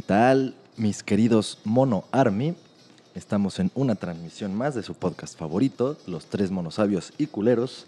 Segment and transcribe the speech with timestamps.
[0.00, 2.54] ¿Qué tal, mis queridos Mono Army?
[3.14, 7.84] Estamos en una transmisión más de su podcast favorito, Los Tres Monosabios y Culeros.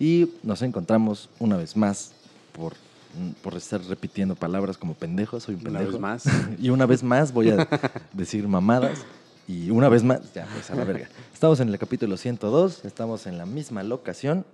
[0.00, 2.10] Y nos encontramos una vez más
[2.50, 2.72] por,
[3.44, 5.92] por estar repitiendo palabras como pendejo, soy un Una pendejo.
[5.92, 6.24] vez más.
[6.58, 7.68] y una vez más voy a
[8.12, 9.04] decir mamadas.
[9.46, 11.08] Y una vez más, ya, pues a la verga.
[11.32, 14.44] Estamos en el capítulo 102, estamos en la misma locación,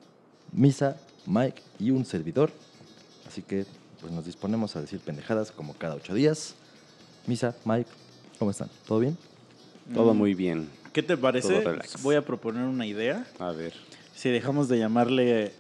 [0.53, 2.51] Misa, Mike y un servidor.
[3.27, 3.65] Así que
[4.03, 6.55] pues nos disponemos a decir pendejadas como cada ocho días.
[7.27, 7.89] Misa, Mike,
[8.39, 8.69] ¿cómo están?
[8.87, 9.17] ¿Todo bien?
[9.95, 10.69] Todo muy bien.
[10.93, 11.61] ¿Qué te parece?
[11.61, 12.03] Todo relax.
[12.03, 13.27] Voy a proponer una idea.
[13.39, 13.73] A ver.
[14.15, 15.53] Si dejamos de llamarle,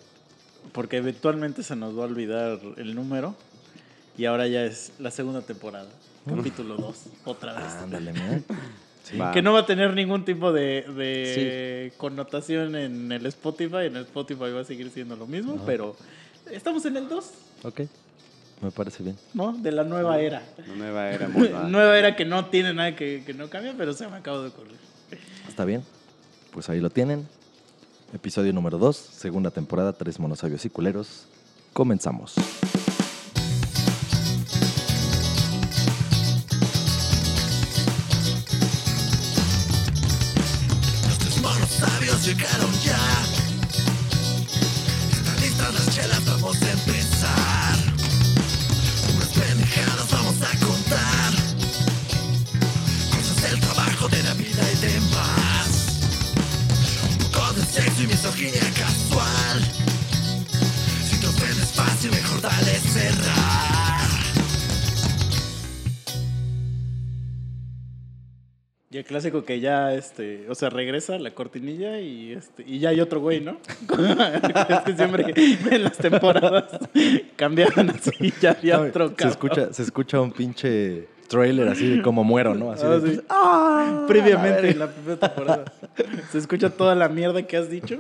[0.73, 3.35] porque eventualmente se nos va a olvidar el número,
[4.19, 5.89] y ahora ya es la segunda temporada,
[6.27, 7.73] capítulo 2, otra vez.
[7.75, 8.41] Ándale, mira.
[9.03, 9.19] Sí.
[9.35, 13.87] Que no va a tener ningún tipo de, de connotación en el Spotify.
[13.87, 15.97] En el Spotify va a seguir siendo lo mismo, pero
[16.53, 17.31] estamos en el 2,
[17.65, 17.81] Ok,
[18.63, 19.17] me parece bien.
[19.35, 19.53] ¿no?
[19.53, 20.43] De la nueva era.
[20.77, 21.29] Nueva era.
[21.69, 24.49] Nueva era que no tiene nada que, que no cambia, pero se me acaba de
[24.49, 24.77] ocurrir.
[25.49, 25.83] Está bien.
[26.53, 27.27] Pues ahí lo tienen.
[28.15, 31.27] Episodio número 2, segunda temporada, Tres Monosabios y Culeros.
[31.73, 32.35] Comenzamos.
[69.03, 73.01] El clásico que ya, este, o sea, regresa la cortinilla y, este, y ya hay
[73.01, 73.57] otro güey, ¿no?
[73.89, 76.65] es que siempre en las temporadas
[77.37, 79.31] cambiaban así, ya había No, otro se cabrón.
[79.33, 82.71] escucha, se escucha un pinche trailer así de cómo muero, ¿no?
[82.71, 83.21] Así Ah, de, sí.
[83.29, 84.05] ¡Ah!
[84.07, 85.65] Previamente en la primera temporada.
[86.31, 87.99] Se escucha toda la mierda que has dicho.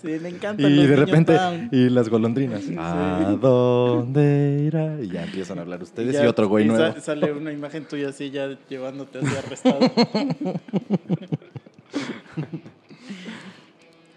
[0.00, 0.68] Sí, me encanta.
[0.68, 1.38] Y de repente,
[1.72, 2.62] y las golondrinas.
[2.78, 5.00] ¿A dónde irá?
[5.00, 7.00] Y ya empiezan a hablar ustedes y, otro güey nuevo.
[7.00, 9.78] sale una imagen tuya así ya llevándote así arrestado.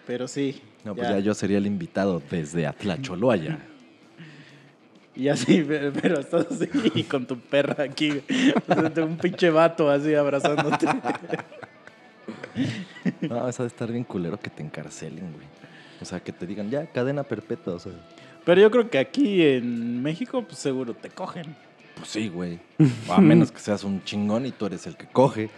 [0.06, 0.62] Pero sí.
[0.84, 3.60] No, pues ya yo sería el invitado desde Atlacholoaya.
[5.16, 8.22] Y así, pero, pero estás así con tu perra aquí.
[8.28, 10.88] de un pinche vato así abrazándote.
[13.22, 15.48] No, eso de estar bien culero que te encarcelen, güey.
[16.02, 17.74] O sea, que te digan, ya, cadena perpetua.
[17.76, 17.92] O sea,
[18.46, 21.56] Pero yo creo que aquí en México, pues seguro te cogen.
[21.96, 22.60] pues sí, güey.
[23.08, 25.50] O a menos que seas un chingón y tú eres el que coge.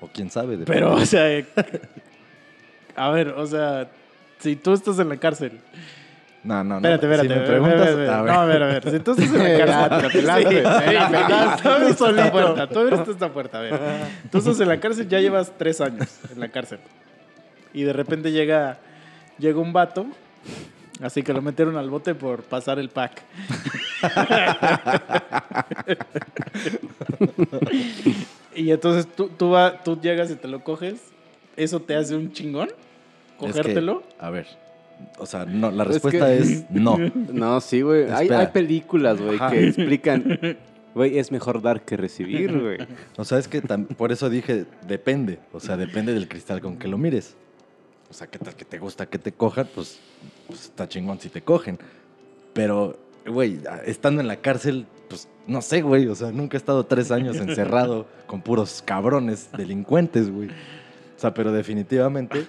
[0.00, 0.56] O quién sabe.
[0.56, 0.72] depende.
[0.72, 1.46] Pero, o sea, eh,
[2.96, 3.88] a ver, o sea,
[4.38, 5.60] si tú estás en la cárcel.
[6.44, 6.88] No, no, no.
[6.88, 7.22] Espérate, espérate.
[7.22, 8.32] Si me espérate, preguntas, espérate, a ver.
[8.34, 8.90] No, a ver, a ver.
[8.90, 10.12] Si tú estás en la cárcel.
[10.12, 10.62] Te late.
[11.62, 12.68] Tú esta puerta.
[12.68, 13.58] Tú abriste esta puerta.
[13.58, 13.80] A ver.
[14.30, 16.78] Tú estás en la cárcel, ya llevas tres años en la cárcel.
[17.74, 18.78] Y de repente llega,
[19.38, 20.06] llega un vato.
[21.02, 23.20] Así que lo metieron al bote por pasar el pack.
[28.54, 31.00] y entonces tú, tú, va- tú llegas y te lo coges.
[31.56, 32.68] ¿Eso te hace un chingón?
[32.68, 34.02] Es que, ¿Cogértelo?
[34.18, 34.46] a ver.
[35.18, 36.96] O sea, no, la Es respuesta que- es no.
[37.32, 38.10] No, sí, güey.
[38.10, 40.56] Hay, hay películas, güey, que explican.
[40.94, 42.78] Güey, es mejor dar que recibir, güey.
[43.16, 43.60] O sea, es que
[43.96, 45.40] por eso dije, depende.
[45.52, 47.34] O sea, depende del cristal con que lo mires.
[48.14, 49.98] O sea, que tal que te gusta que te cojan, pues,
[50.46, 51.80] pues está chingón si te cogen.
[52.52, 56.06] Pero, güey, estando en la cárcel, pues no sé, güey.
[56.06, 60.48] O sea, nunca he estado tres años encerrado con puros cabrones, delincuentes, güey.
[60.48, 62.46] O sea, pero definitivamente.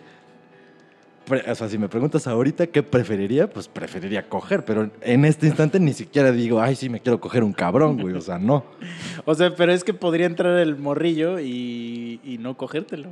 [1.50, 4.66] O sea, si me preguntas ahorita qué preferiría, pues preferiría coger.
[4.66, 8.14] Pero en este instante ni siquiera digo, ay, sí, me quiero coger un cabrón, güey.
[8.14, 8.66] O sea, no.
[9.26, 13.10] O sea, pero es que podría entrar el morrillo y, y no cogértelo.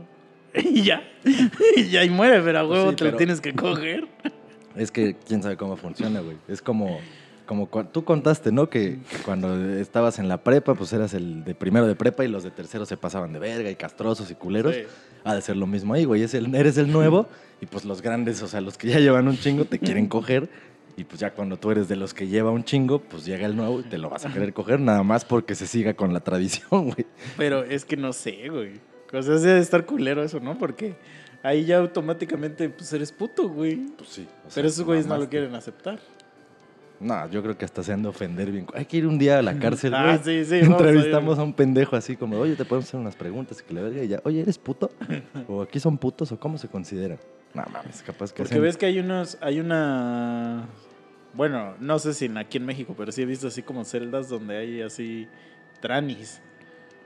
[0.63, 1.03] Y ya.
[1.75, 4.07] Y ya y muere, pero a huevo Sí, te lo tienes que coger.
[4.75, 6.35] Es que quién sabe cómo funciona, güey.
[6.47, 6.99] Es como,
[7.45, 8.71] como tú contaste, ¿no?
[8.71, 12.27] Que, que cuando estabas en la prepa, pues eras el de primero de prepa y
[12.27, 14.73] los de tercero se pasaban de verga y castrosos y culeros.
[14.73, 14.81] Sí.
[15.25, 16.23] Ha de ser lo mismo ahí, güey.
[16.23, 17.27] Es el, eres el nuevo
[17.61, 20.49] y pues los grandes, o sea, los que ya llevan un chingo te quieren coger.
[20.97, 23.55] Y pues ya cuando tú eres de los que lleva un chingo, pues llega el
[23.55, 26.19] nuevo y te lo vas a querer coger nada más porque se siga con la
[26.21, 27.05] tradición, güey.
[27.37, 28.92] Pero es que no sé, güey.
[29.13, 30.57] O sea, debe estar culero eso, ¿no?
[30.57, 30.95] Porque
[31.43, 33.75] ahí ya automáticamente pues eres puto, güey.
[33.97, 34.27] Pues sí.
[34.55, 35.99] Pero esos güeyes no lo quieren aceptar.
[36.99, 38.65] No, yo creo que hasta se han de ofender bien.
[38.73, 40.43] Hay que ir un día a la cárcel, Ah, güey.
[40.43, 40.89] sí, sí, vamos a ir.
[40.89, 43.81] Entrevistamos a un pendejo así como, oye, te podemos hacer unas preguntas y que le
[43.83, 44.89] verga y ya, oye, ¿eres puto?
[45.49, 47.17] ¿O aquí son putos o cómo se consideran?
[47.53, 50.65] No mames, capaz que Porque hacen- ves que hay unos, hay una
[51.33, 54.29] Bueno, no sé si en- aquí en México, pero sí he visto así como celdas
[54.29, 55.27] donde hay así
[55.81, 56.41] tranis.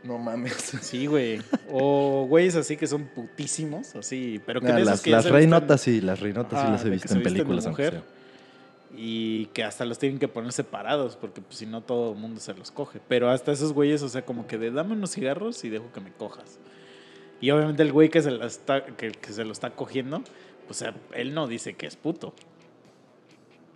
[0.04, 0.54] No mames.
[0.82, 1.42] Sí, güey.
[1.72, 5.30] O güeyes así que son putísimos, así, pero que Ah, de esos las que las
[5.30, 7.68] reinotas sí, las reinotas sí las he visto en películas.
[7.68, 8.04] mujer.
[8.96, 12.40] y que hasta los tienen que poner separados porque pues, si no todo el mundo
[12.40, 13.00] se los coge.
[13.08, 16.00] Pero hasta esos güeyes, o sea, como que de dame unos cigarros y dejo que
[16.00, 16.58] me cojas.
[17.40, 20.22] Y obviamente el güey que se, la está, que, que se lo está cogiendo,
[20.66, 22.34] pues o sea, él no dice que es puto.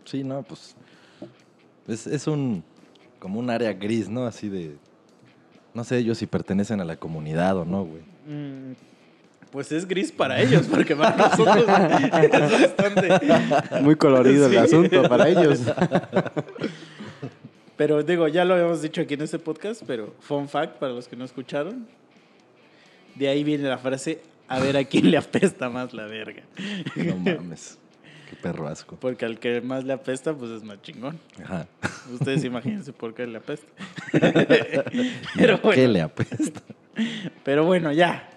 [0.05, 0.75] Sí, no, pues.
[1.87, 2.63] Es, es un.
[3.19, 4.25] Como un área gris, ¿no?
[4.25, 4.77] Así de.
[5.73, 8.01] No sé ellos si pertenecen a la comunidad o no, güey.
[8.27, 8.73] Mm,
[9.51, 13.81] Pues es gris para ellos, porque para nosotros es bastante.
[13.81, 14.55] Muy colorido Sí.
[14.55, 15.59] el asunto para ellos.
[17.77, 21.07] Pero digo, ya lo habíamos dicho aquí en este podcast, pero fun fact para los
[21.07, 21.87] que no escucharon.
[23.15, 26.43] De ahí viene la frase, a ver a quién le apesta más la verga.
[26.95, 27.77] No mames.
[28.31, 28.95] Qué perro asco.
[28.99, 31.19] Porque al que más le apesta, pues es más chingón.
[31.43, 31.67] Ajá.
[32.13, 33.67] Ustedes imagínense por qué le apesta.
[34.13, 34.19] ¿Y
[35.37, 36.61] pero, a ¿Qué bueno, le apesta?
[37.43, 38.27] pero bueno, ya.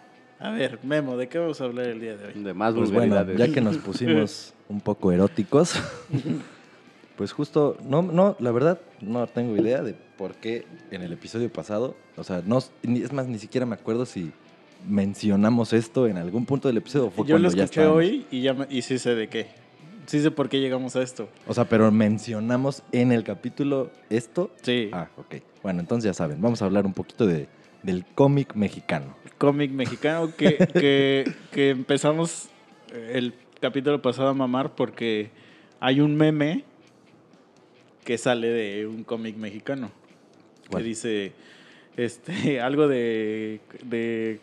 [0.41, 2.43] A ver, Memo, ¿de qué vamos a hablar el día de hoy?
[2.43, 5.75] De más Pues bueno, ya que nos pusimos un poco eróticos,
[7.17, 11.51] pues justo, no, no, la verdad, no tengo idea de por qué en el episodio
[11.53, 14.33] pasado, o sea, no, ni- es más, ni siquiera me acuerdo si
[14.89, 18.43] mencionamos esto en algún punto del episodio o fue Yo lo ya escuché hoy y,
[18.43, 19.47] ya me- y sí sé de qué.
[20.07, 21.29] Sí sé por qué llegamos a esto.
[21.47, 24.51] O sea, pero mencionamos en el capítulo esto.
[24.63, 24.91] Sí.
[24.93, 25.37] Ah, ok.
[25.63, 27.49] Bueno, entonces ya saben, vamos a hablar un poquito de,
[27.83, 29.17] del cómic mexicano.
[29.39, 32.49] cómic mexicano que, que, que empezamos
[32.93, 35.31] el capítulo pasado a mamar porque
[35.81, 36.65] hay un meme
[38.05, 39.91] que sale de un cómic mexicano
[40.69, 40.83] ¿Cuál?
[40.83, 41.33] que dice
[41.97, 44.41] este algo de, de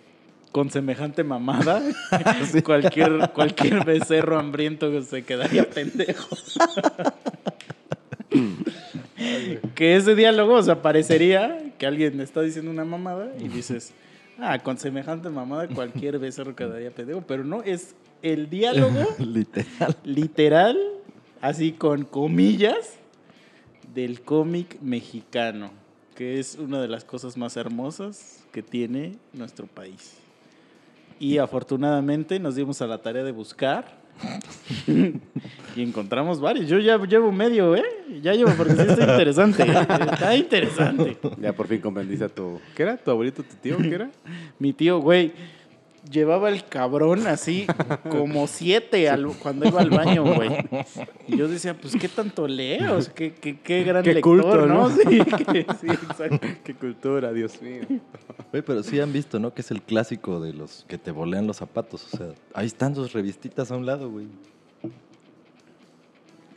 [0.51, 1.81] con semejante mamada
[2.65, 6.36] cualquier cualquier becerro hambriento se quedaría pendejo
[9.75, 13.94] que ese diálogo o sea parecería que alguien está diciendo una mamada y dices
[14.39, 19.97] ah con semejante mamada cualquier becerro quedaría pendejo pero no es el diálogo Literal.
[20.04, 20.77] literal,
[21.42, 22.97] así con comillas,
[23.94, 25.71] del cómic mexicano,
[26.15, 30.13] que es una de las cosas más hermosas que tiene nuestro país.
[31.21, 33.85] Y afortunadamente nos dimos a la tarea de buscar
[35.75, 36.68] y encontramos varios.
[36.68, 37.83] Yo ya llevo medio, ¿eh?
[38.23, 39.63] Ya llevo porque sí está interesante.
[40.12, 41.18] Está interesante.
[41.39, 42.59] Ya por fin comprendiste a tu...
[42.75, 42.97] ¿Qué era?
[42.97, 43.77] ¿Tu abuelito, tu tío?
[43.77, 44.09] ¿Qué era?
[44.57, 45.31] Mi tío, güey,
[46.09, 47.68] llevaba el cabrón así
[48.09, 50.50] como siete al- cuando iba al baño, güey.
[51.27, 52.48] Y yo decía, pues, ¿qué tanto
[53.01, 54.89] sea, qué, qué, qué gran Qué lector, culto, ¿no?
[54.89, 54.95] ¿no?
[54.95, 55.03] Sí,
[55.51, 56.48] que- sí, exacto.
[56.63, 57.81] Qué cultura, Dios mío.
[58.51, 59.53] Oye, pero sí han visto, ¿no?
[59.53, 62.07] Que es el clásico de los que te bolean los zapatos.
[62.13, 64.27] O sea, ahí están sus revistitas a un lado, güey.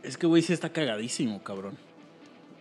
[0.02, 1.76] Es que, güey, sí está cagadísimo, cabrón.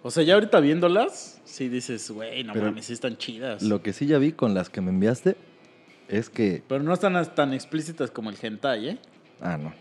[0.01, 3.63] O sea, ya ahorita viéndolas, sí dices, güey, no Pero mames, sí están chidas.
[3.63, 5.35] Lo que sí ya vi con las que me enviaste
[6.07, 6.63] es que.
[6.67, 8.97] Pero no están as- tan explícitas como el hentai, ¿eh?
[9.41, 9.73] Ah, no.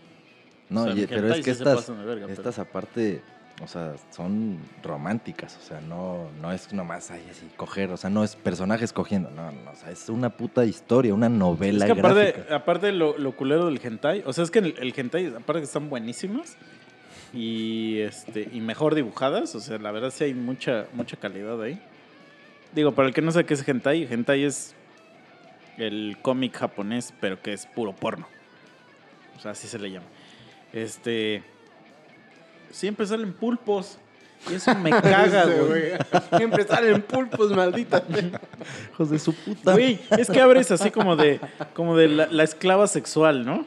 [0.69, 2.25] No, O sea, y- el pero hentai es que sí se estas, pasan de verga,
[2.27, 3.21] pero- estas aparte,
[3.61, 5.57] o sea, son románticas.
[5.61, 7.91] O sea, no, no es nomás ahí así coger.
[7.91, 9.29] O sea, no es personajes cogiendo.
[9.29, 9.71] No, no.
[9.71, 13.65] O sea, es una puta historia, una novela Es que aparte, aparte lo, lo culero
[13.67, 16.57] del hentai, o sea, es que el, el hentai, aparte que están buenísimas
[17.33, 21.79] y este y mejor dibujadas, o sea, la verdad sí hay mucha mucha calidad ahí.
[22.73, 24.75] Digo, para el que no sabe qué es hentai, hentai es
[25.77, 28.27] el cómic japonés, pero que es puro porno.
[29.37, 30.07] O sea, así se le llama.
[30.71, 31.43] Este
[32.71, 33.97] siempre salen pulpos.
[34.49, 35.93] Y eso me caga, güey.
[36.35, 38.03] Siempre salen pulpos, maldita.
[38.91, 39.71] Hijos de su puta.
[39.71, 41.39] Güey, es que abres así como de
[41.73, 43.65] como de la, la esclava sexual, ¿no?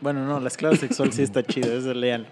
[0.00, 2.26] Bueno, no, la esclava sexual sí está chida, eso leal.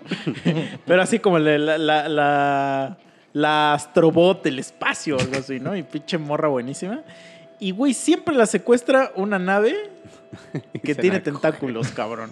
[0.87, 2.99] Pero así como la, la, la, la,
[3.34, 5.76] la astrobot del espacio o algo así, ¿no?
[5.76, 7.02] Y pinche morra buenísima.
[7.62, 9.76] Y, güey, siempre la secuestra una nave
[10.83, 12.31] que tiene tentáculos, cabrón.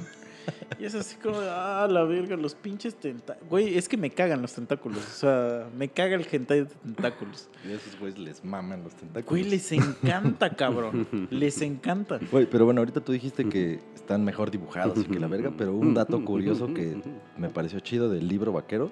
[0.76, 3.48] Y es así como, ah, la verga, los pinches tentáculos.
[3.48, 4.98] Güey, es que me cagan los tentáculos.
[4.98, 7.48] O sea, me caga el hentai de tentáculos.
[7.64, 9.28] Y a esos güeyes les maman los tentáculos.
[9.28, 11.06] Güey, les encanta, cabrón.
[11.30, 12.18] Les encanta.
[12.32, 15.76] Güey, pero bueno, ahorita tú dijiste que están mejor dibujados y que la verga, pero
[15.76, 17.00] un dato curioso que
[17.36, 18.90] me pareció chido del libro vaquero,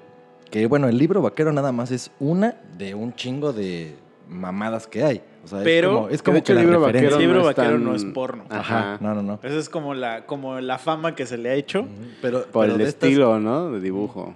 [0.52, 3.97] que bueno, el libro vaquero nada más es una de un chingo de
[4.28, 5.23] mamadas que hay.
[5.44, 7.08] O sea, Pero- es como, es Que como el libro referencia.
[7.08, 8.44] El vaquero libro no es vaquero tan- no es porno.
[8.50, 8.99] Ajá, Ajá.
[9.00, 9.40] no, no, no.
[9.42, 11.87] Esa es como la, como la fama que se le ha hecho.
[12.20, 13.70] Pero, Por pero el estas- estilo, ¿no?
[13.73, 14.35] De dibujo.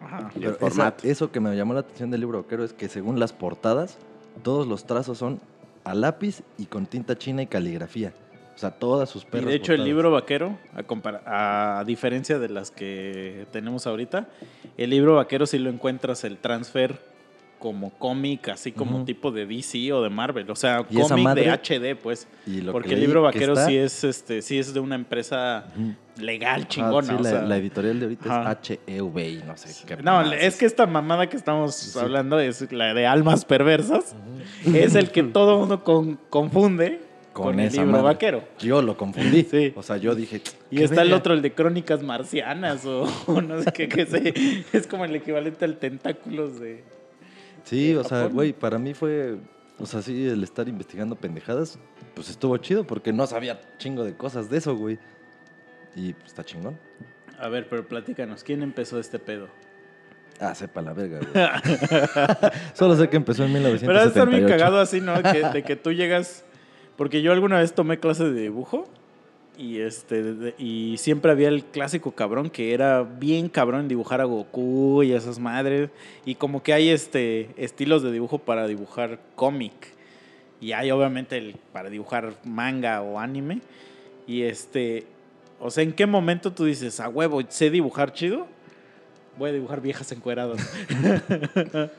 [0.00, 0.30] Ajá.
[0.36, 1.06] Y el esa- formato.
[1.08, 3.98] eso que me llamó la atención del libro vaquero es que según las portadas,
[4.42, 5.40] todos los trazos son
[5.84, 8.12] a lápiz y con tinta china y caligrafía.
[8.54, 9.46] O sea, todas sus Y perras.
[9.48, 10.56] de hecho el libro vaquero,
[11.26, 14.28] a, a diferencia de las que tenemos ahorita,
[14.76, 17.00] el libro vaquero sí lo encuentras el transfer
[17.64, 20.50] como cómic, así como tipo de DC o de Marvel.
[20.50, 22.28] O sea, cómic de HD, pues.
[22.46, 24.80] Y lo Porque que el libro que vaquero está- sí es este, sí es de
[24.80, 25.64] una empresa
[26.18, 27.06] legal Ah, chingona.
[27.08, 29.96] sí, o la, sea, la editorial de ahorita es HEV y no sé qué.
[30.02, 31.98] no, es que esta mamada que estamos Sí.
[31.98, 34.14] hablando es la de almas perversas.
[34.66, 37.00] Es el que todo mundo con- confunde
[37.32, 38.02] con, el libro madre.
[38.04, 38.44] vaquero.
[38.58, 39.42] Yo lo confundí.
[39.50, 39.72] Sí.
[39.74, 40.42] O sea, yo dije.
[40.70, 44.04] Y ¿qué está el otro, el de crónicas marcianas o, o no sé qué, que
[44.04, 44.34] sé.
[44.74, 46.84] Es como el equivalente al tentáculos de...
[47.64, 49.38] Sí, o sea, güey, para mí fue.
[49.78, 51.78] O sea, sí, el estar investigando pendejadas,
[52.14, 54.98] pues estuvo chido porque no sabía chingo de cosas de eso, güey.
[55.96, 56.78] Y pues está chingón.
[57.38, 59.48] A ver, pero platícanos, ¿quién empezó este pedo?
[60.40, 62.52] Ah, sepa la verga, güey.
[62.74, 64.08] Solo sé que empezó en Pero ha de 1978.
[64.08, 65.14] estar bien cagado así, ¿no?
[65.22, 66.44] Que- de que tú llegas...
[66.96, 68.88] Porque yo alguna vez tomé clase de dibujo
[69.56, 74.20] y este de- y siempre había el clásico cabrón que era bien cabrón en dibujar
[74.20, 75.90] a Goku y a esas madres
[76.24, 79.72] y como que hay este estilos de dibujo para dibujar cómic
[80.60, 83.60] y hay obviamente el para dibujar manga o anime
[84.26, 85.06] y este
[85.60, 88.46] o sea, ¿en qué momento tú dices, a huevo, sé dibujar chido?
[89.38, 90.58] Voy a dibujar viejas encueradas.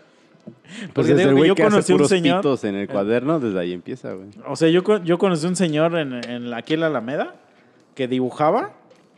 [0.46, 4.14] Pues Porque desde digo yo que conocí un señor- en el cuaderno, desde ahí empieza,
[4.14, 4.28] güey.
[4.48, 7.34] O sea, yo, yo conocí un señor en, en la- aquí en la Alameda
[7.96, 8.74] que dibujaba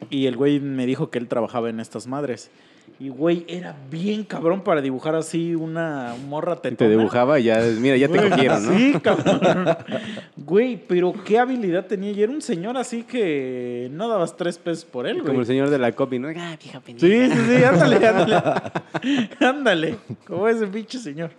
[0.09, 2.49] y el güey me dijo que él trabajaba en estas madres.
[2.99, 6.77] Y güey, era bien cabrón para dibujar así una morra tetona.
[6.77, 8.77] Te dibujaba y ya, mira, ya te cogieron, ¿no?
[8.77, 9.77] Sí, cabrón.
[10.37, 12.11] Güey, pero qué habilidad tenía.
[12.11, 15.39] Y era un señor así que no dabas tres pesos por él, Como güey.
[15.41, 16.29] el señor de la copy, ¿no?
[16.29, 17.05] Ah, vieja pendeja.
[17.05, 18.43] Sí, sí, sí, ándale, ándale.
[19.41, 21.31] ándale, como ese pinche señor.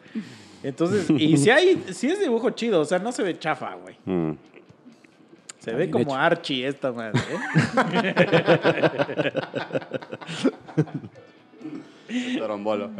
[0.62, 3.96] Entonces, y si hay, si es dibujo chido, o sea, no se ve chafa, güey.
[4.04, 4.32] Mm.
[5.70, 6.14] Se ve como hecho.
[6.14, 7.20] Archie esta madre.
[12.08, 12.38] ¿eh?
[12.38, 12.90] Torombolo.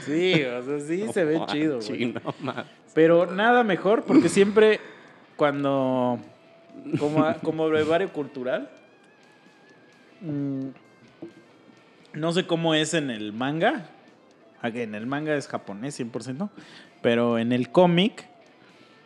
[0.00, 2.14] Sí, o sea, sí se ve chido, güey.
[2.40, 2.54] no.
[2.94, 4.80] Pero nada mejor, porque siempre
[5.36, 6.18] cuando,
[6.98, 8.70] como, como brevario cultural,
[10.20, 10.66] mm,
[12.14, 13.86] no sé cómo es en el manga,
[14.62, 16.50] en el manga es japonés 100%,
[17.00, 18.28] pero en el cómic,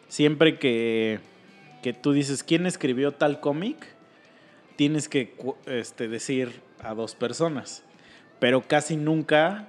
[0.08, 1.20] siempre que,
[1.86, 3.76] que tú dices quién escribió tal cómic,
[4.74, 6.50] tienes que este, decir
[6.80, 7.84] a dos personas,
[8.40, 9.68] pero casi nunca,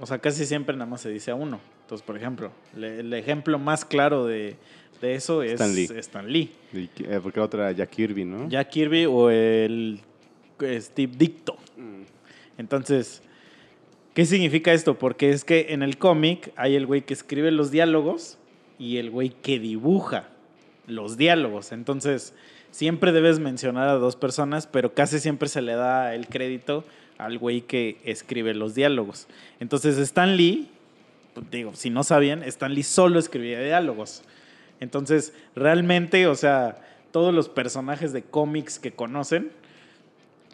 [0.00, 1.58] o sea, casi siempre nada más se dice a uno.
[1.80, 4.58] Entonces, por ejemplo, le- el ejemplo más claro de,
[5.00, 5.88] de eso es Stan Lee.
[5.96, 8.48] Stan eh, porque la otra era Jack Kirby, ¿no?
[8.48, 10.02] Jack Kirby o el
[10.60, 11.56] eh, Steve Dicto.
[11.76, 12.02] Mm.
[12.58, 13.24] Entonces,
[14.14, 14.96] ¿qué significa esto?
[15.00, 18.38] Porque es que en el cómic hay el güey que escribe los diálogos
[18.78, 20.28] y el güey que dibuja
[20.90, 21.72] los diálogos.
[21.72, 22.34] Entonces,
[22.70, 26.84] siempre debes mencionar a dos personas, pero casi siempre se le da el crédito
[27.18, 29.26] al güey que escribe los diálogos.
[29.60, 30.70] Entonces, Stan Lee,
[31.34, 34.22] pues, digo, si no sabían, Stan Lee solo escribía diálogos.
[34.80, 36.80] Entonces, realmente, o sea,
[37.12, 39.50] todos los personajes de cómics que conocen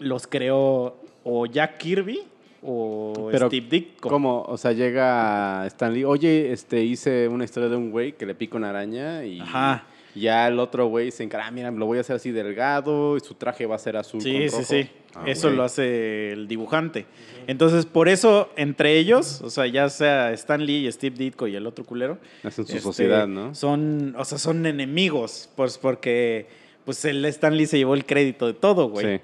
[0.00, 2.22] los creó o Jack Kirby
[2.62, 4.08] o Pero, Steve Ditko.
[4.08, 4.42] ¿Cómo?
[4.42, 8.56] O sea, llega Stanley, oye, este, hice una historia de un güey que le pica
[8.56, 9.84] una araña y Ajá.
[10.16, 13.20] Ya el otro güey se encara, "Ah, mira, lo voy a hacer así delgado y
[13.20, 14.62] su traje va a ser azul Sí, con sí, rojo".
[14.64, 14.90] sí.
[15.14, 17.06] Ah, eso lo hace el dibujante.
[17.46, 21.56] Entonces, por eso, entre ellos, o sea, ya sea Stan Lee y Steve Ditko y
[21.56, 23.54] el otro culero, Hacen su este, sociedad, ¿no?
[23.54, 26.46] Son, o sea, son enemigos, pues porque
[26.84, 29.16] pues el Stan Lee se llevó el crédito de todo, güey.
[29.16, 29.22] Sí.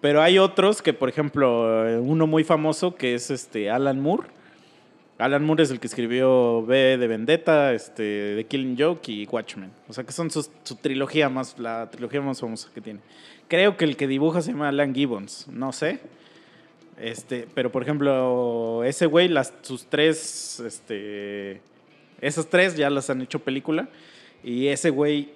[0.00, 4.28] Pero hay otros que, por ejemplo, eh, uno muy famoso que es este Alan Moore.
[5.18, 9.70] Alan Moore es el que escribió B de Vendetta, este, The Killing Joke y Watchmen.
[9.88, 13.00] O sea que son su trilogía más, la trilogía más famosa que tiene.
[13.46, 16.00] Creo que el que dibuja se llama Alan Gibbons, no sé.
[16.98, 19.30] Este, pero por ejemplo, ese güey,
[19.62, 21.60] sus tres, este,
[22.20, 23.88] esas tres ya las han hecho película.
[24.42, 25.32] Y ese güey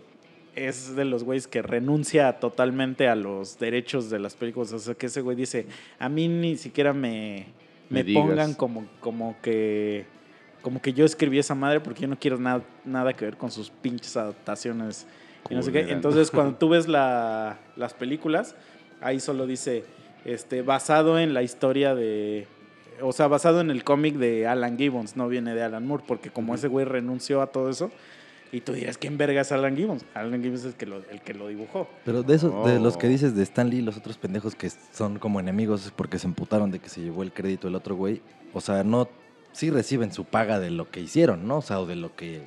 [0.57, 4.73] es de los güeyes que renuncia totalmente a los derechos de las películas.
[4.73, 5.67] O sea, que ese güey dice,
[6.01, 7.47] a mí ni siquiera me,
[7.91, 10.07] me, pongan como, como que
[10.63, 13.51] como que yo escribí esa madre porque yo no quiero nada, nada que ver con
[13.51, 15.07] sus pinches adaptaciones.
[15.49, 15.81] Y no sé qué.
[15.93, 18.55] Entonces, cuando tú ves la- las películas,
[19.01, 19.85] ahí solo dice,
[20.25, 22.47] este, basado en la historia de...
[23.01, 26.31] O sea, basado en el cómic de Alan Gibbons, no viene de Alan Moore, porque
[26.31, 27.93] como ese güey renunció a todo eso,
[28.53, 30.05] y tú dirás, ¿quién verga es Alan Gibbons?
[30.15, 31.89] Alan Gibbons es el que lo, el que lo dibujó.
[32.05, 33.11] Pero de esos, de los que Oh.
[33.11, 36.71] dices de Stan Lee, los otros pendejos que son como enemigos es porque se emputaron
[36.71, 38.23] de que se llevó el crédito el otro güey.
[38.55, 39.09] O sea, no,
[39.53, 41.59] sí reciben su paga de lo que hicieron, ¿no?
[41.59, 42.43] O sea, o de lo que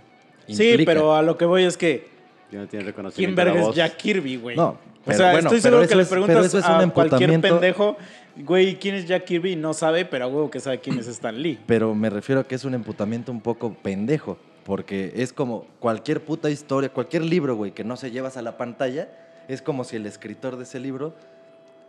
[0.48, 0.92] Sí, implica.
[0.92, 2.08] pero a lo que voy es que,
[2.52, 3.44] no tiene ¿quién reconocimiento.
[3.46, 3.76] la verga es.
[3.76, 4.58] Jack Kirby, güey?
[4.58, 6.94] No, O sea, bueno, estoy seguro que le es- preguntas pero eso es un a
[6.94, 7.96] cualquier pendejo,
[8.38, 9.56] güey, ¿quién es Jack Kirby?
[9.56, 11.60] No sabe, pero a huevo que sabe quién es Stan Lee.
[11.66, 14.38] Pero me refiero a que es un emputamiento un poco pendejo.
[14.64, 18.58] Porque es como cualquier puta historia, cualquier libro, güey, que no se llevas a la
[18.58, 19.10] pantalla,
[19.48, 21.14] es como si el escritor de ese libro,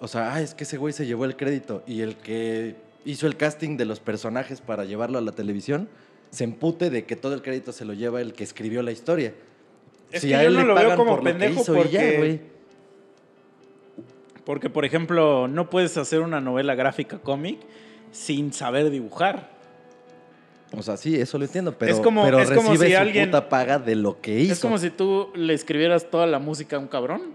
[0.00, 3.26] o sea, ah, es que ese güey se llevó el crédito y el que hizo
[3.26, 5.88] el casting de los personajes para llevarlo a la televisión,
[6.30, 9.34] se empute de que todo el crédito se lo lleva el que escribió la historia.
[10.10, 11.60] Es Si que a yo él no le lo veo como por lo que pendejo
[11.60, 12.40] hizo ya, porque- güey.
[14.44, 17.60] Porque, por ejemplo, no puedes hacer una novela gráfica cómic
[18.10, 19.51] sin saber dibujar.
[20.74, 23.26] O sea, sí, eso lo entiendo, pero, Es como- pero es como si su alguien-
[23.26, 24.52] puta paga de lo que hizo.
[24.54, 27.34] Es como si tú le escribieras toda la música a un cabrón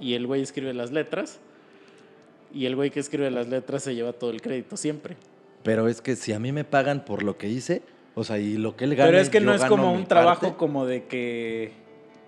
[0.00, 1.40] y el güey escribe las letras
[2.54, 5.16] y el güey que escribe las letras se lleva todo el crédito siempre.
[5.62, 7.82] Pero es que si a mí me pagan por lo que hice,
[8.14, 9.08] o sea, y lo que él gana.
[9.10, 11.72] Pero es que no es como un trabajo parte, como de que,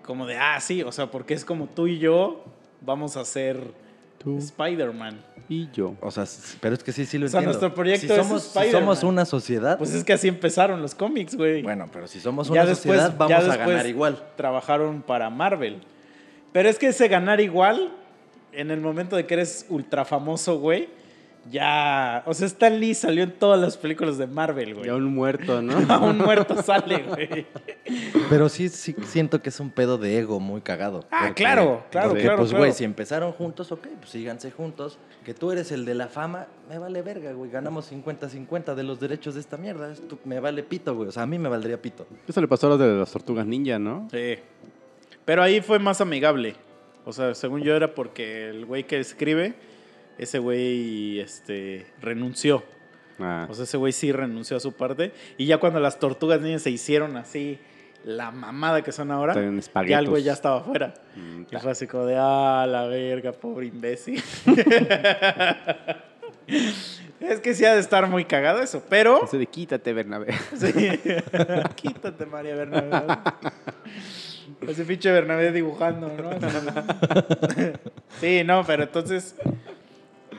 [0.03, 2.43] como de, ah, sí, o sea, porque es como tú y yo
[2.81, 3.59] vamos a ser
[4.19, 5.19] Tú Spider-Man.
[5.47, 5.95] y yo.
[6.01, 6.25] O sea,
[6.61, 7.59] pero es que sí, sí lo O sea, entiendo.
[7.59, 8.81] nuestro proyecto si es somos, si Spider-Man.
[8.81, 11.63] somos una sociedad, Pues es que así empezaron los cómics, güey.
[11.63, 14.21] bueno, pero si somos Ya una después- sociedad, vamos ya a ganar igual.
[14.35, 15.81] Trabajaron para Marvel.
[16.51, 17.91] Pero es que ese ganar igual,
[18.51, 20.89] en el momento de que eres ultra famoso, güey,
[21.49, 22.23] ya.
[22.25, 24.85] O sea, Stan Lee salió en todas las películas de Marvel, güey.
[24.85, 25.77] Ya un muerto, ¿no?
[25.93, 27.45] A un muerto sale, güey.
[28.29, 31.05] Pero sí, sí siento que es un pedo de ego muy cagado.
[31.11, 32.63] Ah, claro, claro, porque, claro, pues, claro.
[32.63, 34.97] güey, si empezaron juntos, ok, pues síganse juntos.
[35.25, 37.51] Que tú eres el de la fama, me vale verga, güey.
[37.51, 39.91] Ganamos 50-50 de los derechos de esta mierda.
[39.91, 41.09] Esto me vale pito, güey.
[41.09, 42.07] O sea, a mí me valdría pito.
[42.27, 44.07] Eso le pasó a los de las tortugas ninja, ¿no?
[44.11, 44.37] Sí.
[45.25, 46.55] Pero ahí fue más amigable.
[47.05, 49.55] O sea, según yo era porque el güey que escribe,
[50.19, 52.63] ese güey este, renunció.
[53.19, 55.11] Ah, O sea, ese güey sí renunció a su parte.
[55.37, 57.59] Y ya cuando las tortugas niñas se hicieron así,
[58.03, 59.33] la mamada que son ahora,
[59.85, 60.93] ya el güey ya estaba afuera.
[61.15, 64.21] Mm, Y fue así como de, ah, la verga, pobre imbécil.
[67.19, 69.25] es que sí ha de estar muy cagado eso, pero...
[69.25, 70.33] Ese de quítate, Bernabé.
[70.55, 70.73] Sí.
[71.75, 73.17] Quítate, María Bernabé.
[74.67, 76.31] Ese pinche Bernabé dibujando, ¿no?
[78.19, 79.35] Sí, no, pero entonces,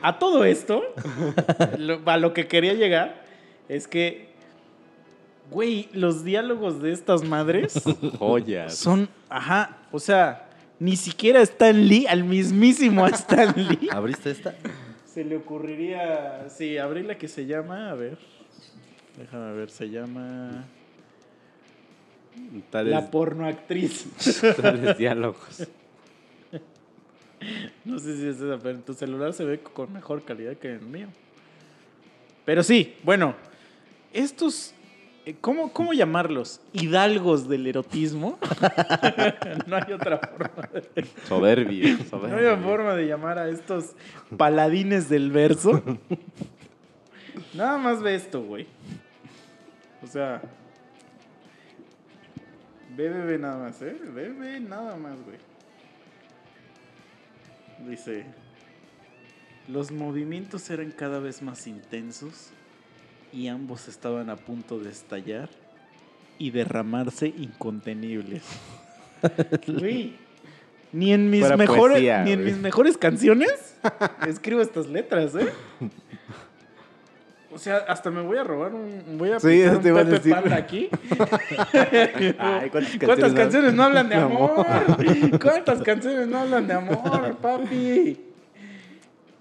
[0.01, 0.81] a todo esto,
[1.77, 3.23] lo- a lo que quería llegar
[3.69, 4.29] es que,
[5.49, 7.81] güey, los diálogos de estas madres
[8.19, 8.75] Joyas.
[8.75, 10.47] son, ajá, o sea,
[10.79, 14.55] ni siquiera Stan Lee, al mismísimo Stan Lee, ¿Abriste esta?
[15.05, 18.17] se le ocurriría, sí, abrí la que se llama, a ver,
[19.17, 20.63] déjame ver, se llama...
[22.69, 24.05] Tales, La pornoactriz.
[24.61, 25.67] tales diálogos.
[27.85, 30.81] No sé si es esa, pero tu celular se ve con mejor calidad que el
[30.81, 31.07] mío.
[32.45, 33.35] Pero sí, bueno,
[34.13, 34.73] estos,
[35.25, 36.61] eh, ¿cómo, cómo llamarlos?
[36.73, 38.37] Hidalgos del erotismo.
[39.67, 40.69] no hay otra forma.
[40.73, 41.97] De, Soberbio.
[42.11, 43.95] no hay otra forma de llamar a estos
[44.37, 45.81] paladines del verso.
[47.53, 48.67] Nada más ve esto, güey.
[50.03, 50.41] O sea,
[52.95, 53.95] ve, ve, ve nada más, ¿eh?
[54.13, 55.37] Ve, ve nada más, güey.
[57.87, 58.25] Dice,
[59.67, 62.49] los movimientos eran cada vez más intensos
[63.33, 65.49] y ambos estaban a punto de estallar
[66.37, 68.43] y derramarse incontenibles.
[69.67, 70.15] Güey,
[70.91, 73.75] ni en mis Fuera mejores, poesía, ni en mis mejores canciones
[74.27, 75.47] escribo estas letras, ¿eh?
[77.53, 79.17] O sea, hasta me voy a robar un.
[79.17, 80.33] Voy a Sí, eso un te a Pepe decir.
[80.33, 80.89] Panda aquí.
[82.39, 84.65] Ay, ¿cuántas ¿Cuántas canciones no hablan de de amor?
[85.41, 88.19] ¿Cuántas canciones no hablan de amor, papi?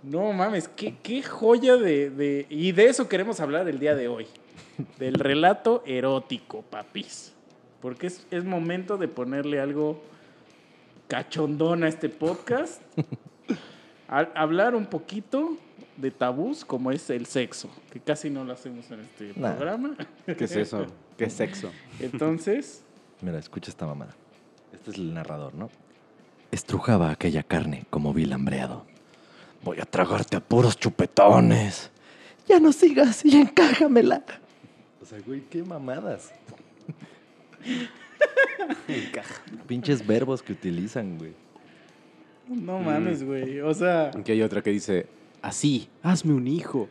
[0.03, 4.09] No mames, qué, qué joya de, de- Y de eso queremos hablar el día de
[4.09, 4.27] hoy.
[4.99, 7.35] Del relato erótico, papis.
[7.83, 10.03] Porque es, es momento de ponerle algo
[11.07, 12.81] cachondón a este podcast.
[14.09, 15.57] A- hablar un poquito
[16.01, 19.53] de tabús como es el sexo, que casi no lo hacemos en este Nah.
[19.55, 19.97] programa.
[20.27, 20.87] ¿Qué es eso?
[21.17, 21.71] ¿Qué es sexo?
[22.01, 22.83] Entonces,
[23.23, 24.15] Mira, escucha esta mamada.
[24.73, 25.69] Este es el narrador, ¿no?
[26.53, 28.87] Estrujaba aquella carne como vil hambreado.
[29.63, 31.91] Voy a tragarte a puros chupetones.
[32.49, 34.25] Ya no sigas y encájamela.
[35.03, 36.33] O sea, güey, qué mamadas.
[39.67, 41.33] Pinches verbos que utilizan, güey.
[42.49, 43.61] no mames, güey.
[43.61, 45.07] O sea, Aquí hay otra que dice,
[45.43, 46.89] así, hazme un hijo.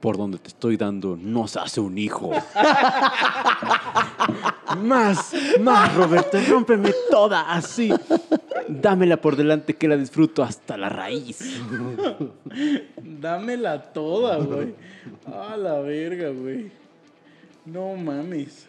[0.00, 2.30] Por donde te estoy dando, no se hace un hijo.
[4.78, 7.92] más, más, Roberto, rómpeme toda, así.
[8.66, 11.60] Dámela por delante que la disfruto hasta la raíz.
[13.02, 14.74] dámela toda, güey.
[15.26, 16.72] A la verga, güey.
[17.66, 18.68] No mames.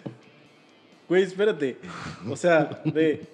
[1.08, 1.78] Güey, espérate.
[2.30, 3.26] O sea, ve.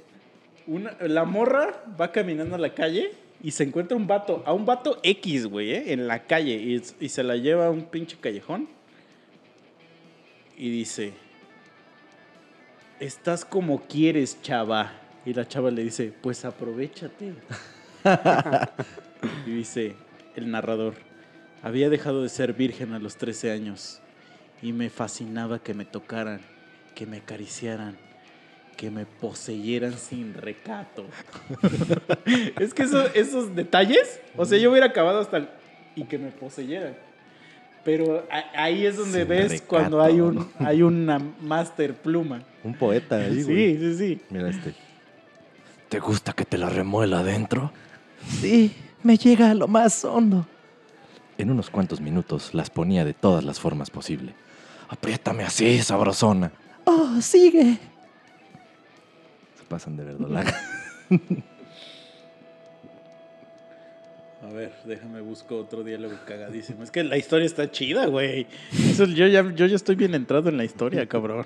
[0.67, 4.65] Una, la morra va caminando a la calle y se encuentra un vato, a un
[4.65, 5.93] vato X, güey, ¿eh?
[5.93, 8.67] en la calle y, y se la lleva a un pinche callejón
[10.57, 11.13] y dice,
[12.99, 14.91] estás como quieres, chava.
[15.25, 17.33] Y la chava le dice, pues aprovechate.
[19.45, 19.95] y dice
[20.35, 20.95] el narrador,
[21.61, 23.99] había dejado de ser virgen a los 13 años
[24.61, 26.41] y me fascinaba que me tocaran,
[26.95, 27.97] que me acariciaran,
[28.77, 31.03] que me poseyeran sin recato.
[32.59, 35.49] es que eso- esos detalles, o sea, yo hubiera acabado hasta el,
[35.95, 36.95] y que me poseyeran.
[37.83, 39.67] Pero a- ahí es donde Sin ves recato.
[39.67, 42.43] cuando hay un hay una master pluma.
[42.63, 43.77] Un poeta ahí, güey.
[43.77, 44.21] Sí, sí, sí.
[44.29, 44.73] Mira este.
[45.89, 47.71] ¿Te gusta que te la remuela adentro?
[48.41, 50.45] Sí, me llega a lo más hondo.
[51.37, 54.33] En unos cuantos minutos las ponía de todas las formas posible.
[54.89, 56.51] Apriétame así, sabrosona.
[56.83, 57.77] ¡Oh, sigue!
[59.69, 60.55] Pasan de verdolaga.
[64.43, 66.83] A ver, déjame busco otro diálogo cagadísimo.
[66.83, 68.45] Es que la historia está chida, güey.
[68.71, 71.45] Eso, yo, ya, yo ya estoy bien entrado en la historia, cabrón.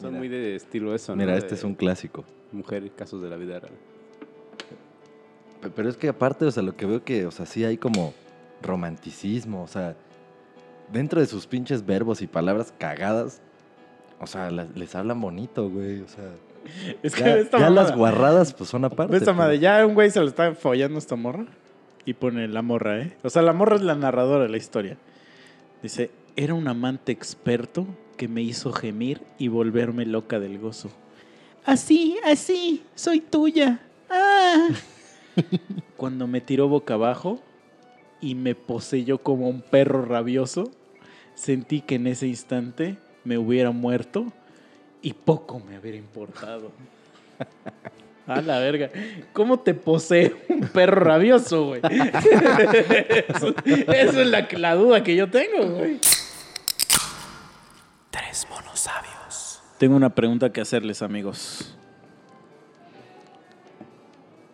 [0.00, 0.18] Son Mira.
[0.18, 1.20] muy de estilo eso, ¿no?
[1.20, 2.24] Mira, De este es un clásico.
[2.52, 3.72] Mujer, casos de la vida real.
[5.62, 7.76] Pe- Pero es que aparte, o sea, lo que veo que, o sea, sí hay
[7.76, 8.14] como
[8.62, 9.96] romanticismo, o sea,
[10.92, 13.40] dentro de sus pinches verbos y palabras cagadas,
[14.20, 16.24] o sea, les hablan bonito, güey, o sea,
[17.02, 17.82] Es que ya, ve esta ya mamada.
[17.88, 19.16] las guarradas pues son aparte.
[19.16, 21.46] Esta madre, ya un güey se lo está follando a esta morra
[22.04, 23.16] y pone la morra, ¿eh?
[23.22, 24.96] O sea, la morra es la narradora de la historia.
[25.82, 30.90] Dice, era un amante experto que me hizo gemir y volverme loca del gozo.
[31.64, 33.80] Así, así, soy tuya.
[34.08, 34.68] Ah.
[35.96, 37.40] Cuando me tiró boca abajo
[38.20, 40.70] y me poseyó como un perro rabioso,
[41.34, 44.32] sentí que en ese instante me hubiera muerto
[45.02, 46.72] y poco me hubiera importado.
[48.26, 48.90] A la verga.
[49.32, 51.80] ¿Cómo te posee un perro rabioso, güey?
[53.28, 56.00] eso, eso es la, la duda que yo tengo, güey.
[58.10, 59.62] Tres monos sabios.
[59.78, 61.76] Tengo una pregunta que hacerles, amigos.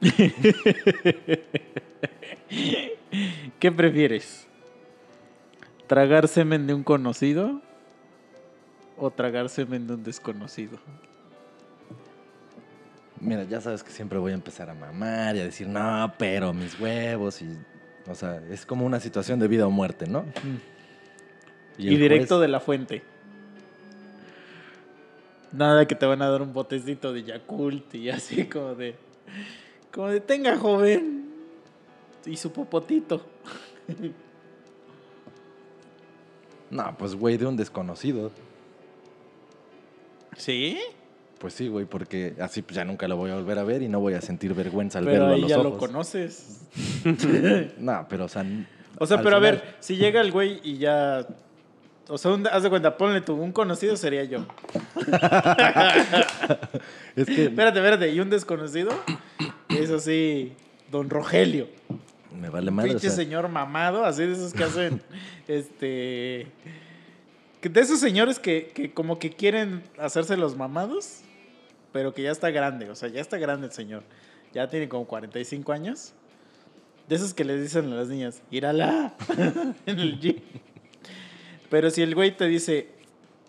[3.59, 4.47] ¿Qué prefieres?
[5.87, 7.61] ¿Tragar semen de un conocido
[8.97, 10.79] o tragar semen de un desconocido?
[13.21, 16.53] Mira, ya sabes que siempre voy a empezar a mamar y a decir, no, pero
[16.53, 17.57] mis huevos y...
[18.09, 20.25] O sea, es como una situación de vida o muerte, ¿no?
[21.79, 23.03] Y, directo juez- de la fuente.
[25.53, 28.97] Nada que te van a dar un botecito de Yakult y así como de...
[29.93, 31.32] Como de, tenga joven.
[32.27, 33.25] Y su popotito.
[36.71, 38.31] No, pues güey, de un desconocido.
[40.39, 40.79] ¿Sí?
[41.39, 43.89] Pues sí, güey, porque así pues, ya nunca lo voy a volver a ver y
[43.89, 45.73] no voy a sentir vergüenza al Pero verlo a los ya ojos.
[45.73, 46.63] lo conoces.
[47.79, 48.43] No, pero o sea...
[48.99, 51.27] O sea, pero a ver, si llega el güey y ya...
[52.09, 54.47] O sea, un- haz de cuenta, ponle tú, un conocido sería yo.
[57.17, 58.91] Es que Espérate, espérate, y un desconocido
[59.69, 60.53] es así,
[60.91, 61.69] don Rogelio.
[62.39, 62.91] Me vale madre.
[62.91, 65.03] o pinche sea, señor mamado, así de esos que hacen,
[65.49, 66.47] este...
[67.63, 71.21] De esos señores que, que como que quieren hacerse los mamados,
[71.93, 74.03] pero que ya está grande, o sea, ya está grande el señor.
[74.53, 76.13] Ya tiene como 45 años.
[77.09, 79.15] De esos que les dicen a las niñas, írala
[79.87, 80.37] en el gym.
[81.71, 82.89] Pero si el güey te dice,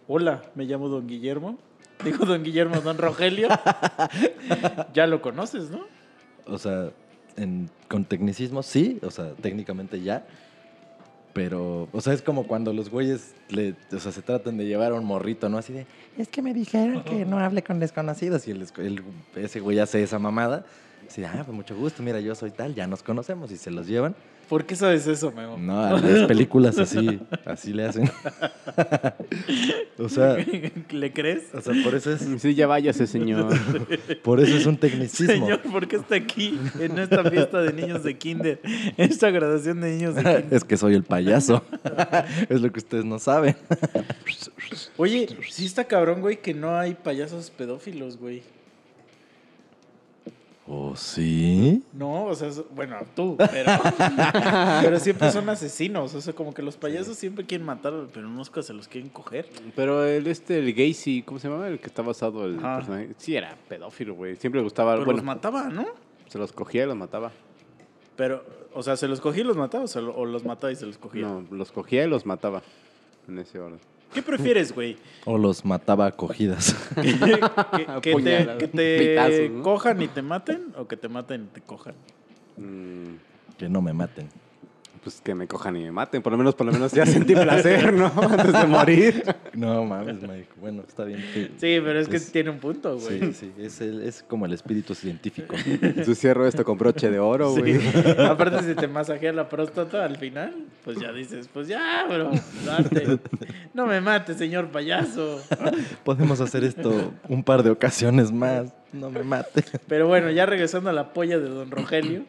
[0.07, 1.57] hola, me llamo don Guillermo,
[2.03, 3.49] digo don Guillermo, don Rogelio,
[4.93, 5.85] ya lo conoces, ¿no?
[6.45, 6.91] O sea,
[7.37, 10.25] en- con tecnicismo sí, o sea, técnicamente ya.
[11.33, 14.91] Pero, o sea, es como cuando los güeyes le, o sea, se tratan de llevar
[14.91, 15.57] a un morrito, ¿no?
[15.57, 18.47] Así de, es que me dijeron que no hable con desconocidos.
[18.47, 19.03] Y el, el-
[19.35, 20.63] ese güey hace esa mamada.
[21.09, 23.71] Así de, ah, pues mucho gusto, mira, yo soy tal, ya nos conocemos y se
[23.71, 24.15] los llevan.
[24.53, 25.57] ¿Por qué sabes eso, Memo?
[25.57, 28.07] No, a las películas así, así le hacen.
[29.97, 30.37] o sea,
[30.91, 31.45] ¿Le crees?
[31.55, 33.51] o sea, por eso es, Sí, ya váyase, señor.
[34.23, 35.33] por eso es un tecnicismo.
[35.33, 38.59] Señor, ¿por qué está aquí en esta fiesta de niños de kinder?
[38.63, 40.45] En esta graduación de niños de kinder.
[40.51, 41.63] es que soy el payaso.
[42.47, 43.55] es lo que ustedes no saben.
[44.97, 48.43] Oye, sí está cabrón, güey, que no hay payasos pedófilos, güey.
[50.65, 51.83] ¿Oh, sí?
[51.91, 53.69] No, o sea, es- bueno, tú, pero,
[54.81, 56.13] pero siempre son asesinos.
[56.15, 59.49] O sea, como que los payasos siempre quieren matar, pero nunca se los quieren coger.
[59.75, 61.67] Pero el este, el Gacy, ¿cómo se llama?
[61.67, 63.09] El que está basado el personaje.
[63.17, 64.37] Sí, era pedófilo, güey.
[64.37, 64.93] Siempre le gustaba.
[64.93, 65.85] Pero bueno, los mataba, ¿no?
[66.29, 67.31] se los cogía y los mataba.
[68.15, 70.71] Pero, o sea, ¿se los cogía y los mataba o, se lo- o los mataba
[70.71, 71.23] y se los cogía?
[71.23, 72.61] No, los cogía y los mataba.
[73.27, 73.79] En ese orden.
[74.13, 74.97] ¿Qué prefieres, güey?
[75.25, 76.75] O los mataba a cogidas.
[76.95, 79.63] ¿Que, que- que te, Puñaladas, que te pitazos, ¿no?
[79.63, 81.95] cojan y te maten o que te maten y te cojan?
[82.57, 83.15] Mm,
[83.57, 84.29] que no me maten.
[85.03, 86.21] Pues que me cojan y me maten.
[86.21, 88.11] Por lo menos, por lo menos ya sentí placer, ¿no?
[88.21, 89.23] Antes de morir.
[89.53, 90.47] No mames, Mike.
[90.61, 91.19] Bueno, está bien.
[91.33, 93.19] Sí, Sí, pero es que tiene un punto, güey.
[93.19, 95.55] sí, sí, Es, el- es como el espíritu científico.
[95.65, 97.59] Entonces cierro esto con broche de oro, Sí.
[97.61, 97.79] güey.
[98.29, 102.31] Aparte, si te masajea la próstata al final, pues ya dices, pues ya, bro,
[102.65, 103.19] date.
[103.73, 105.41] No me mates, señor payaso.
[106.03, 108.71] Podemos hacer esto un par de ocasiones más.
[108.93, 109.63] No me mate.
[109.87, 112.25] Pero bueno, ya regresando a la polla de don Rogelio.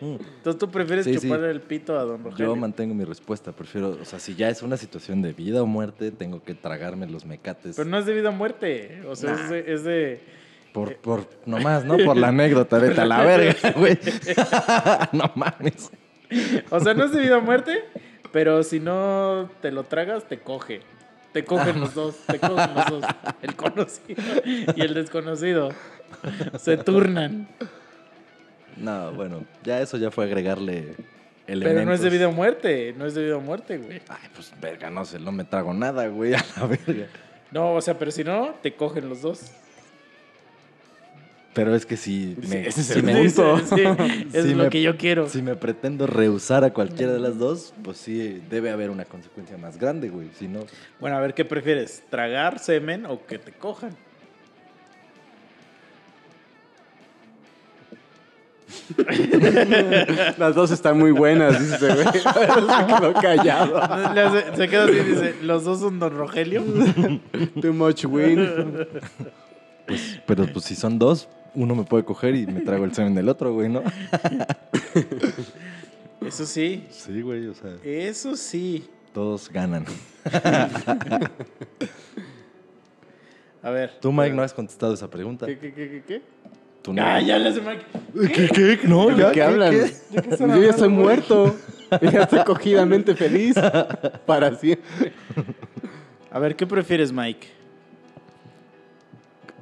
[0.00, 1.20] Entonces, ¿tú prefieres Sí, sí.
[1.22, 2.46] chuparle el pito a don Rogelio?
[2.54, 3.52] Yo mantengo mi respuesta.
[3.52, 7.06] Prefiero, o sea, si ya es una situación de vida o muerte, tengo que tragarme
[7.06, 7.76] los mecates.
[7.76, 9.02] Pero no es de vida o muerte.
[9.08, 9.72] O sea, es de...
[9.74, 10.20] es de-
[10.72, 11.96] Por, por, nomás, ¿no?
[11.98, 13.98] Por la anécdota, vete a la verga, güey.
[15.12, 15.90] no mames.
[16.70, 17.84] O sea, no es de vida o muerte,
[18.32, 20.80] pero si no te lo tragas, te coge.
[21.32, 23.04] Te cogen los dos, te cogen los dos.
[23.40, 24.22] El conocido
[24.76, 25.70] y el desconocido.
[26.58, 27.48] Se turnan.
[28.76, 30.94] No, bueno, ya eso ya fue agregarle
[31.46, 31.74] elementos.
[31.74, 34.00] Pero no es de vida o muerte, no es de vida o muerte, güey.
[34.08, 37.06] Ay, pues verga, no sé, no me trago nada, güey, a la verga.
[37.50, 39.50] No, o sea, pero si no, te cogen los dos.
[41.54, 43.58] Pero es que si me, ese es si me- punto.
[43.58, 45.28] Sí, sí, es Si lo me- que yo quiero.
[45.28, 49.58] si me pretendo rehusar a cualquiera de las dos, pues sí, debe haber una consecuencia
[49.58, 50.30] más grande, güey.
[50.38, 50.60] Si no,
[50.98, 52.02] Bueno, a ver, ¿qué prefieres?
[52.08, 53.94] ¿Tragar semen o que te cojan?
[60.38, 62.06] Las dos están muy buenas, dice ese güey.
[62.06, 64.14] Se quedó callado.
[64.14, 66.62] Le Se queda así y dice, ¿los dos son Don Rogelio?
[67.60, 68.86] Too much win.
[70.26, 73.28] pero pues si son dos, uno me puede coger y me trago el semen del
[73.28, 73.82] otro, güey, ¿no?
[76.26, 78.88] Eso sí, Sí, güey, o sea, eso sí.
[79.12, 79.84] todos ganan.
[83.62, 83.98] A ver.
[84.00, 85.46] Tú, Mike, no has contestado esa pregunta.
[85.46, 86.22] ¿Qué, qué, qué, qué, qué?
[86.82, 87.02] Tú no.
[87.02, 87.84] Ah, ya le hace Mike.
[88.34, 88.88] ¿Qué, qué?
[88.88, 89.72] No, ¿De ya, qué hablan?
[89.72, 91.56] Yo ya estoy muerto.
[92.00, 93.54] Y ya estoy cogidamente feliz.
[94.26, 95.12] Para siempre.
[96.30, 97.46] A ver, ¿qué prefieres, Mike?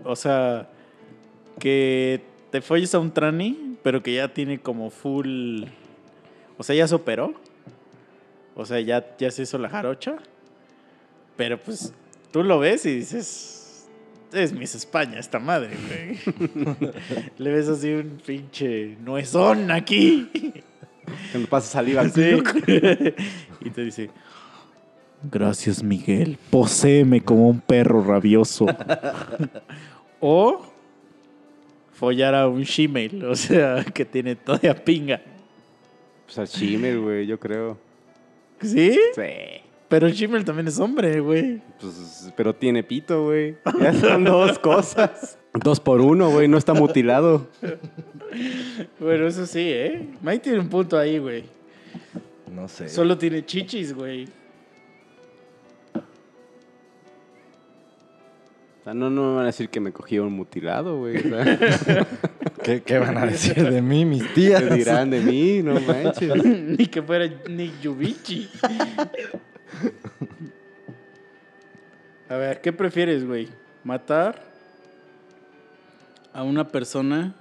[0.04, 0.68] O sea,
[1.59, 5.64] que te folles a un trani, pero que ya tiene como full.
[6.56, 7.35] O sea, ya se operó.
[8.54, 10.16] O sea, ya, ya se hizo la jarocha.
[11.37, 11.92] Pero pues
[12.33, 13.60] tú lo ves y dices.
[14.32, 16.18] Es Miss España esta madre, güey.
[17.38, 20.30] Le ves así un pinche nuezón aquí.
[21.32, 22.42] Cuando pasa saliva al Sí.
[23.60, 24.10] y te dice,
[25.22, 28.66] gracias Miguel, poséeme como un perro rabioso.
[30.20, 30.62] o
[31.92, 35.20] follar a un shemale, o sea, que tiene toda pinga.
[36.26, 37.76] Pues al Shimmer, güey, yo creo.
[38.60, 38.96] ¿Sí?
[39.14, 39.69] Sí.
[39.90, 41.61] Pero el shemale también es hombre, güey.
[41.81, 43.57] Pues, pero tiene pito, güey.
[43.81, 45.37] Ya son dos cosas.
[45.53, 46.46] Dos por uno, güey.
[46.46, 47.48] No está mutilado.
[49.00, 50.09] Bueno, eso sí, ¿eh?
[50.22, 51.42] Mike tiene un punto ahí, güey.
[52.55, 52.88] No sé.
[52.88, 54.29] Solo tiene chichis, güey.
[58.81, 61.16] O sea, no, no me van a decir que me cogí un mutilado, güey.
[61.16, 62.07] O sea,
[62.62, 64.62] ¿Qué, qué van a decir de mí, mis tías?
[64.62, 65.62] ¿Qué dirán de mí?
[65.64, 66.44] No manches.
[66.44, 68.48] Ni que fuera Nick Yubichi.
[72.28, 73.48] A ver, ¿qué prefieres, güey?
[73.83, 74.42] ¿Matar
[76.33, 77.35] a una persona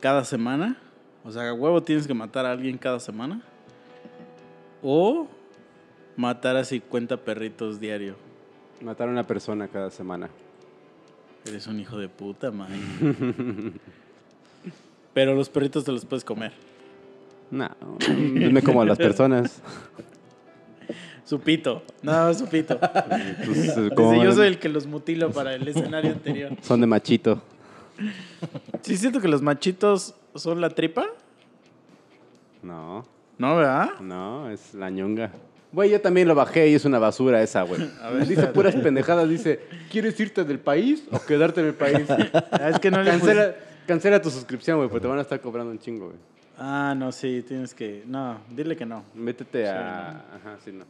[0.00, 0.76] cada semana?
[1.24, 3.40] O sea, a huevo tienes que matar a alguien cada semana.
[4.82, 5.28] O
[6.16, 8.16] matar a 50 perritos diario.
[8.80, 10.28] Matar a una persona cada semana.
[11.46, 12.68] Eres un hijo de puta, man.
[15.14, 16.52] Pero los perritos te los puedes comer.
[17.50, 17.68] No,
[18.08, 19.62] me como a las personas.
[21.30, 21.84] Su pito.
[22.36, 22.76] Su pito.
[23.44, 26.56] Pues, Dice, como- yo soy el que los mutilo para el escenario anterior.
[26.62, 27.40] Son de machito.
[28.82, 31.06] Sí, siento que los machitos son la tripa.
[32.64, 33.04] No,
[33.38, 33.90] No, ¿verdad?
[34.00, 35.30] no, es la ñonga.
[35.72, 37.80] Güey, yo también lo bajé y es una basura esa, güey.
[38.28, 39.28] dice puras pendejadas.
[39.28, 42.08] Dice, ¿quieres irte del país o quedarte en el país?
[42.10, 43.54] Ah, es que no le cancela,
[43.86, 46.18] cancela tu suscripción, güey, porque te van a estar cobrando un chingo, güey.
[46.58, 48.02] Ah, no, sí, tienes que.
[48.06, 49.04] No, dile que no.
[49.14, 50.08] Métete a...
[50.34, 50.84] Ajá, sí, no.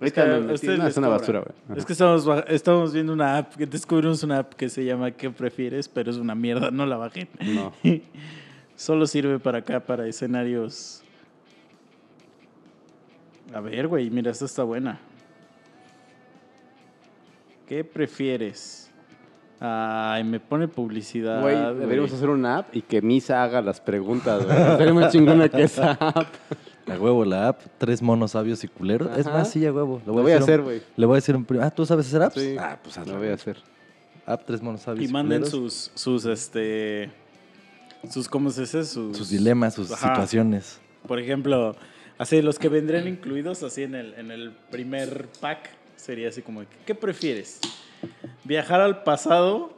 [0.00, 1.78] Es que Ahorita a me metí- ustedes no, les es una basura, güey.
[1.78, 5.88] Es que estamos, estamos viendo una app, descubrimos una app que se llama ¿Qué prefieres?
[5.88, 7.28] Pero es una mierda, no la bajen.
[7.40, 7.72] No.
[8.76, 11.02] Solo sirve para acá, para escenarios.
[13.54, 14.98] A ver, güey, mira, esta está buena.
[17.66, 18.90] ¿Qué prefieres?
[19.58, 21.40] Ay, me pone publicidad.
[21.40, 21.74] Güey, güey.
[21.76, 24.56] deberíamos hacer una app y que Misa haga las preguntas, güey.
[24.76, 26.26] Sería más chingona que esa app.
[26.88, 29.16] A huevo la app, tres monos sabios y culeros.
[29.18, 30.00] Es más, sí, a huevo.
[30.06, 30.82] Lo voy a hacer, güey.
[30.96, 31.64] Le voy a decir un primo.
[31.64, 32.40] Ah, ¿tú sabes hacer apps?
[32.40, 32.56] Sí.
[32.58, 33.14] Ah, pues hazlo.
[33.14, 33.58] Lo voy a hacer.
[34.24, 35.50] App, tres monos sabios Y manden culeros.
[35.50, 37.10] sus, sus, este,
[38.10, 38.84] sus, ¿cómo se dice?
[38.84, 40.08] Sus, sus dilemas, sus Ajá.
[40.08, 40.80] situaciones.
[41.06, 41.76] Por ejemplo,
[42.18, 46.62] así los que vendrían incluidos así en el, en el primer pack sería así como,
[46.84, 47.60] ¿qué prefieres?
[48.44, 49.74] ¿Viajar al pasado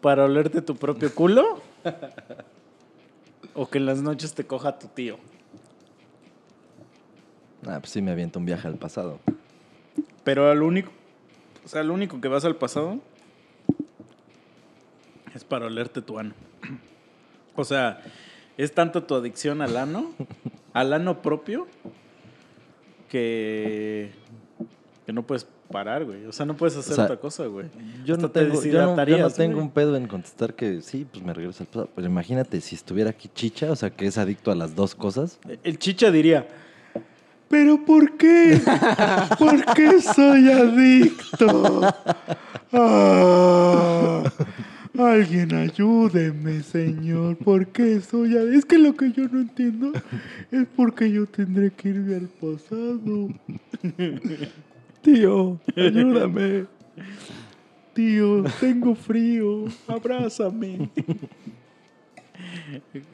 [0.00, 1.60] para olerte tu propio culo?
[3.54, 5.18] ¿O que en las noches te coja tu tío?
[7.66, 9.18] Ah, pues sí me aviento un viaje al pasado.
[10.24, 10.90] Pero al único,
[11.64, 12.98] o sea, lo único que vas al pasado
[15.34, 16.34] es para olerte tu ano.
[17.54, 18.02] O sea,
[18.56, 20.12] es tanto tu adicción al ano,
[20.72, 21.66] al ano propio,
[23.08, 24.10] que,
[25.04, 26.26] que no puedes parar, güey.
[26.26, 27.66] O sea, no puedes hacer O sea, otra cosa, güey.
[28.04, 30.80] Yo Hasta no, te tengo, yo, no, yo no tengo un pedo en contestar que
[30.82, 31.88] sí, pues me regreso al pasado.
[31.94, 35.38] Pero imagínate si estuviera aquí Chicha, o sea, que es adicto a las dos cosas.
[35.62, 36.46] El chicha diría,
[37.48, 38.60] ¿Pero por qué?
[39.38, 41.82] ¿Por qué soy adicto?
[42.72, 44.24] Ah,
[44.98, 47.36] alguien ayúdeme, señor.
[47.36, 48.58] ¿Por qué soy adicto?
[48.58, 49.92] Es que lo que yo no entiendo
[50.50, 53.28] es por qué yo tendré que irme al pasado.
[55.02, 56.66] Tío, ayúdame.
[57.94, 59.66] Tío, tengo frío.
[59.86, 60.90] Abrázame.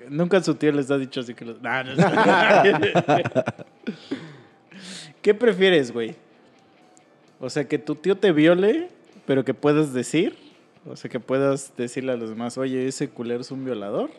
[0.08, 1.60] Nunca su tío les ha dicho así que los...
[1.62, 1.92] Nah, no.
[5.22, 6.14] ¿Qué prefieres, güey?
[7.40, 8.88] O sea, que tu tío te viole,
[9.26, 10.36] pero que puedas decir.
[10.84, 14.10] O sea, que puedas decirle a los demás, oye, ese culero es un violador.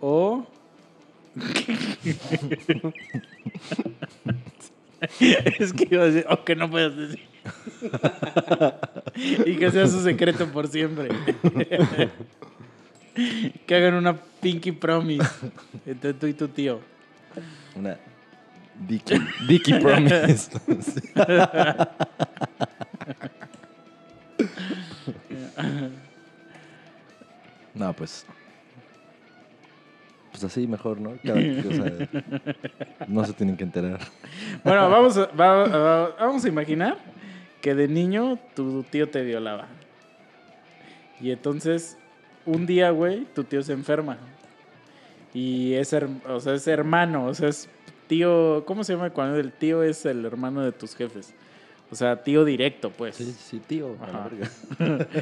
[0.00, 0.46] O...
[5.20, 7.20] es que iba a decir, o que no puedas decir.
[9.46, 11.08] y que sea su secreto por siempre.
[13.66, 15.26] Que hagan una pinky promise
[15.86, 16.80] entre tú y tu tío.
[17.74, 17.96] Una
[18.88, 19.14] Dicky,
[19.48, 20.50] Dicky Promise.
[27.74, 28.24] no, pues.
[30.30, 31.14] Pues así mejor, ¿no?
[31.24, 32.08] Cada, o sea,
[33.08, 34.00] no se tienen que enterar.
[34.62, 36.98] Bueno, vamos a, va- va- vamos a imaginar
[37.62, 39.66] que de niño tu tío te violaba.
[41.22, 41.96] Y entonces,
[42.46, 44.16] un día, güey, tu tío se enferma.
[45.34, 45.94] Y es,
[46.28, 47.68] o sea, es hermano, o sea, es
[48.06, 51.34] tío, ¿cómo se llama cuando el tío es el hermano de tus jefes?
[51.90, 53.16] O sea, tío directo, pues.
[53.16, 53.96] Sí, sí, tío.
[54.00, 54.28] Ajá.
[54.30, 55.06] verga.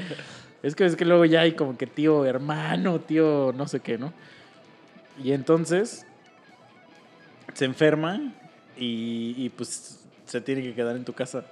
[0.65, 3.99] Es que es que luego ya hay como que tío hermano, tío no sé qué,
[3.99, 4.15] ¿no?
[5.23, 6.07] Y entonces
[7.53, 8.33] se enferma
[8.75, 11.45] y, y, pues se tiene que quedar en tu casa.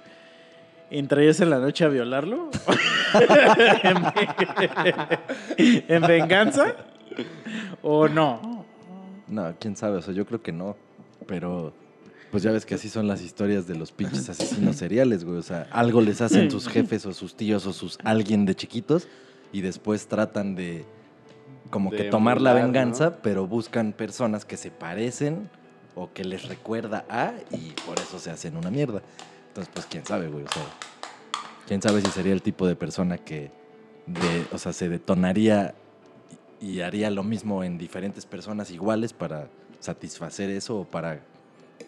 [0.93, 2.51] ¿Entrarías en la noche a violarlo?
[3.83, 3.97] ¿En,
[5.87, 6.75] en venganza?
[7.81, 8.63] ¿O no?
[9.27, 10.77] No, quién sabe, o sea, yo creo que no.
[11.25, 11.73] Pero,
[12.29, 15.37] pues ya ves que así son las historias de los pinches asesinos seriales, güey.
[15.37, 19.07] O sea, algo les hacen sus jefes o sus tíos o sus alguien de chiquitos
[19.51, 20.85] y después tratan de
[21.71, 23.15] como De que tomar la venganza, ¿no?
[23.23, 25.49] pero buscan personas que se parecen
[25.95, 29.01] o que les recuerda a y por eso se hacen una mierda.
[29.53, 30.45] Entonces, pues quién sabe, güey.
[30.45, 30.63] O sea,
[31.67, 33.51] quién sabe si sería el tipo de persona que,
[34.51, 35.75] o sea, se detonaría
[36.59, 41.19] y haría lo mismo en diferentes personas iguales para satisfacer eso o para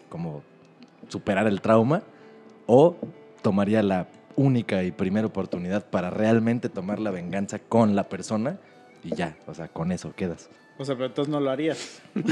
[0.08, 0.44] como
[1.08, 2.04] superar el trauma
[2.66, 2.96] o
[3.42, 8.58] tomaría la única y primera oportunidad para realmente tomar la venganza con la persona
[9.02, 10.50] y ya, o sea, con eso quedas.
[10.78, 12.02] O sea, pero entonces no lo harías.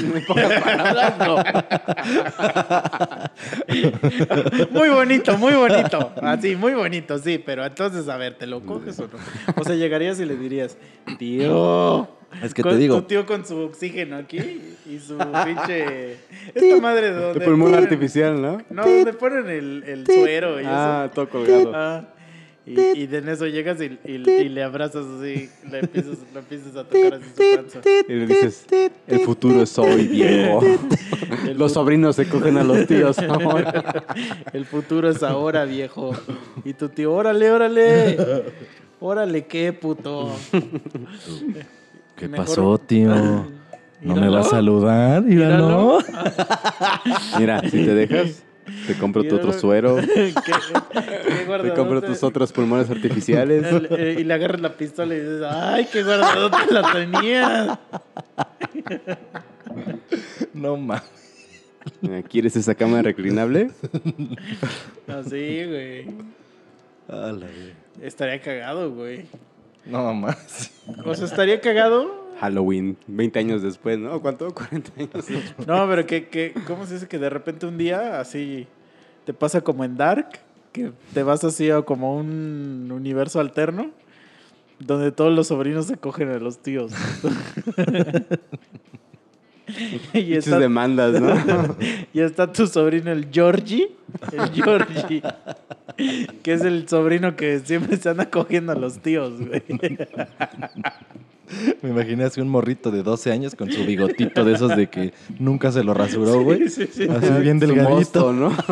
[4.70, 6.12] Muy bonito, muy bonito.
[6.22, 7.42] Así, muy bonito, sí.
[7.44, 9.18] Pero entonces, a ver, ¿te lo coges o no?
[9.57, 10.76] O sea, llegarías y le dirías,
[11.18, 12.09] tío.
[12.42, 14.38] Es que con- te digo, Tu tío con su oxígeno aquí
[14.87, 16.16] y su pinche.
[16.54, 17.44] Esta madre de De donde.
[17.44, 18.59] pulmón ponen- artificial, ¿no?
[18.70, 21.14] No, donde ponen el, el suero y Ah, eso.
[21.14, 21.72] todo colgado.
[21.74, 22.04] Ah,
[22.66, 26.38] y, y de en eso llegas y, y- y le abrazas así, le empiezas, le
[26.40, 27.81] empiezas a tocar así su panza.
[28.09, 28.66] Y le dices,
[29.07, 30.61] el futuro es hoy, viejo.
[31.57, 34.05] Los sobrinos se cogen a los tíos ahora.
[34.53, 36.12] El futuro es ahora, viejo.
[36.64, 38.16] Y tu tío, órale, órale.
[39.00, 40.35] Órale, qué puto.
[42.17, 43.15] ¿qué mejor- pasó, tío?
[44.00, 45.23] ¿No me va a saludar?
[45.23, 45.98] Míralo.
[45.98, 45.98] Míralo.
[47.38, 48.42] Mira, si te dejas,
[48.87, 49.96] te compro tu otro suero.
[50.14, 50.52] ¿Qué, qué
[51.62, 53.64] Te compro tus otros pulmones artificiales.
[53.72, 57.81] El- eh, y le agarras la pistola y dices, ay, qué guardadote la tenía.
[60.52, 61.02] No mames.
[62.31, 63.70] ¿Quieres esa cama reclinable?
[65.08, 66.06] Así, güey.
[67.08, 67.75] A la verga.
[68.02, 69.27] Estaría cagado, güey.
[69.85, 70.70] No más.
[71.04, 74.20] O sea, estaría cagado Halloween, 20 años después, ¿no?
[74.20, 74.50] ¿Cuánto?
[74.54, 75.66] 40 años después.
[75.66, 78.66] No, pero que, que, ¿cómo se dice que de repente un día así
[79.24, 80.28] te pasa como en Dark?
[80.72, 83.92] Que te vas así a como un universo alterno
[84.78, 86.92] donde todos los sobrinos se cogen a los tíos.
[90.12, 91.76] y, está, demandas, ¿no?
[92.12, 93.92] y está tu sobrino, el Georgie.
[94.32, 95.22] El Georgie.
[96.42, 99.62] que es el sobrino que siempre se anda cogiendo a los tíos, güey.
[101.83, 105.13] Me imaginé así un morrito de 12 años con su bigotito de esos de que
[105.38, 106.69] nunca se lo rasuró, güey.
[106.69, 107.09] Sí, sí, sí.
[107.09, 107.90] Así bien delgadito.
[107.90, 108.57] mosto, ¿no?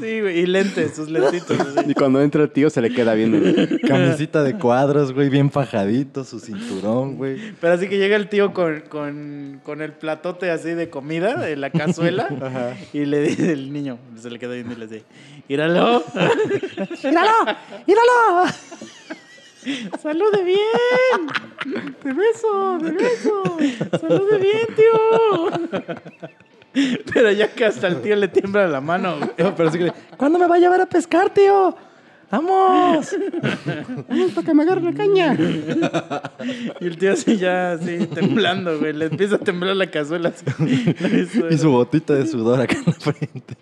[0.00, 0.40] Sí, güey.
[0.40, 1.58] Y lentes, sus lentitos.
[1.60, 1.90] así.
[1.90, 3.38] Y cuando entra el tío se le queda viendo.
[3.86, 7.38] Camisita de cuadros, güey, bien fajadito, su cinturón, güey.
[7.60, 11.56] Pero así que llega el tío con, con, con el platote así de comida, de
[11.56, 12.28] la cazuela,
[12.92, 15.04] y le dice el niño, se le queda viendo y le dice,
[15.48, 16.02] ¡Íralo!
[17.02, 17.56] ¡Íralo!
[17.86, 18.52] ¡Íralo!
[20.02, 21.94] ¡Salude bien!
[22.02, 22.78] ¡Te beso!
[22.80, 23.42] ¡Te beso!
[24.00, 25.80] ¡Salude bien, tío!
[27.12, 30.38] Pero ya que hasta el tío le tiembla la mano, pero sí que le, ¿cuándo
[30.38, 31.74] me va a llevar a pescar, tío?
[32.30, 33.16] ¡Vamos!
[34.08, 35.36] Vamos para que me agarre la caña.
[36.78, 38.92] Y el tío así ya, así, temblando, güey.
[38.92, 40.28] Le empieza a temblar la cazuela.
[40.28, 40.44] así.
[41.50, 43.56] Y su botita de sudor acá en la frente.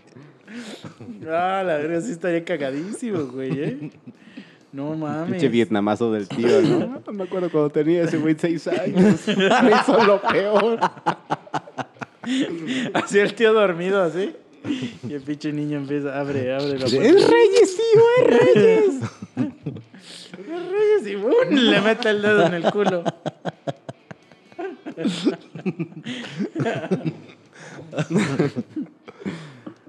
[1.26, 3.90] Ah, la verga, sí estaría cagadísimo, güey, ¿eh?
[4.76, 5.30] No mames.
[5.30, 7.00] Pinche vietnamazo del tío, ¿no?
[7.10, 9.26] Me acuerdo cuando tenía ese güey seis años.
[9.26, 10.78] Me hizo lo peor.
[12.92, 14.36] Así el tío dormido, así.
[15.08, 17.26] Y el pinche niño empieza, abre, abre la ¡Es puerta.
[17.26, 18.02] Reyes, tío!
[18.18, 18.94] ¡Es Reyes!
[20.36, 21.06] ¡Es Reyes!
[21.06, 21.32] Y ¡bum!
[21.50, 23.02] le mete el dedo en el culo.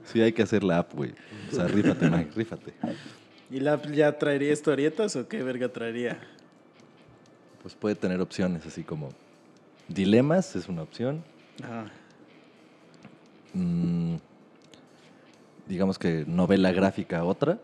[0.05, 1.13] Sí, hay que hacer la app, güey.
[1.51, 2.73] O sea, rífate, Mike, rífate.
[3.49, 6.19] ¿Y la app ya traería historietas o qué verga traería?
[7.61, 9.09] Pues puede tener opciones, así como
[9.87, 11.23] dilemas es una opción.
[11.63, 11.85] Ajá.
[13.53, 14.17] Mm,
[15.67, 17.59] digamos que novela gráfica otra.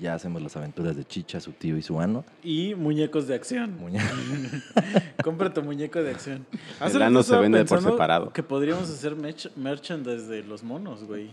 [0.00, 2.24] Ya hacemos las aventuras de Chicha, su tío y su ano.
[2.44, 3.76] Y muñecos de acción.
[3.80, 3.98] Muñe-
[5.24, 6.46] Compra tu muñeco de acción.
[6.78, 8.32] Hace El ano se vende por separado.
[8.32, 11.30] Que podríamos hacer merch merchandise de los monos, güey.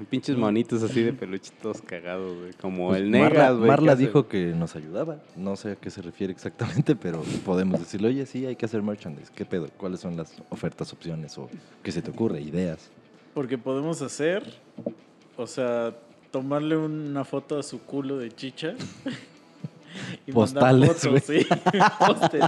[0.10, 2.52] Pinches monitos así de peluchitos cagados, güey.
[2.54, 3.68] Como Pues el Marla, negras, güey.
[3.68, 5.18] Marla que hace- dijo que nos ayudaba.
[5.36, 8.82] No sé a qué se refiere exactamente, pero podemos decirle, oye, sí, hay que hacer
[8.82, 9.30] merchandise.
[9.34, 9.68] ¿Qué pedo?
[9.76, 11.48] ¿Cuáles son las ofertas, opciones o
[11.82, 12.40] qué se te ocurre?
[12.40, 12.90] Ideas.
[13.34, 14.42] Porque podemos hacer,
[15.36, 15.94] o sea,
[16.30, 18.74] tomarle una foto a su culo de chicha.
[20.26, 21.46] y Postales, fotos, sí.
[21.98, 22.44] Postes.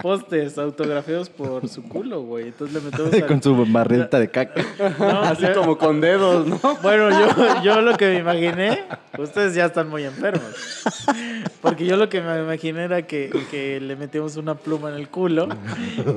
[0.00, 2.48] Postes autografiados por su culo, güey.
[2.48, 4.62] Entonces le metemos al- Con su barrita de caca.
[4.98, 6.58] No, Así le- como con dedos, ¿no?
[6.82, 8.84] Bueno, yo, yo lo que me imaginé,
[9.18, 10.42] ustedes ya están muy enfermos.
[11.60, 15.08] Porque yo lo que me imaginé era que, que le metíamos una pluma en el
[15.08, 15.48] culo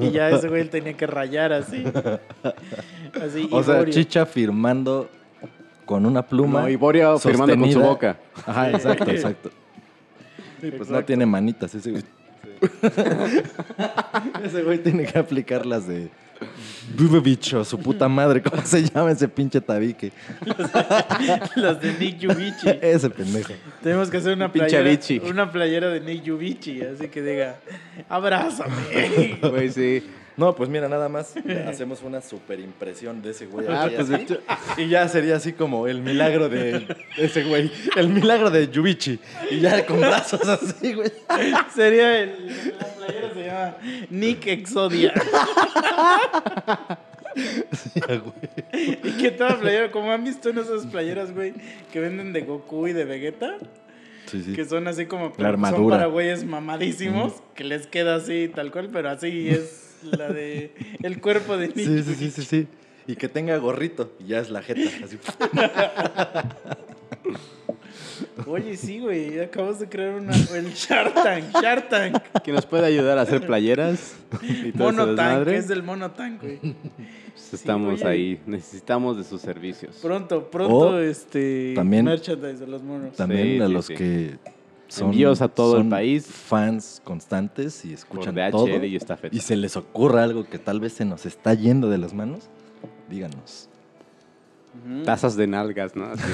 [0.02, 1.84] y ya ese güey tenía que rayar así.
[3.22, 3.86] Así, O sea.
[3.86, 5.10] Chicha firmando
[5.86, 6.62] con una pluma.
[6.62, 8.18] No, Iboria firmando con su boca.
[8.46, 9.52] Ajá, exacto, exacto.
[10.64, 12.04] Sí, pues no tiene manitas ese güey.
[14.46, 16.10] ese güey tiene que aplicar las de
[17.22, 20.14] bicho, su puta madre, ¿cómo se llama ese pinche tabique?
[21.56, 22.70] Las de Nick Yubichi.
[22.82, 23.54] Ese pendejo.
[23.82, 25.00] Tenemos que hacer una playera,
[25.30, 27.60] una playera de Nick Yubichi, así que diga,
[28.08, 29.40] abrázame.
[29.42, 30.04] Güey, sí.
[30.36, 31.36] No, pues mira, nada más
[31.68, 33.68] hacemos una super impresión de ese güey.
[33.70, 34.26] Ah, pues, así,
[34.82, 37.72] y ya sería así como el milagro de ese güey.
[37.96, 39.20] El milagro de Yubichi.
[39.52, 41.12] Y ya con brazos así, güey.
[41.76, 42.48] Sería el,
[42.80, 43.78] la playera se llama
[44.10, 45.14] Nick Exodia.
[47.36, 49.00] Güey.
[49.04, 51.54] Y que toda playera, como han visto en esas playeras, güey,
[51.92, 53.58] que venden de Goku y de Vegeta,
[54.28, 54.54] Sí, sí.
[54.54, 55.98] que son así como La son armadura.
[55.98, 61.20] para güeyes mamadísimos, que les queda así tal cual, pero así es la de el
[61.22, 61.78] cuerpo de Nick.
[61.88, 62.68] Sí, sí, sí, sí, sí.
[63.08, 64.14] Y que tenga gorrito.
[64.20, 64.82] Y ya es la jeta.
[65.04, 65.18] Así.
[68.48, 72.18] Oye, sí, güey, acabas de crear una el Shark Tank, Shark Tank.
[72.44, 74.16] Que nos puede ayudar a hacer playeras.
[74.42, 75.58] Y todo ese Mono Tank, desmadre.
[75.58, 76.60] es del Mono Tank, güey.
[76.60, 78.40] Pues estamos ahí.
[78.46, 79.98] Necesitamos de sus servicios.
[80.02, 83.16] Pronto, pronto, O este también- merchandise de los monos.
[83.16, 83.94] También Sí, a sí, los sí.
[83.96, 84.38] que
[84.94, 86.26] son, Envíos a todo el son país.
[86.28, 88.84] fans constantes y Por escuchan DHL todo.
[88.86, 89.36] y esta fecha.
[89.36, 92.50] y se les ocurra algo que tal vez se nos está yendo de las manos,
[93.10, 93.70] díganos.
[95.06, 96.06] Tazas de nalgas, ¿no?
[96.06, 96.24] Así.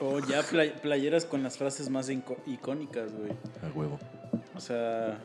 [0.00, 3.32] O ya play- playeras con las frases más icónicas, güey.
[3.64, 3.98] A huevo.
[4.54, 5.18] O sea,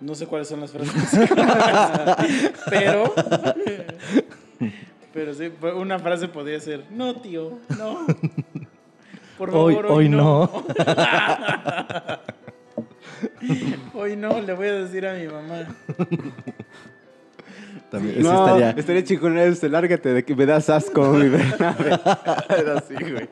[0.00, 1.20] no sé cuáles son las frases.
[2.68, 3.14] pero,
[5.14, 5.44] pero sí,
[5.76, 8.04] una frase podría ser, no, tío, no.
[9.38, 10.50] Por Hoy, favor, hoy no.
[13.94, 15.66] Hoy no, le voy a decir a mi mamá.
[17.90, 18.70] También, No, estaría...
[18.70, 21.98] estaría, chingón este, lárgate de que me das asco, mi Bernabe.
[22.58, 23.28] Era así, güey.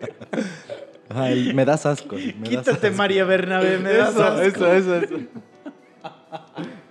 [1.09, 2.17] Ajá, el- me das asco.
[2.17, 2.97] me das Quítate, asco.
[2.97, 4.41] María Bernabé, me das Eso, asco.
[4.43, 5.17] eso, eso, eso.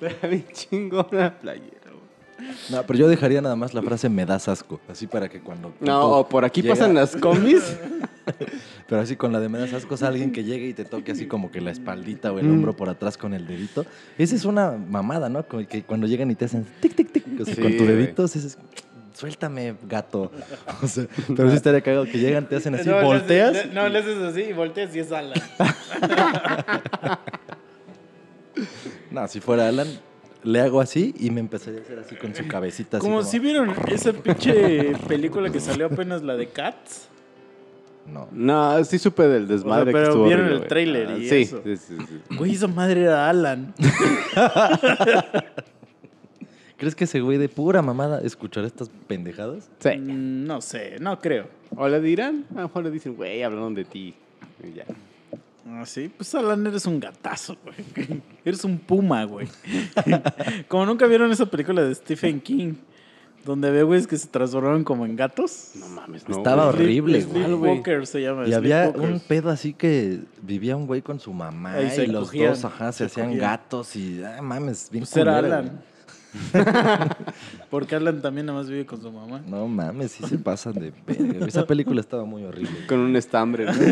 [0.02, 1.72] Estaría bien chingona playera.
[2.70, 4.80] No, pero yo dejaría nada más la frase me das asco.
[4.90, 5.74] Así para que cuando.
[5.80, 7.78] No, o por aquí llega- pasan las comis.
[8.94, 11.14] Pero así con la de me das asco es alguien que llegue y te toque
[11.14, 12.52] así como que la espaldita o el Mm.
[12.54, 13.88] hombro por atrás con el dedito.
[14.20, 15.48] Esa es una mamada, ¿no?
[15.48, 17.26] Que cuando llegan y te hacen tic, tic, tic.
[17.42, 18.56] o sea, Sí, con tu dedito, es.
[19.16, 20.32] Suéltame, gato.
[20.84, 23.54] O sea, pero sí estaría cagado que llegan, te hacen así, No, le haces- volteas.
[23.66, 25.42] le- no, le haces así y volteas y es Alan.
[29.10, 29.88] No, si fuera Alan,
[30.44, 32.98] le hago así y me empezaría a hacer así con su cabecita.
[32.98, 37.10] Así Como como, si vieron esa pinche película que salió apenas, la de Cats.
[38.06, 38.28] No.
[38.32, 41.18] No, sí supe del desmadre O sea, que pero estuvo vieron horrible, el tráiler Ah,
[41.18, 41.62] y sí, eso.
[41.64, 42.36] Sí, sí, sí.
[42.36, 43.74] Güey, esa madre era Alan.
[46.78, 49.70] ¿Crees que ese güey de pura mamada escuchará estas pendejadas?
[49.80, 49.90] Sí.
[49.98, 51.48] Mm, No sé, no creo.
[51.76, 54.14] O le dirán, a lo mejor le dicen, güey, hablaron de ti.
[54.64, 54.86] Y ya.
[55.66, 57.76] Ah, sí, pues Alan eres un gatazo, güey.
[58.46, 59.48] Eres un puma, güey.
[60.68, 62.74] como nunca vieron esa película de Stephen King,
[63.46, 65.72] donde ve güeyes que se transformaron como en gatos.
[65.76, 66.38] No mames, no.
[66.38, 66.76] Estaba güey.
[66.76, 67.44] horrible, güey.
[67.44, 68.48] Sleepwalker se llama.
[68.48, 72.08] Y había un pedo así que vivía un güey con su mamá Ahí se y
[72.08, 73.42] los cogían, dos, ajá, se, se hacían cogían.
[73.42, 75.82] gatos y, ah, mames, bien Pues era culera, Alan.
[77.70, 79.42] Porque Alan también nada más vive con su mamá.
[79.48, 81.46] No mames, sí se pasan de verga.
[81.46, 82.88] Esa película estaba muy horrible.
[82.88, 83.66] Con un estambre.
[83.66, 83.74] ¿no?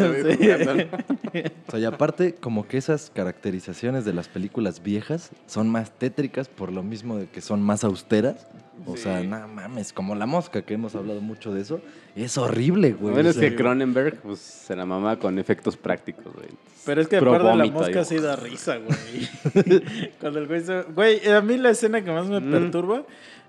[1.32, 1.44] Sí.
[1.68, 6.50] O sea, y aparte, como que esas caracterizaciones de las películas viejas son más tétricas
[6.50, 8.48] por lo mismo de que son más austeras.
[8.86, 11.82] O sea, no mames, como La Mosca, que hemos hablado mucho de eso,
[12.16, 13.14] es horrible, güey.
[13.14, 16.48] Bueno, O es que Cronenberg, pues, se la mama con efectos prácticos, güey.
[16.86, 20.12] Pero es que aparte de la mosca sí da risa, güey.
[20.20, 20.82] cuando el güey se...
[20.84, 22.52] Güey, a mí la escena que más me Mm.
[22.52, 23.04] perturba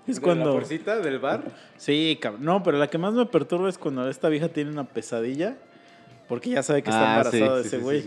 [0.07, 0.59] es cuando...
[0.61, 1.43] del bar?
[1.77, 2.45] Sí, cabrón.
[2.45, 5.55] No, pero la que más me perturba es cuando esta vieja tiene una pesadilla.
[6.27, 8.03] Porque ya sabe que está Ah, embarazada de ese güey.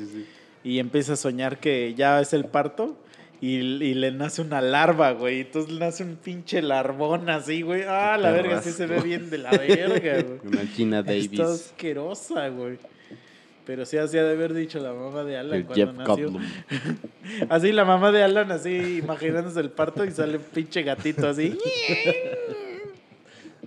[0.64, 2.96] Y empieza a soñar que ya es el parto.
[3.40, 5.40] Y, y le nace una larva, güey.
[5.40, 7.82] Entonces le nace un pinche larvón así, güey.
[7.86, 10.40] Ah, la verga, sí se ve bien de la verga, güey.
[10.44, 11.32] Una Gina Davis.
[11.32, 12.78] Está asquerosa, güey.
[13.66, 16.30] Pero sí hacía de haber dicho la mamá de Alan El cuando Jeff nació.
[16.30, 16.46] Goldblum.
[17.48, 21.58] Así la mamá de Alan, así imaginándose el parto y sale un pinche gatito así.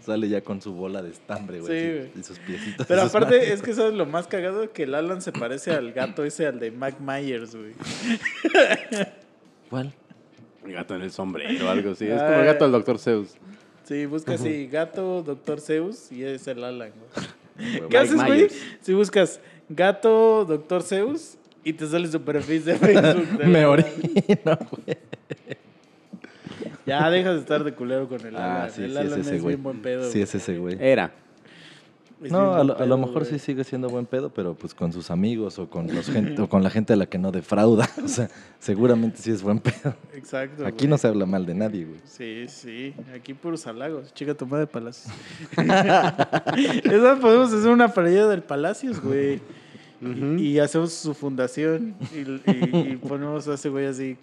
[0.02, 1.68] Sale ya con su bola de estambre, güey.
[1.68, 2.12] Sí, güey.
[2.18, 2.88] Y sus piecitos.
[2.88, 6.24] Pero aparte, es que sabes lo más cagado que el Alan se parece al gato
[6.24, 7.74] ese, al de Mac Myers, güey.
[9.70, 9.94] ¿Cuál?
[10.66, 12.06] El gato en el sombrero o algo así.
[12.08, 13.00] Es como el gato del Dr.
[13.00, 13.36] Zeus.
[13.84, 17.72] Sí, busca así, gato, Doctor Zeus, y es el Alan, güey.
[17.74, 18.30] ¿Qué Mike haces, güey?
[18.32, 18.56] Myers.
[18.82, 23.28] Si buscas gato, Doctor Zeus, y te sale su perfil de Facebook.
[23.48, 23.90] Me orino,
[24.72, 24.98] güey.
[26.86, 28.72] Ya dejas de estar de culero con el Ah, Alan.
[28.72, 29.56] sí, el sí, Alan es ese es güey.
[29.56, 30.10] bien buen pedo.
[30.12, 30.78] Sí, es ese güey.
[30.80, 31.12] Era.
[32.22, 33.26] No, a lo, a lo mejor güey.
[33.34, 36.50] sí sigue siendo buen pedo, pero pues con sus amigos o con los gente, o
[36.50, 37.90] con la gente a la que no defrauda.
[38.04, 39.96] O sea, seguramente sí es buen pedo.
[40.14, 40.66] Exacto.
[40.66, 40.88] Aquí güey.
[40.90, 42.00] no se habla mal de nadie, güey.
[42.04, 42.94] Sí, sí.
[43.16, 44.14] Aquí puros halagos.
[44.14, 45.14] Chica tu madre Palacios.
[45.56, 49.40] Esa podemos hacer una pareja del Palacios, güey.
[50.02, 54.18] y, y hacemos su fundación y, y- y ponemos a ese güey así,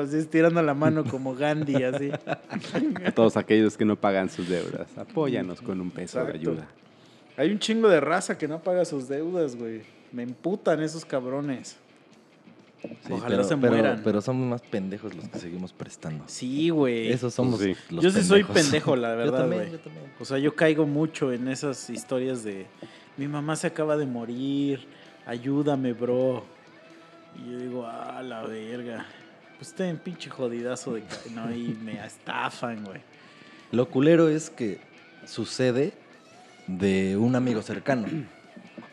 [0.00, 2.10] así estirando la mano como Gandhi, así.
[3.04, 4.88] A todos aquellos que no pagan sus deudas.
[4.96, 6.66] Apóyanos con un peso de ayuda.
[7.38, 9.80] Hay un chingo de raza que no paga sus deudas, güey.
[10.12, 11.76] Me emputan esos cabrones.
[12.82, 14.00] Sí, Ojalá pero, se pero- mueran.
[14.04, 16.24] Pero somos más pendejos los que seguimos prestando.
[16.26, 17.10] Sí, güey.
[17.10, 17.74] Esos somos Sí.
[17.90, 19.72] los Yo sí soy pendejo, la Yo verdad, también, güey.
[19.72, 20.04] yo también.
[20.20, 22.66] O sea, yo caigo mucho en esas historias de
[23.16, 24.86] mi mamá se acaba de morir,
[25.26, 26.44] ayúdame, bro.
[27.36, 29.06] Y yo digo, ah, la verga.
[29.58, 31.02] Pues estoy en pinche jodidazo de
[31.34, 33.00] no y me estafan, güey.
[33.72, 34.80] Lo culero es que
[35.26, 35.92] sucede
[36.68, 38.06] de un amigo cercano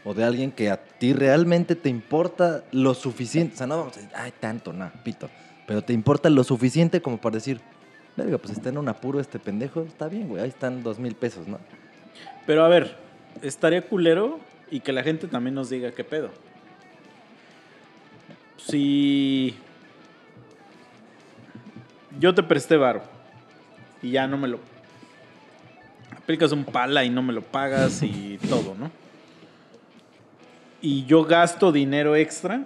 [0.04, 3.56] o de alguien que a ti realmente te importa lo suficiente.
[3.56, 5.30] O sea, no vamos a decir, ay, tanto, no, pito.
[5.68, 7.60] Pero te importa lo suficiente como para decir,
[8.16, 11.16] verga, pues está en un apuro este pendejo, está bien, güey, ahí están dos mil
[11.16, 11.60] pesos, ¿no?
[12.46, 12.96] Pero a ver,
[13.42, 14.40] estaría culero
[14.72, 16.30] y que la gente también nos diga qué pedo.
[18.58, 19.56] Si
[22.20, 23.02] yo te presté varo
[24.02, 24.60] y ya no me lo
[26.26, 28.90] aplicas un pala y no me lo pagas y todo, ¿no?
[30.82, 32.66] Y yo gasto dinero extra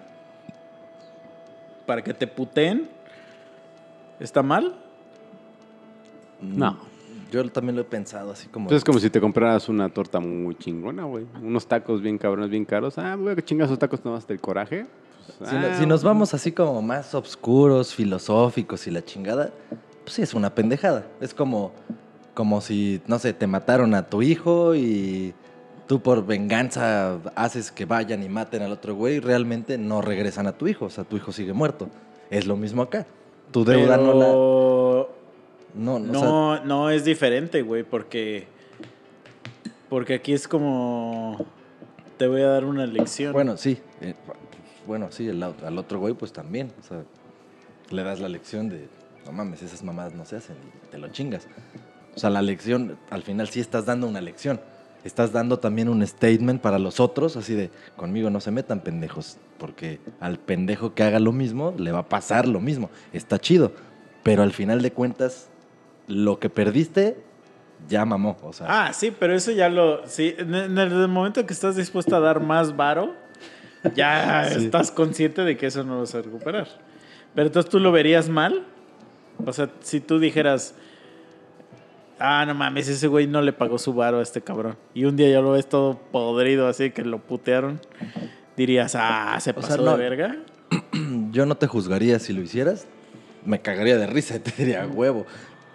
[1.85, 2.89] para que te puteen,
[4.19, 4.75] ¿está mal?
[6.41, 6.77] No.
[7.31, 8.67] Yo también lo he pensado así como...
[8.69, 11.25] Pues es como si te compraras una torta muy chingona, güey.
[11.41, 12.97] Unos tacos bien cabrones, bien caros.
[12.97, 14.85] Ah, voy a chingar esos tacos nomás del coraje.
[15.37, 19.51] Pues Si, no- Ah, si nos vamos así como más oscuros, filosóficos y la chingada,
[20.03, 21.05] pues sí, es una pendejada.
[21.21, 21.71] Es como,
[22.39, 25.33] como si, no sé, te mataron a tu hijo y
[25.87, 30.47] tú por venganza haces que vayan y maten al otro güey y realmente no regresan
[30.47, 30.85] a tu hijo.
[30.85, 31.89] O sea, tu hijo sigue muerto.
[32.29, 33.05] Es lo mismo acá.
[33.51, 34.27] Tu deuda no la...
[35.73, 38.47] No, no, o sea, no, es diferente, güey, porque
[39.89, 41.45] porque aquí es como
[42.15, 43.33] te voy a dar una lección.
[43.33, 43.81] Bueno, sí.
[43.99, 44.13] eh,
[44.87, 46.71] bueno, sí, el, al otro güey pues también.
[46.79, 47.03] O sea,
[47.89, 48.87] le das la lección de,
[49.25, 51.45] no mames, esas mamadas no se hacen y te lo chingas.
[52.15, 54.59] O sea, la lección, al final sí estás dando una lección.
[55.05, 59.37] Estás dando también un statement para los otros, así de, conmigo no se metan pendejos,
[59.57, 62.89] porque al pendejo que haga lo mismo, le va a pasar lo mismo.
[63.13, 63.71] Está chido,
[64.23, 65.47] pero al final de cuentas,
[66.07, 67.15] lo que perdiste,
[67.87, 68.37] ya mamó.
[68.43, 72.13] O sea, Ah, sí, pero eso ya lo sí, en el momento que estás dispuesto
[72.17, 73.15] a dar más varo,
[73.95, 74.65] ya Sí.
[74.65, 76.67] estás consciente de que eso no lo vas a recuperar.
[77.33, 78.65] Pero entonces tú lo verías mal?
[79.45, 80.75] O sea, si tú dijeras,
[82.19, 84.75] ah, no mames, ese güey no le pagó su varo a este cabrón.
[84.93, 87.79] Y un día ya lo ves todo podrido, así que lo putearon.
[88.57, 90.35] Dirías, ah, se O pasó sea, no- de verga.
[91.31, 92.87] yo no te juzgaría si lo hicieras.
[93.45, 95.25] Me cagaría de risa y te diría huevo.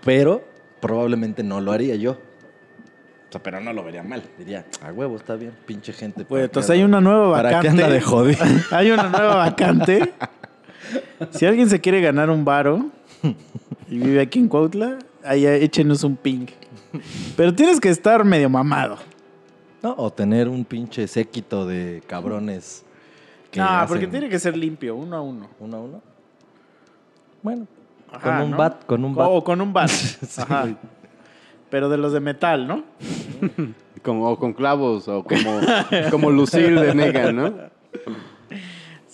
[0.04, 0.44] Pero
[0.80, 2.12] probablemente no lo haría yo.
[2.12, 4.22] O sea, pero no lo vería mal.
[4.38, 6.24] Diría, a huevo, está bien, pinche gente.
[6.24, 7.66] Pues ¿para entonces hay una nueva ¿Para vacante.
[7.78, 8.44] qué anda de jodido?
[8.70, 10.12] Hay una nueva vacante.
[11.30, 12.90] Si alguien se quiere ganar un varo
[13.88, 16.46] y vive aquí en Cuautla, ahí échenos un ping.
[17.36, 18.96] Pero tienes que estar medio mamado.
[19.82, 22.84] No, o tener un pinche séquito de cabrones.
[23.50, 25.48] que No, hacen porque tiene que ser limpio, uno a uno.
[25.60, 26.02] Uno a uno.
[27.42, 27.66] Bueno,
[28.10, 28.56] Ajá, con un ¿no?
[28.56, 29.28] bat, con un bat.
[29.30, 29.90] O con un bat.
[29.90, 30.68] Sí, Ajá.
[31.70, 32.84] Pero de los de metal, ¿no?
[34.02, 35.60] Como o con clavos o como,
[36.10, 37.52] como Lucille de Megan, ¿no?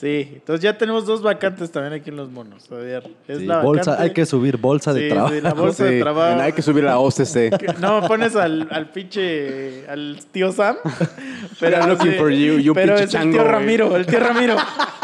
[0.01, 2.73] Sí, entonces ya tenemos dos vacantes también aquí en Los Monos.
[2.73, 5.35] A ver, es Sí, la bolsa, vacante- hay que subir bolsa de Sí, trabajo.
[5.35, 6.41] sí, la bolsa de trabajo.
[6.41, 7.77] Hay que subir a la OCC.
[7.81, 9.87] No, pones al, al pinche.
[9.89, 10.77] al tío Sam.
[11.61, 13.45] Pero, I'm looking sí, for you, y un pero pinche es chango, el tío.
[13.53, 14.57] Ramiro, el tío Ramiro.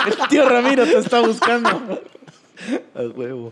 [0.06, 2.00] El tío Ramiro te está buscando.
[2.94, 3.50] A huevo.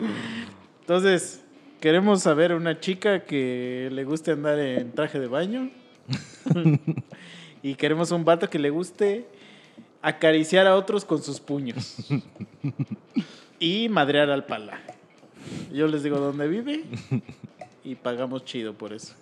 [0.80, 1.42] Entonces,
[1.80, 5.68] queremos saber una chica que le guste andar en traje de baño.
[7.62, 9.26] y queremos un vato que le guste
[10.04, 11.96] acariciar a otros con sus puños.
[13.58, 14.78] y madrear al pala.
[15.72, 16.84] Yo les digo dónde vive
[17.84, 19.14] y pagamos chido por eso.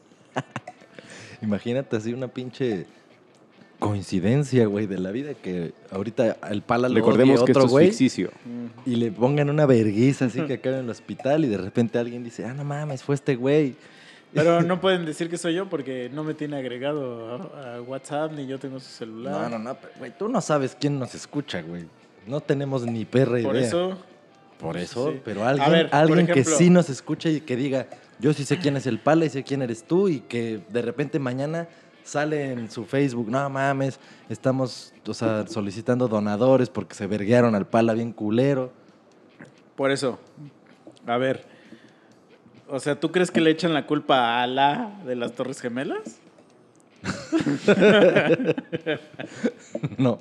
[1.41, 2.87] Imagínate así una pinche
[3.79, 7.67] coincidencia, güey, de la vida que ahorita el pala lo Recordemos odie que otro esto
[7.67, 8.31] es güey ficticio.
[8.87, 12.23] y le pongan una verguiza así que acabe en el hospital y de repente alguien
[12.25, 13.77] dice, ah, no mames, fue este güey.
[14.35, 18.33] Pero no pueden decir que soy yo porque no me tiene agregado a, a WhatsApp
[18.33, 19.33] ni yo tengo su celular.
[19.51, 21.85] No, no, no, pero, güey, tú no sabes quién nos escucha, güey.
[22.27, 23.49] No tenemos ni perra idea.
[23.49, 23.99] Por eso,
[24.59, 25.21] Por eso, Sí.
[25.25, 27.89] pero alguien, ver, alguien que sí nos escuche y que diga,
[28.21, 30.83] yo sí sé quién es el pala y sé quién eres tú y que de
[30.83, 31.67] repente mañana
[32.05, 37.67] sale en su Facebook, no mames, estamos, o sea, solicitando donadores porque se verguearon al
[37.67, 38.73] pala bien culero.
[39.77, 40.19] por eso.
[41.07, 41.45] A ver.
[42.75, 46.19] O sea, ¿tú crees que le echan la culpa a Alá de las Torres Gemelas?
[49.99, 50.21] No.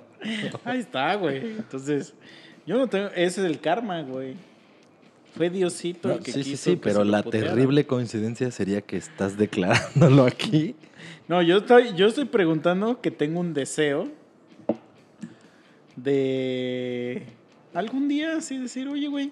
[0.66, 1.38] Ahí está, güey.
[1.38, 2.14] Entonces,
[2.66, 3.08] yo no tengo.
[3.16, 4.36] Ese es el karma, güey.
[5.36, 7.52] Fue Diosito No, el que sí, sí, quiso sí, que pero la puteara.
[7.52, 10.76] terrible coincidencia sería que estás declarándolo aquí.
[11.30, 14.10] No, yo estoy, yo estoy preguntando que tengo un deseo
[15.96, 17.24] de
[17.74, 19.32] algún día así decir, oye, güey,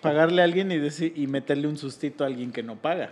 [0.00, 3.10] pagarle a alguien y, decir, y meterle un sustito a alguien que no paga.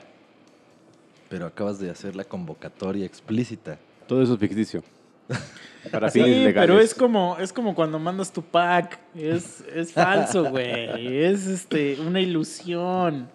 [1.28, 3.78] Pero acabas de hacer la convocatoria explícita.
[4.06, 4.82] Todo eso es ficticio.
[5.90, 6.54] Para Sí, fines legales.
[6.68, 8.98] pero es como, es como cuando mandas tu pack.
[9.14, 11.18] Es, es falso, güey.
[11.24, 13.28] Es este, una ilusión.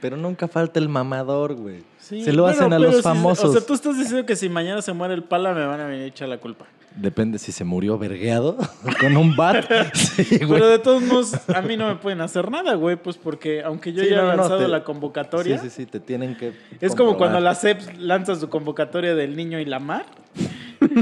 [0.00, 1.82] Pero nunca falta el mamador, güey.
[1.98, 3.46] Sí, Se lo hacen a los si- famosos.
[3.46, 5.86] o sea, tú estás diciendo que si mañana se muere el pala, me van a
[5.86, 6.66] venir a echar la culpa.
[6.96, 8.56] Depende si se murió vergueado
[9.00, 9.64] con un bat.
[9.94, 10.38] Sí.
[10.38, 13.92] Pero de todos modos, a mí no me pueden hacer nada, güey, pues porque aunque
[13.92, 15.98] yo Sí, ya no, he no, no, lanzado te- la convocatoria, Sí, sí, sí, te
[16.00, 16.52] tienen que.
[16.80, 20.04] es como cuando la CEP lanza su convocatoria del niño y la mar,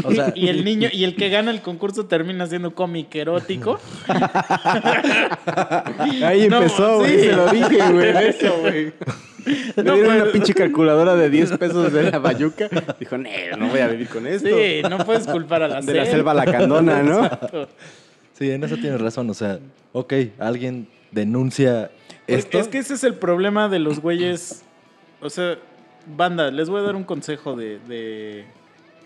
[0.04, 3.78] O sea, y el niño y el que gana el concurso termina siendo cómic erótico.
[6.24, 7.18] Ahí No, empezó, güey.
[7.18, 7.24] sí.
[7.26, 8.08] Se lo dije, güey.
[8.28, 8.92] Eso, güey.
[9.76, 12.68] Le No, dieron pues- una pinche calculadora de 10 pesos de la bayuca.
[12.98, 13.28] Dijo, no,
[13.58, 14.48] no voy a vivir con esto.
[14.48, 17.28] Sí, no puedes culpar a la De la selva lacandona, ¿no?
[18.34, 19.28] sí, en eso tienes razón.
[19.30, 19.58] O sea,
[19.92, 21.90] ok, alguien denuncia
[22.26, 22.58] Es, esto.
[22.58, 24.62] es que ese es el problema de los güeyes.
[25.20, 25.56] O sea,
[26.16, 28.44] banda, les voy a dar un consejo de, de,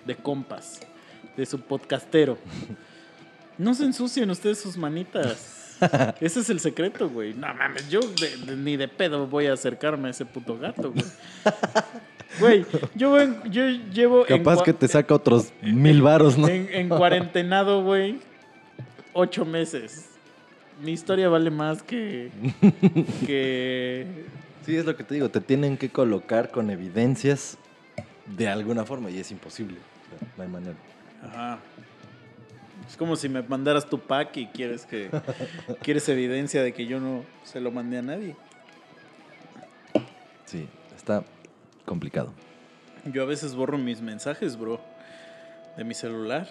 [0.07, 0.81] de compas,
[1.37, 2.39] de su podcastero.
[3.59, 5.77] No se ensucien ustedes sus manitas.
[6.21, 7.35] Ese es el secreto, güey.
[7.35, 10.93] No mames, yo de- de- ni de pedo voy a acercarme a ese puto gato,
[10.93, 11.05] güey.
[12.41, 14.27] Güey, yo, yo llevo.
[14.27, 16.49] Capaz que te saca otros mil varos, ¿no?
[16.49, 18.19] En, en cuarentenado, güey.
[19.15, 20.07] Ocho meses.
[20.83, 22.31] Mi historia vale más que.
[23.27, 24.25] que.
[24.67, 27.57] Sí, es lo que te digo, te tienen que colocar con evidencias
[28.27, 29.77] de alguna forma y es imposible.
[30.37, 30.77] No hay manera.
[31.23, 31.59] Ajá.
[32.89, 35.11] Es como si me mandaras tu pack y quieres que.
[35.83, 38.37] quieres evidencia de que yo no se lo mandé a nadie.
[40.45, 41.25] Sí, está
[41.85, 42.33] complicado.
[43.05, 44.81] Yo a veces borro mis mensajes, bro.
[45.77, 46.49] De mi celular.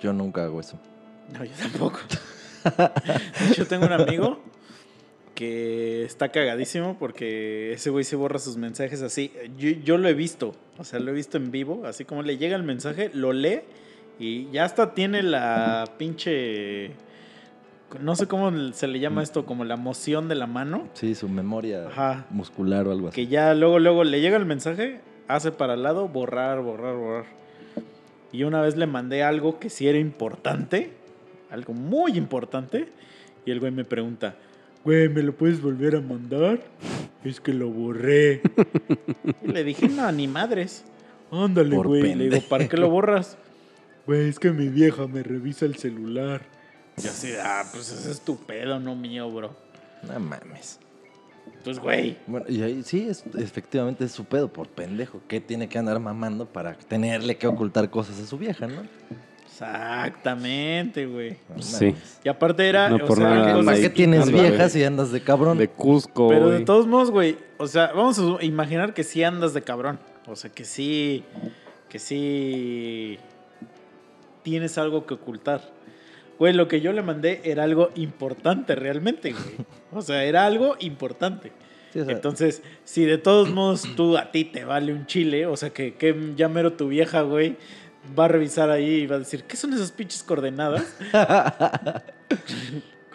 [0.00, 0.78] Yo nunca hago eso.
[1.32, 1.98] No, yo tampoco.
[2.64, 4.42] De hecho, tengo un amigo
[5.34, 9.32] que está cagadísimo porque ese güey se borra sus mensajes así.
[9.58, 12.36] Yo, yo lo he visto, o sea, lo he visto en vivo, así como le
[12.38, 13.60] llega el mensaje, lo lee
[14.18, 16.92] y ya hasta tiene la pinche...
[18.00, 21.28] No sé cómo se le llama esto, como la moción de la mano, Sí, su
[21.28, 22.26] memoria Ajá.
[22.30, 23.14] muscular o algo así.
[23.14, 27.24] que ya luego, luego le llega el mensaje, hace para el lado, borrar, borrar, borrar.
[28.32, 30.90] Y una vez le mandé algo que sí era importante,
[31.50, 32.88] algo muy importante,
[33.46, 34.34] y el güey me pregunta,
[34.84, 36.60] Güey, ¿me lo puedes volver a mandar?
[37.24, 38.42] Es que lo borré.
[39.42, 40.84] y le dije, no, ni madres.
[41.30, 42.14] Ándale, Por güey.
[42.14, 43.38] Le digo, ¿para qué lo borras?
[44.06, 46.42] Güey, es que mi vieja me revisa el celular.
[47.02, 49.56] Y así, ah, pues ese es tu pedo, no mío, bro.
[50.06, 50.78] No mames.
[51.64, 55.22] Pues, güey, Bueno, y ahí sí, es, efectivamente es su pedo por pendejo.
[55.26, 58.82] ¿Qué tiene que andar mamando para tenerle que ocultar cosas a su vieja, no?
[59.54, 61.36] Exactamente, güey.
[61.60, 61.94] Sí.
[62.24, 64.84] Y aparte era, No o por sea, nada, cosas- ¿Para Ahí qué tienes viejas y
[64.84, 65.58] andas de cabrón?
[65.58, 69.54] De Cusco, Pero de todos modos, güey, o sea, vamos a imaginar que sí andas
[69.54, 69.98] de cabrón.
[70.26, 71.22] O sea, que sí,
[71.88, 73.18] que sí
[74.42, 75.72] tienes algo que ocultar.
[76.38, 79.66] Güey, lo que yo le mandé era algo importante realmente, güey.
[79.92, 81.52] O sea, era algo importante.
[81.92, 85.46] Sí, o sea, Entonces, si de todos modos tú a ti te vale un chile,
[85.46, 87.56] o sea, que, que ya mero tu vieja, güey,
[88.18, 90.84] va a revisar ahí y va a decir, ¿qué son esas pinches coordenadas?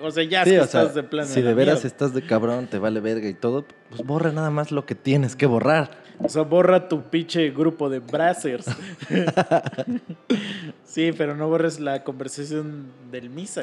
[0.01, 1.27] o sea, ya es sí, que o sea, estás de plano.
[1.27, 1.87] si de veras mierda.
[1.87, 5.35] estás de cabrón, te vale verga y todo, pues borra nada más lo que tienes
[5.35, 5.91] que borrar.
[6.21, 8.65] O sea, borra tu pinche grupo de brazzers.
[10.83, 13.61] sí, pero no borres la conversación del misa.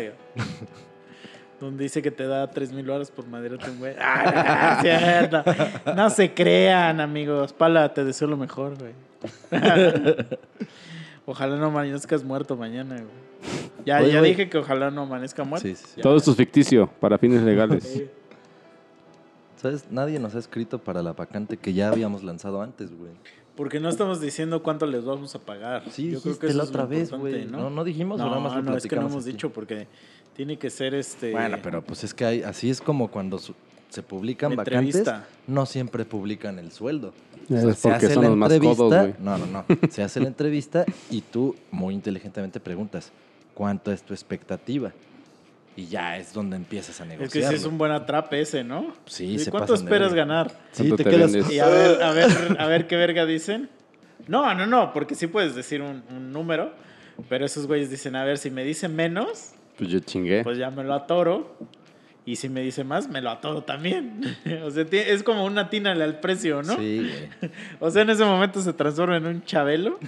[1.61, 3.95] Donde dice que te da 3 mil horas por madera un güey.
[4.01, 5.45] Ah.
[5.95, 7.53] No se crean, amigos.
[7.53, 8.93] Pala, te deseo lo mejor, güey.
[11.27, 13.27] ojalá no amanezcas muerto mañana, güey.
[13.85, 15.69] Ya, Oye, ya dije que ojalá no amanezca muerto.
[15.69, 16.01] Sí, sí, sí.
[16.01, 18.03] Todo esto es ficticio, para fines legales.
[19.57, 19.91] ¿Sabes?
[19.91, 23.13] Nadie nos ha escrito para la vacante que ya habíamos lanzado antes, güey.
[23.55, 25.83] Porque no estamos diciendo cuánto les vamos a pagar.
[25.91, 27.45] Sí, Yo creo que eso la otra vez, importante, güey.
[27.47, 27.71] ¿no?
[27.71, 27.85] ¿no?
[27.85, 29.33] dijimos o nada más lo no, es que no hemos aquí?
[29.33, 29.89] dicho porque
[30.35, 31.33] tiene que ser este.
[31.33, 33.55] Bueno, pero pues es que hay, así es como cuando su-
[33.89, 35.27] se publican vacantes, Entrevista.
[35.47, 37.13] no siempre publican el sueldo.
[37.49, 39.15] Es se porque hace son la los más entrevista, codos, güey.
[39.21, 43.13] no, no, no, se hace la entrevista y tú muy inteligentemente preguntas,
[43.55, 44.93] ¿cuánto es tu expectativa?
[45.77, 47.31] Y ya es donde empiezas a Es negociar.
[47.31, 48.95] que sí es un buen atrape ese, ¿no?
[49.05, 50.25] Sí, ¿Y se ¿Cuánto pasan de esperas verga.
[50.25, 50.51] ganar?
[50.73, 51.53] Sí, ¿Cuánto te, te quedas...
[51.53, 53.69] Y a ver, a ver, a ver qué verga dicen.
[54.27, 56.73] No, no, no, porque sí puedes decir un, un número,
[57.29, 60.43] pero esos güeyes dicen, a ver, si me dice menos, Pues yo chingué.
[60.43, 61.57] pues ya me lo atoro.
[62.27, 64.21] Y si me dice más, me lo atoro también.
[64.65, 66.77] o sea, es como una tínale al precio, ¿no?
[66.77, 66.99] Sí,
[67.41, 67.53] güey.
[67.81, 69.99] O sea, en ese momento se transforma en un chabelo.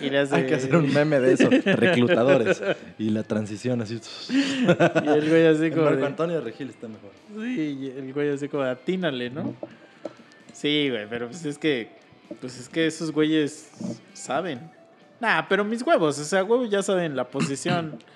[0.00, 0.36] Y le hace...
[0.36, 2.62] Hay que hacer un meme de eso, reclutadores.
[2.98, 4.00] Y la transición así.
[4.30, 5.82] Y el güey así como...
[5.84, 7.10] Marco de- Antonio Regil está mejor.
[7.40, 9.54] Sí, y el güey así como, atínale, ¿no?
[10.52, 11.90] Sí, güey, pero pues es que,
[12.40, 13.70] pues es que esos güeyes
[14.12, 14.60] saben.
[15.20, 17.98] Nah, pero mis huevos, o sea, huevos ya saben la posición.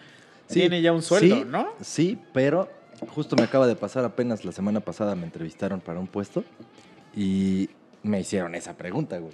[0.48, 1.68] Tiene ya un sueldo, sí, ¿no?
[1.80, 2.68] Sí, pero
[3.14, 6.44] justo me acaba de pasar apenas la semana pasada me entrevistaron para un puesto
[7.14, 7.68] y
[8.02, 9.32] me hicieron esa pregunta, güey.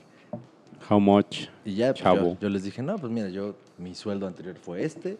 [0.88, 1.46] How much?
[1.64, 2.32] Y ya pues, Chavo.
[2.34, 5.16] yo, yo les dije, no, pues mira, yo mi sueldo anterior fue este,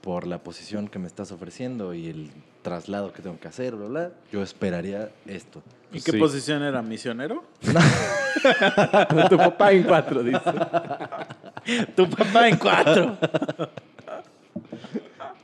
[0.00, 2.30] por la posición que me estás ofreciendo y el
[2.62, 5.62] traslado que tengo que hacer, bla, bla, yo esperaría esto.
[5.92, 6.18] ¿Y qué Sí.
[6.18, 6.80] posición era?
[6.82, 7.42] ¿Misionero?
[9.28, 10.40] tu papá en cuatro, dice.
[11.96, 13.18] Tu papá en cuatro.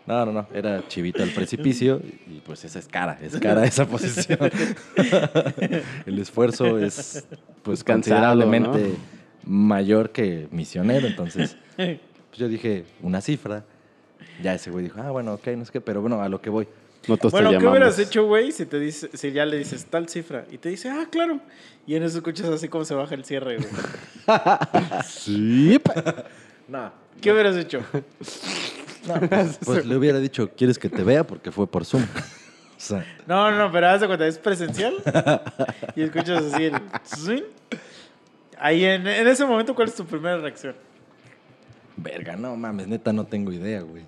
[0.06, 3.86] No, no, no, era chivito al precipicio y pues esa es cara, es cara esa
[3.88, 4.38] posición.
[6.06, 7.26] el esfuerzo es
[7.62, 9.52] pues considerablemente ¿no?
[9.52, 11.98] mayor que misionero, entonces pues
[12.36, 13.64] yo dije una cifra,
[14.42, 16.50] ya ese güey dijo, ah, bueno, ok, no sé qué, pero bueno, a lo que
[16.50, 16.68] voy.
[17.08, 20.44] Nosotros bueno, ¿qué hubieras hecho, güey, si, ya le dices tal cifra?
[20.50, 21.40] Y te dice, ah, claro.
[21.86, 23.68] Y en eso escuchas así como se baja el cierre, güey.
[25.06, 25.80] sí.
[26.68, 26.92] no.
[27.20, 27.34] ¿Qué no.
[27.34, 27.80] hubieras hecho?
[29.28, 31.26] Pues, pues, le hubiera dicho, ¿quieres que te vea?
[31.26, 32.04] Porque fue por Zoom.
[33.26, 34.96] No, no, pero haz de cuenta, es presencial.
[35.96, 37.46] y escuchas así el.
[38.58, 40.76] Ahí en, en, ese momento, ¿cuál es tu primera reacción?
[41.96, 44.04] Verga, no mames, neta, no tengo idea, güey.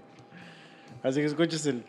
[1.03, 1.83] Así que escuchas el.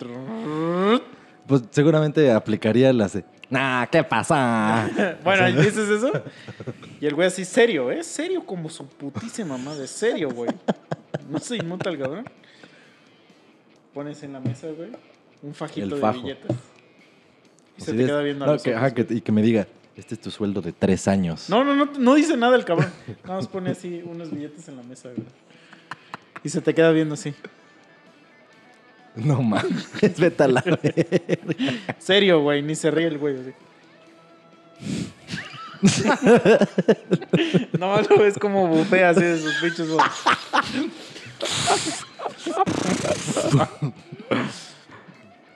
[1.45, 3.17] Pues seguramente aplicaría las.
[3.49, 4.89] Nah, ¿qué pasa?
[5.23, 6.11] bueno, dices eso.
[7.01, 8.03] Y el güey así, serio, ¿eh?
[8.03, 10.51] Serio como su putísima madre, serio, güey.
[11.29, 12.25] No se inmuta el cabrón.
[13.99, 14.91] Pones en la mesa, güey,
[15.43, 16.55] un fajito de billetes.
[17.77, 19.17] Y se te queda viendo a No, los que, ojos, ajá, que- güey.
[19.17, 21.49] y que me diga, este es tu sueldo de tres años.
[21.49, 22.89] No, no, no, no dice nada el cabrón.
[23.25, 25.27] Nada más pone así unos billetes en la mesa, güey.
[26.45, 27.33] Y se te queda viendo así.
[29.15, 30.93] No mames, vete a la verga.
[31.97, 33.35] Serio, güey, ni se ríe el güey.
[33.37, 33.51] así.
[37.77, 39.89] no, lo ves como bufea así de sus pinches.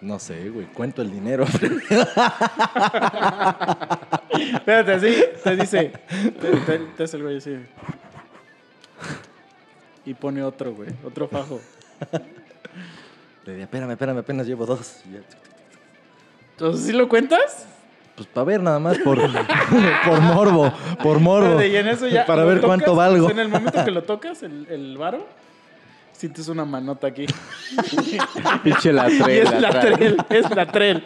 [0.02, 1.46] No sé, güey, cuento el dinero.
[4.54, 5.94] Espérate, así, te dice.
[6.42, 7.56] Te, te- te hace el güey así.
[10.06, 11.62] Y pone otro, güey, otro fajo.
[13.46, 14.98] Le dije, espérame, espérame, apenas llevo dos.
[16.52, 17.66] Entonces, ¿sí lo cuentas?
[18.16, 19.18] Pues para ver nada más, por,
[20.06, 21.46] por morbo, por morbo.
[21.60, 22.26] Espérate, y en eso ya.
[22.26, 23.30] Para ver cuánto valgo.
[23.32, 25.26] en el momento que lo tocas, el, el varo,
[26.24, 27.26] sientes una manota aquí.
[28.64, 31.04] Pinche la es la trel, es la trel.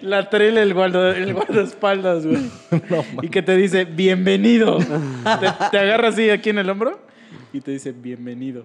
[0.00, 2.50] La trel, el, guarda, el guardaespaldas, güey.
[3.22, 4.78] y que te dice, bienvenido.
[4.78, 6.98] te, te agarra así aquí en el hombro
[7.52, 8.64] y te dice, bienvenido.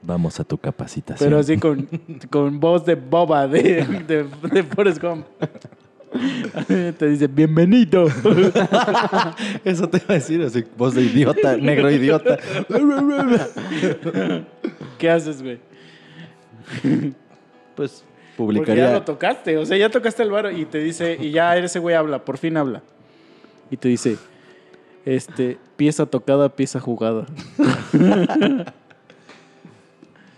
[0.00, 1.28] Vamos a tu capacitación.
[1.28, 1.90] Pero así con,
[2.30, 5.26] con voz de boba de, de, de Forrest Gump.
[6.98, 8.06] te dice, bienvenido.
[9.64, 12.38] Eso te iba a decir, así, voz de idiota, negro idiota.
[14.98, 15.58] ¿Qué haces, güey?
[17.74, 18.04] Pues
[18.36, 18.92] Porque ya publicaría.
[18.92, 21.94] lo tocaste, o sea, ya tocaste el varo y te dice, y ya ese güey
[21.94, 22.82] habla, por fin habla.
[23.70, 24.16] Y te dice,
[25.04, 27.26] este, pieza tocada, pieza jugada.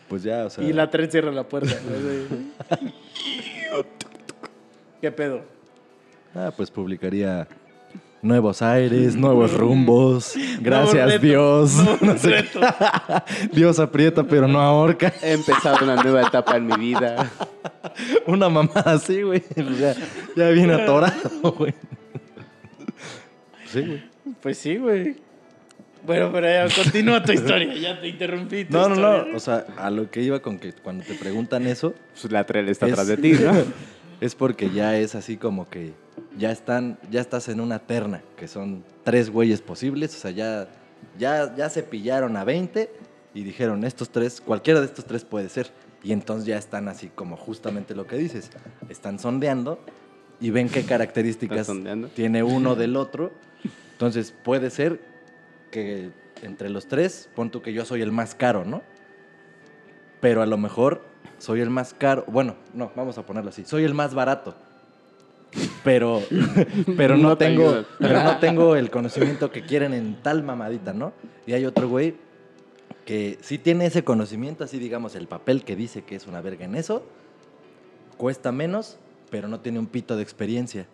[0.09, 0.63] Pues ya, o sea.
[0.63, 1.75] Y la tren cierra la puerta.
[5.01, 5.54] ¿Qué pedo?
[6.35, 7.47] Ah, pues publicaría
[8.23, 10.35] nuevos aires, nuevos rumbos.
[10.61, 11.73] Gracias, reto, Dios.
[12.01, 12.45] No sé.
[13.53, 15.13] Dios aprieta, pero no ahorca.
[15.23, 17.31] He empezado una nueva etapa en mi vida.
[18.27, 19.41] Una mamada así, güey.
[19.41, 19.95] Pues ya,
[20.35, 21.75] ya viene atorado, güey.
[23.67, 24.03] Sí, güey.
[24.41, 25.17] Pues sí, güey.
[26.07, 28.65] Bueno, pero ya continúa tu historia, ya te interrumpí.
[28.65, 29.25] tu No, no, historia.
[29.31, 29.37] no.
[29.37, 32.71] O sea, a lo que iba con que cuando te preguntan eso, Pues la trela
[32.71, 33.53] está Es- atrás de ti, ¿no?
[34.21, 35.93] es porque ya es así como que
[36.37, 40.69] ya están, ya estás en una terna, que son tres güeyes posibles, o sea, ya,
[41.19, 42.91] ya, ya se pillaron a 20
[43.35, 45.71] y dijeron, estos tres, cualquiera de estos tres puede ser.
[46.03, 48.51] Y entonces ya están así como justamente lo que dices,
[48.89, 49.81] están sondeando
[50.41, 51.71] y ven qué características
[52.15, 53.33] tiene uno del otro.
[53.93, 55.01] Entonces puede ser
[55.71, 56.11] que
[56.43, 58.83] entre los tres, pon tú que yo soy el más caro, ¿no?
[60.21, 61.03] Pero a lo mejor
[61.39, 62.25] soy el más caro.
[62.29, 63.65] Bueno, no, vamos a ponerlo así.
[63.65, 64.57] Soy el más barato.
[65.83, 66.23] Pero,
[66.97, 70.93] pero no, No te tengo, pero no tengo el conocimiento que quieren en tal mamadita,
[70.93, 71.13] ¿no?
[71.47, 72.15] Y hay otro güey
[73.05, 76.65] que sí tiene ese conocimiento, así digamos, el papel que dice que es una verga
[76.65, 77.05] en eso,
[78.17, 78.97] cuesta menos,
[79.31, 80.87] pero no tiene un pito de experiencia.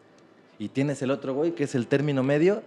[0.59, 2.63] Y tienes el otro güey que es el término medio,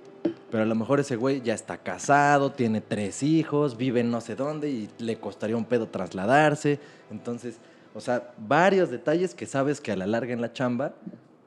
[0.50, 4.22] pero a lo mejor ese güey ya está casado, tiene tres hijos, vive en no
[4.22, 6.80] sé dónde y le costaría un pedo trasladarse.
[7.12, 7.58] Entonces,
[7.94, 10.94] o sea, varios detalles que sabes que a la larga en la chamba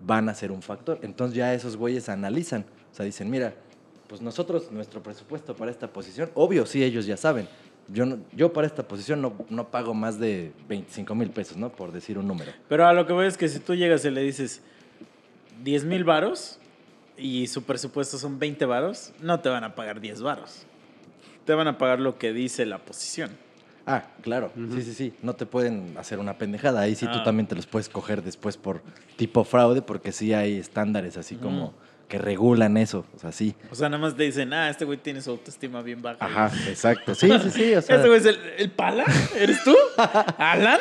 [0.06, 0.98] van a ser un factor.
[1.02, 2.64] Entonces ya esos güeyes analizan.
[2.92, 3.54] O sea, dicen, mira,
[4.08, 7.48] pues nosotros, nuestro presupuesto para esta posición, obvio, sí, ellos ya saben.
[7.88, 11.70] Yo, no- yo para esta posición no, no pago más de 25 mil pesos, ¿no?
[11.70, 12.52] Por decir un número.
[12.68, 14.60] Pero a lo que voy es que si tú llegas y le dices
[15.62, 16.58] 10 mil varos
[17.16, 20.66] y su presupuesto son 20 varos, no te van a pagar 10 varos.
[21.44, 23.30] Te van a pagar lo que dice la posición.
[23.86, 24.50] Ah, claro.
[24.74, 25.14] Sí, sí, sí.
[25.22, 26.80] No te pueden hacer una pendejada.
[26.80, 27.12] Ahí sí Ah.
[27.12, 28.82] tú también te los puedes coger después por
[29.16, 31.72] tipo fraude, porque sí hay estándares así como
[32.08, 33.04] que regulan eso.
[33.14, 33.54] O sea, sí.
[33.70, 36.24] O sea, nada más te dicen, ah, este güey tiene su autoestima bien baja.
[36.24, 37.14] Ajá, exacto.
[37.14, 37.74] Sí, sí, sí.
[37.74, 39.04] O sea, ¿Este güey es el, el pala?
[39.36, 39.74] ¿Eres tú?
[40.38, 40.80] ¿Alan?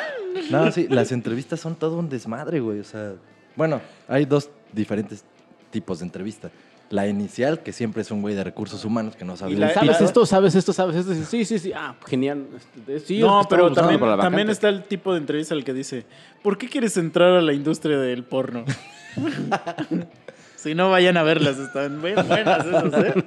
[0.50, 2.80] no, sí, las entrevistas son todo un desmadre, güey.
[2.80, 3.14] O sea,
[3.54, 5.24] bueno, hay dos diferentes
[5.70, 6.50] tipos de entrevista.
[6.90, 9.74] La inicial, que siempre es un güey de recursos humanos que no sabe la-.
[9.74, 10.24] ¿Sabes esto?
[10.26, 10.72] ¿Sabes esto?
[10.72, 11.14] ¿Sabes esto?
[11.24, 11.72] Sí, sí, sí.
[11.74, 12.46] Ah, genial.
[12.86, 16.06] Este, Sí, no, que pero también, también está el tipo de entrevista al que dice,
[16.42, 18.64] ¿por qué quieres entrar a la industria del porno?
[20.56, 21.58] Si no, vayan a verlas.
[21.58, 23.24] Están bien buenas esas, ¿eh?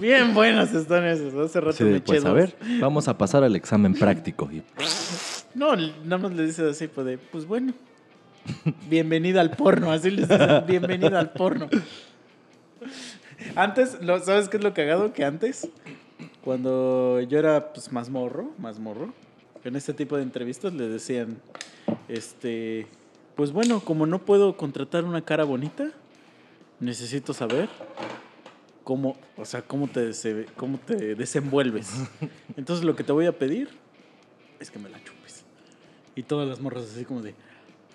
[0.00, 1.32] Bien buenas están esas.
[1.34, 2.36] Hace rato Sí, me eché pues a dos.
[2.36, 4.50] ver, vamos a pasar al examen práctico.
[4.50, 4.62] Y,
[5.54, 7.74] No, nada más le dices así, pues, de, pues bueno.
[8.88, 9.92] Bienvenida al porno.
[9.92, 11.68] Así les dices, bienvenida al porno.
[13.56, 15.12] Antes, lo- ¿sabes qué es lo cagado?
[15.12, 15.68] Que antes,
[16.44, 19.12] cuando yo era pues, más morro, más morro,
[19.64, 21.38] en este tipo de entrevistas le decían,
[22.08, 22.86] este,
[23.36, 25.90] pues bueno, como no puedo contratar una cara bonita,
[26.80, 27.68] necesito saber
[28.84, 30.10] cómo, o sea, cómo te,
[30.56, 31.92] cómo te desenvuelves.
[32.56, 33.68] Entonces lo que te voy a pedir
[34.60, 35.44] es que me la chupes.
[36.14, 37.34] Y todas las morras así como de,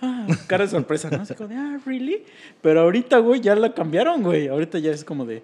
[0.02, 1.22] ah, cara de sorpresa, ¿no?
[1.22, 2.24] Así como de, ah, ¿really?
[2.62, 4.48] Pero ahorita, güey, ya la cambiaron, güey.
[4.48, 5.43] Ahorita ya es como de,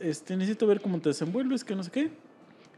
[0.00, 2.10] este, necesito ver cómo te desenvuelves, que no sé qué.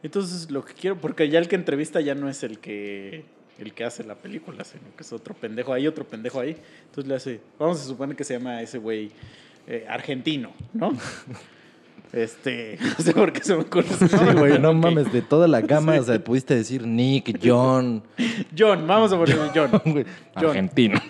[0.03, 3.25] Entonces lo que quiero, porque ya el que entrevista ya no es el que,
[3.59, 6.57] el que hace la película, sino que es otro pendejo ahí, otro pendejo ahí.
[6.87, 9.11] Entonces le hace, vamos a suponer que se llama ese güey
[9.67, 10.93] eh, argentino, ¿no?
[12.15, 14.07] Este, no sé por qué se me ocurre sí,
[14.39, 18.05] güey, no mames, de toda la gama, o sea, pudiste decir Nick, John,
[18.57, 19.71] John, vamos a ponerle John.
[20.41, 20.47] John.
[20.47, 21.01] argentino.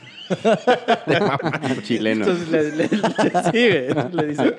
[1.82, 2.24] Chileno.
[2.26, 4.56] Entonces le, le- güey, entonces le dice,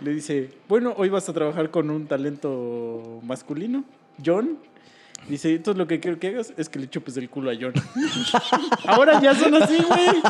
[0.00, 3.84] le dice, bueno, hoy vas a trabajar con un talento masculino,
[4.24, 4.58] John.
[5.28, 7.74] Dice, entonces lo que quiero que hagas es que le chupes el culo a John.
[8.86, 10.22] Ahora ya son así, güey.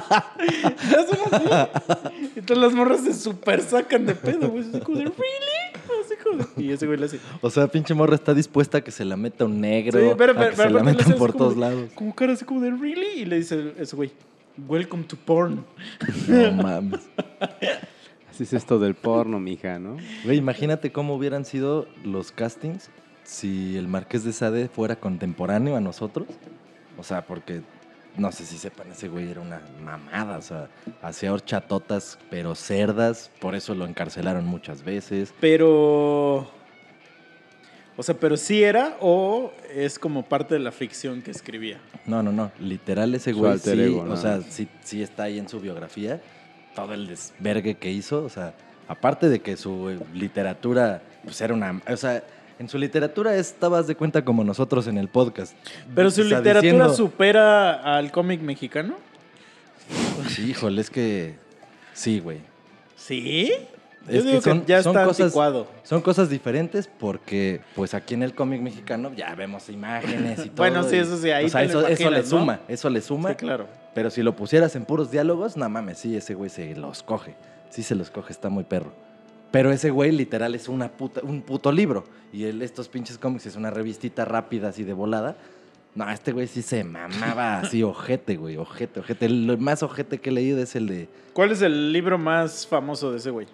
[0.91, 2.31] Ya son así.
[2.35, 4.65] Entonces las morras se super sacan de pedo, güey.
[4.69, 6.05] Así como de, ¿really?
[6.05, 8.81] Así como de- Y ese güey le hace, O sea, pinche morra está dispuesta a
[8.81, 11.13] que se la meta un negro, Sí, pero, a pero, que pero se la metan
[11.15, 11.91] por todos de- lados.
[11.95, 13.21] Como cara así como de, ¿really?
[13.21, 14.11] Y le dice ese güey,
[14.67, 15.65] welcome to porn.
[16.27, 17.01] No mames.
[18.31, 19.97] Así es esto del porno, mija, ¿no?
[20.25, 22.91] Güey, imagínate cómo hubieran sido los castings
[23.29, 26.27] si el Marqués de Sade fuera contemporáneo a nosotros.
[26.97, 27.61] O sea, porque
[28.17, 30.39] no sé si sepan, ese güey era una mamada.
[30.39, 30.69] O sea,
[31.03, 33.31] hacía horchatotas, pero cerdas.
[33.39, 35.35] Por eso lo encarcelaron muchas veces.
[35.41, 36.51] Pero.
[37.99, 41.81] O sea, pero sí era o es como parte de la ficción que escribía.
[42.07, 42.51] No, no, no.
[42.59, 46.23] Literal, ese güey sí, ego, o sea, sí, sí está ahí en su biografía.
[46.75, 48.25] Todo el desvergue que hizo.
[48.25, 48.55] O sea,
[48.87, 51.83] aparte de que su literatura, pues era una.
[51.87, 52.23] O sea,
[52.59, 55.55] en su literatura estabas de cuenta como nosotros en el podcast.
[55.95, 58.95] Pero su literatura diciendo- supera al cómic mexicano.
[60.29, 61.37] Sí, híjole, es que.
[61.95, 62.39] Sí, güey.
[62.97, 63.51] ¿Sí?
[64.11, 65.67] Yo Es digo que, ya son está cosas, anticuado.
[65.83, 70.57] Son cosas diferentes porque, pues aquí en el cómic mexicano ya vemos imágenes y todo.
[70.57, 72.89] Bueno, sí, y- eso sí, ahí o sea, te lo eso, eso le suma, eso
[72.91, 73.31] le suma.
[73.31, 73.67] Sí, claro.
[73.95, 77.35] Pero si lo pusieras en puros diálogos, no mames, sí, ese güey se los coge.
[77.71, 78.93] Sí se los coge, está muy perro.
[79.51, 82.05] Pero ese güey literal es una puta, un puto libro.
[82.33, 85.37] Y el, estos pinches cómics es una revistita rápida así de volada.
[85.95, 89.27] No, este güey sí se mamaba así, ojete, güey, ojete, ojete.
[89.27, 91.09] El más ojete que he leído es el de...
[91.33, 93.47] ¿Cuál es el libro más famoso de ese güey?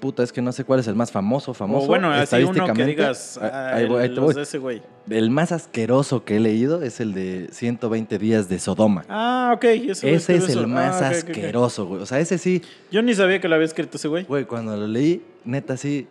[0.00, 1.84] Puta, es que no sé cuál es el más famoso, famoso.
[1.84, 3.38] o bueno, así uno que digas.
[3.42, 4.34] Ah, ah, ahí voy, ahí el- los voy.
[4.34, 4.82] de ese güey.
[5.08, 9.04] El más asqueroso que he leído es el de 120 días de Sodoma.
[9.08, 9.64] Ah, ok.
[9.64, 11.14] Ese, ese es el más Ah, ok.
[11.14, 12.02] asqueroso, güey.
[12.02, 14.24] O sea, ese sí, Yo ni sabía que lo había escrito ese güey.
[14.24, 16.06] güey, cuando lo leí, neta sí.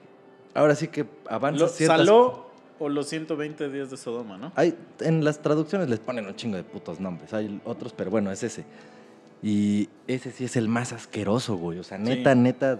[0.54, 2.00] Ahora sí que avanza ciertas...
[2.00, 4.52] Saló o los 120 días de Sodoma, ¿no?
[4.56, 7.34] Hay, en las traducciones les ponen un chingo de putos nombres.
[7.34, 8.66] Hay otros, pero bueno, es ese.
[9.44, 11.80] Y ese sí es el más asqueroso, güey.
[11.80, 12.40] O sea, neta, Sí.
[12.40, 12.80] neta.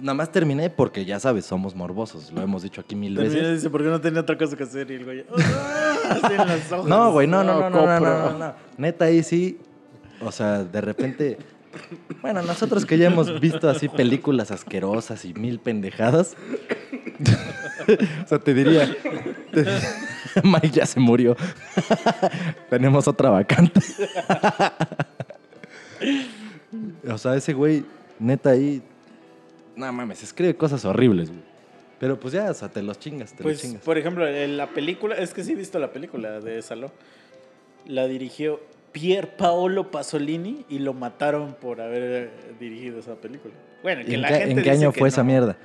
[0.00, 2.30] Nada más terminé porque ya sabes, somos morbosos.
[2.32, 3.56] Lo hemos dicho aquí mil Termina y veces.
[3.56, 4.90] dice, porque no tenía otra cosa que hacer.
[4.90, 5.94] Y el güey, ¡ah!
[6.22, 6.88] así en.
[6.88, 8.00] No, güey, no, no, no, no, no, compro.
[8.00, 8.54] no, no, no.
[8.76, 9.58] Neta, ahí sí.
[10.20, 11.38] O sea, de repente.
[12.22, 16.36] Bueno, nosotros que ya hemos visto así películas asquerosas y mil pendejadas.
[18.24, 18.88] o sea, te diría.
[19.52, 19.64] te-
[20.44, 21.36] Mike ya se murió.
[22.70, 23.80] Tenemos otra vacante.
[27.10, 27.84] o sea, ese güey,
[28.18, 28.82] neta ahí.
[29.78, 31.40] No mames, escribe cosas horribles, güey.
[32.00, 33.82] Pero pues ya, o sea, te los chingas, te Pues, los chingas.
[33.82, 36.92] por ejemplo, en la película, es que sí he visto la película de Saló.
[37.86, 38.60] La dirigió
[38.92, 43.54] Pier Paolo Pasolini y lo mataron por haber eh, dirigido esa película.
[43.82, 45.26] Bueno, que ¿En la qué, gente en qué dice año que fue esa no.
[45.30, 45.56] mierda?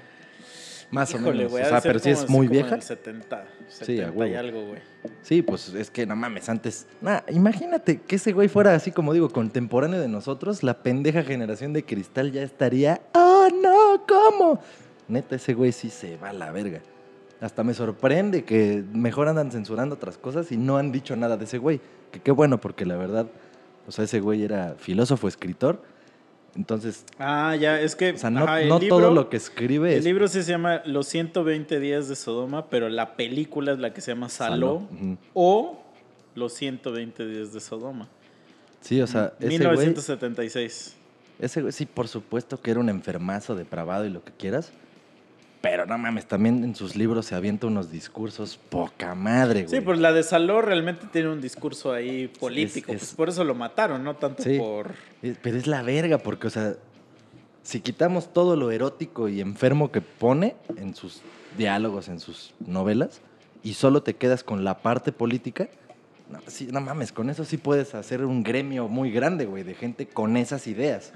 [0.92, 1.52] Más o Híjole, menos.
[1.52, 2.76] güey, o sea, pero sí es muy como en vieja.
[2.76, 4.40] el 70, Sí, a 70 y huevo.
[4.40, 4.80] algo, güey.
[5.22, 6.88] Sí, pues es que no mames, antes.
[7.02, 11.74] Nah, imagínate que ese güey fuera así como digo, contemporáneo de nosotros, la pendeja generación
[11.74, 13.02] de cristal ya estaría.
[13.14, 14.06] ¡Oh, no!
[14.08, 14.60] ¿Cómo?
[15.08, 16.82] Neta, ese güey sí se va a la verga.
[17.42, 21.46] Hasta me sorprende que mejor andan censurando otras cosas y no han dicho nada de
[21.46, 21.82] ese güey.
[22.12, 23.28] Que qué bueno, porque la verdad,
[23.88, 25.82] o sea, ese güey era filósofo, escritor.
[26.56, 29.38] Entonces, Ah, ya, es que o sea, no, ajá, el no libro- todo lo que
[29.38, 30.04] escribe El es.
[30.06, 34.02] libro sí se llama Los 120 días de Sodoma, pero la película es la que
[34.02, 34.88] se llama Saló,
[35.34, 35.80] o
[36.36, 38.08] Los 120 días de Sodoma.
[38.82, 39.60] Sí, o sea, ese güey.
[39.60, 40.96] 1976.
[41.40, 44.72] Ese güey sí, por supuesto que era un enfermazo, depravado y lo que quieras.
[45.64, 49.74] Pero no mames, también en sus libros se avienta unos discursos poca madre, güey.
[49.74, 52.92] Sí, pues la de Saló realmente tiene un discurso ahí político.
[52.92, 54.58] es- pues por eso lo mataron, no tanto Sí.
[54.58, 54.92] por.
[55.22, 56.74] Es- Pero es la verga, porque, o sea,
[57.64, 61.22] si quitamos todo lo erótico y enfermo que pone en sus
[61.58, 63.22] diálogos, en sus novelas,
[63.64, 65.70] y solo te quedas con la parte política,
[66.30, 69.76] no, sí, no mames, con eso sí puedes hacer un gremio muy grande, güey, de
[69.76, 71.14] gente con esas ideas.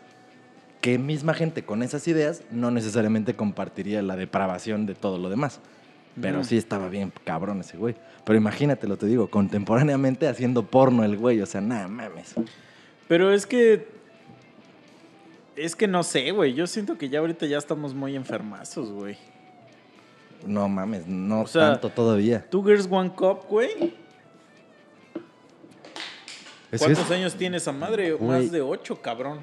[0.82, 5.59] Que misma gente con esas ideas no necesariamente compartiría la depravación de todo lo demás.
[6.21, 6.47] Pero Ujú.
[6.47, 7.95] sí estaba bien cabrón ese güey.
[8.23, 12.34] Pero imagínate, lo te digo, contemporáneamente haciendo porno el güey, o sea, nada mames.
[13.07, 13.88] Pero es que.
[15.55, 16.53] Es que no sé, güey.
[16.53, 19.17] Yo siento que ya ahorita ya estamos muy enfermazos, güey.
[20.45, 22.47] No mames, no O sea, tanto todavía.
[22.49, 23.93] Two Girls One Cup, güey.
[26.78, 28.13] ¿Cuántos es- años tiene esa madre?
[28.13, 28.43] Güey.
[28.43, 29.39] Más de ocho, cabrón.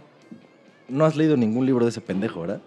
[0.89, 2.61] No has leído ningún libro de ese pendejo, ¿verdad?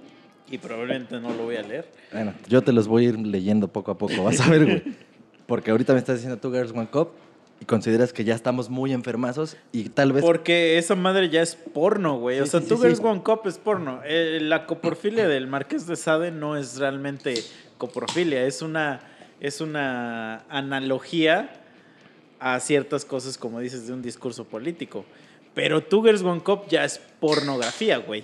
[0.49, 1.91] Y probablemente no lo voy a leer.
[2.11, 4.83] Bueno, yo te los voy a ir leyendo poco a poco, vas a ver, güey.
[5.45, 7.09] Porque ahorita me estás diciendo Two Girls One Cup
[7.59, 10.23] y consideras que ya estamos muy enfermazos y tal vez...
[10.23, 12.39] Porque esa madre ya es porno, güey.
[12.39, 12.99] o sea, sí, Two sí, Girls.
[12.99, 14.01] One Cup es porno.
[14.05, 17.33] Eh, la coporfilia del Marqués de Sade no es realmente
[17.77, 18.45] coporfilia.
[18.45, 19.01] Es una,
[19.39, 21.49] es una analogía
[22.39, 25.05] a ciertas cosas, como dices, de un discurso político.
[25.57, 28.23] Pero Two Girls One Cup ya es pornografía, güey.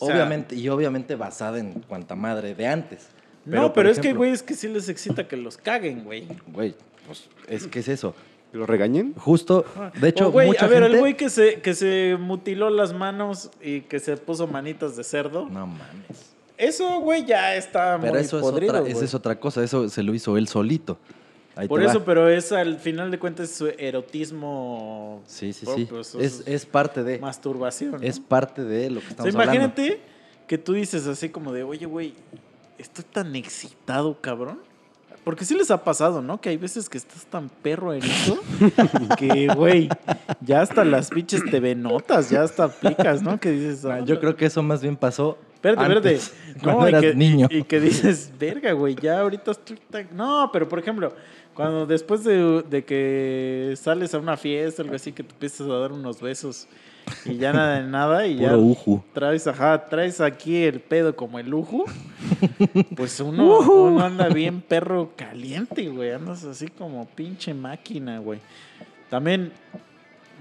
[0.00, 3.06] O sea, obviamente, y obviamente basada en cuanta madre de antes.
[3.44, 6.26] no, pero es que, güey, es que sí les excita que los caguen, güey.
[6.48, 6.74] Güey,
[7.06, 8.16] pues es que es eso.
[8.50, 9.14] ¿Que lo regañen?
[9.14, 9.64] Justo,
[10.00, 10.96] de hecho, O, güey, mucha a ver, gente...
[10.96, 15.04] el güey que se, que se mutiló las manos y que se puso manitas de
[15.04, 15.48] cerdo.
[15.48, 16.34] No mames.
[16.58, 19.88] Eso, güey, ya está Pero muy eso es, podrido, otra, esa es otra cosa, eso
[19.88, 20.98] se lo hizo él solito.
[21.56, 21.86] Ahí Por va.
[21.86, 25.22] eso, pero es al final de cuentas su erotismo.
[25.26, 26.18] Sí, sí, propio, sí.
[26.20, 27.18] Es, es parte de...
[27.18, 27.92] masturbación.
[27.92, 27.98] ¿no?
[28.02, 29.54] Es parte de lo que O sea, estamos hablando.
[29.54, 30.00] imagínate
[30.48, 32.14] que tú dices así como de, oye, güey,
[32.78, 34.60] estoy tan excitado, cabrón.
[35.22, 36.38] Porque sí les ha pasado, ¿no?
[36.38, 38.38] Que hay veces que estás tan perro erizo
[39.18, 39.88] que, güey,
[40.42, 43.40] ya hasta las pinches te notas, ya hasta aplicas, ¿no?
[43.40, 46.08] Que dices, Ah, "Ah, Yo creo que eso más bien pasó Espérate, espérate.
[46.10, 47.48] antes, cuando No, y eras que, niño.
[47.50, 50.08] Y, y que dices, verga, güey, ya ahorita estoy tan...
[50.14, 51.14] No, pero por ejemplo,
[51.54, 55.78] cuando después de, de que sales a una fiesta algo así, que te empiezas a
[55.78, 56.68] dar unos besos
[57.24, 59.02] y ya nada de nada y ya uju.
[59.12, 61.84] traes, ajá, traes aquí el pedo como el lujo,
[62.96, 68.40] pues uno, uno anda bien perro caliente, güey, andas así como pinche máquina, güey.
[69.10, 69.52] También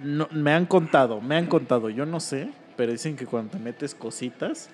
[0.03, 3.59] no, me han contado, me han contado, yo no sé, pero dicen que cuando te
[3.59, 4.70] metes cositas,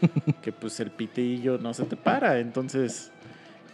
[0.42, 3.10] que pues el pitillo no se te para, entonces,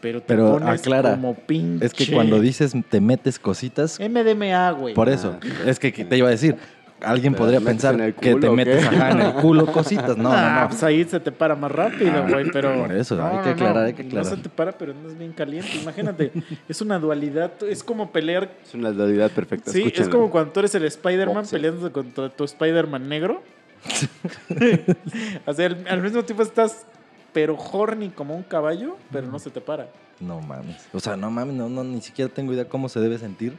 [0.01, 1.87] pero te Pero pones aclara, como pinche.
[1.87, 4.95] Es que cuando dices te metes cositas, MDMA, güey.
[4.95, 6.57] por eso, es que te iba a decir,
[7.03, 10.17] alguien ¿Te podría pensar que te metes ajá, en el culo cositas.
[10.17, 10.69] No, ah, no, no.
[10.69, 12.75] pues ahí se te para más rápido, güey, pero...
[12.83, 14.31] Por eso, hay que aclarar, hay que aclarar.
[14.31, 15.71] No se te para, pero andas bien caliente.
[15.83, 16.33] Imagínate,
[16.69, 17.53] es una dualidad.
[17.69, 18.51] Es como pelear...
[18.63, 19.71] Es una dualidad perfecta.
[19.71, 23.43] Sí, es como cuando tú eres el Spider-Man peleando contra tu Spider-Man negro.
[25.47, 26.87] o sea, al, al mismo tiempo estás,
[27.33, 29.89] pero horny como un caballo, pero no se te para.
[30.21, 30.87] No mames.
[30.93, 33.57] O sea, no mames, no, no, ni siquiera tengo idea cómo se debe sentir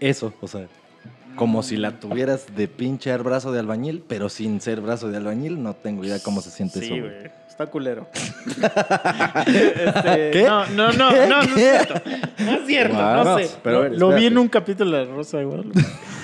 [0.00, 0.32] eso.
[0.40, 0.66] O sea,
[1.36, 5.62] como si la tuvieras de pinche brazo de albañil, pero sin ser brazo de albañil,
[5.62, 6.94] no tengo idea cómo se siente Sí, eso.
[6.96, 7.10] güey.
[7.10, 7.30] güey.
[7.48, 8.08] Está culero.
[9.46, 10.44] Este, ¿Qué?
[10.46, 11.26] No, no, no, ¿Qué?
[11.28, 11.94] no, no es cierto.
[12.38, 13.50] No es cierto, no sé.
[13.62, 15.80] pero a Lo- ver, lo vi en un capítulo de La Rosa de Guadalupe.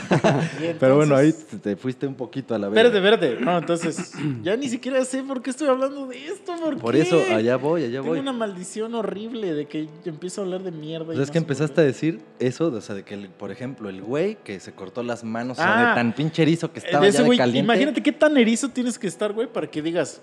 [0.80, 2.88] Pero bueno, ahí entonces- te, te fuiste un poquito a la verga.
[2.98, 3.44] Espérate, espérate.
[3.44, 4.12] No, entonces,
[4.42, 6.54] ya ni siquiera sé por qué estoy hablando de esto.
[6.64, 7.02] ¿por Por qué?
[7.02, 8.18] eso, allá voy, allá Tengo voy.
[8.18, 11.04] una maldición horrible de que yo empiezo a hablar de mierda.
[11.04, 13.50] Pues y es no que empezaste a decir eso, o sea, de que, el- por
[13.50, 15.88] ejemplo, el güey que se cortó las manos, o sea, Ah.
[15.90, 17.64] de tan pinche erizo que Eh, estaba de ya ese de güey, caliente.
[17.64, 20.20] Imagínate qué tan erizo tienes que estar, güey, para que digas,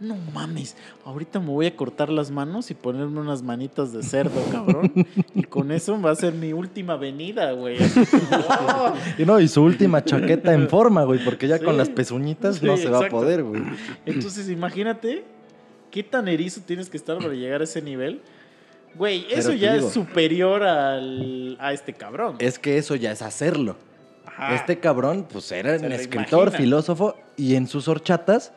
[0.00, 4.40] no mames, ahorita me voy a cortar las manos y ponerme unas manitas de cerdo,
[4.52, 4.92] cabrón.
[5.34, 7.78] y con eso va a ser mi última venida, güey.
[7.80, 8.92] "Oh".
[9.18, 11.64] Y no, y su última chaqueta en forma, güey, porque ya Sí.
[11.64, 13.62] con las pezuñitas Sí, no se va a poder, güey.
[14.06, 15.24] Entonces, imagínate
[15.90, 18.20] qué tan erizo tienes que estar para llegar a ese nivel.
[18.94, 22.36] Güey, eso ya digo- es superior al, a este cabrón.
[22.38, 23.76] Es que eso ya es hacerlo.
[24.38, 24.54] Ajá.
[24.54, 26.58] Este cabrón, pues era un escritor, imagina.
[26.58, 28.52] filósofo, y en sus horchatas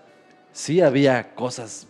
[0.52, 1.88] sí había cosas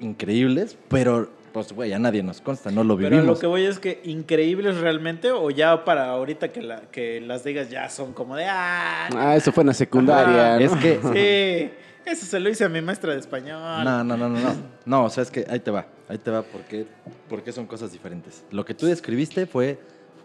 [0.00, 3.26] increíbles, pero pues, güey, a nadie nos consta, no lo Pero vivimos.
[3.36, 7.44] lo que voy es que increíbles realmente, o ya para ahorita que, la, que las
[7.44, 10.54] digas ya son como de ah, Ah, eso fue en la secundaria.
[10.54, 10.80] Ah, Es ¿no?
[10.80, 11.70] que...
[12.04, 13.84] sí, eso se lo hice a mi maestra de español.
[13.84, 14.54] No, no, no, no, no.
[14.84, 16.86] No, o sea, es que ahí te va, ahí te va porque,
[17.28, 18.44] porque son cosas diferentes.
[18.50, 19.78] Lo que tú describiste fue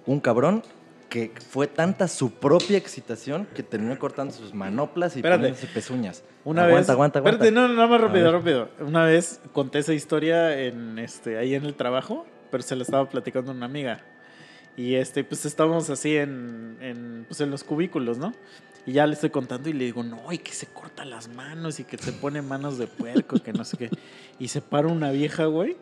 [0.08, 0.64] un cabrón
[1.10, 5.40] que fue tanta su propia excitación que terminó cortando sus manoplas y Espérate.
[5.40, 6.24] poniéndose pezuñas.
[6.46, 6.90] Una aguanta, vez.
[6.92, 7.46] aguanta, aguanta.
[7.46, 8.70] Espérate, no, no, más rápido, rápido.
[8.80, 13.10] Una vez conté esa historia en este, ahí en el trabajo, pero se la estaba
[13.10, 14.02] platicando a una amiga.
[14.78, 18.34] Y este, pues estábamos así en, en, pues, en los cubículos, ¿no?
[18.86, 21.80] Y ya le estoy contando y le digo, no, y que se corta las manos
[21.80, 23.90] y que se pone manos de puerco, que no sé qué.
[24.40, 25.76] Y se para una vieja, güey,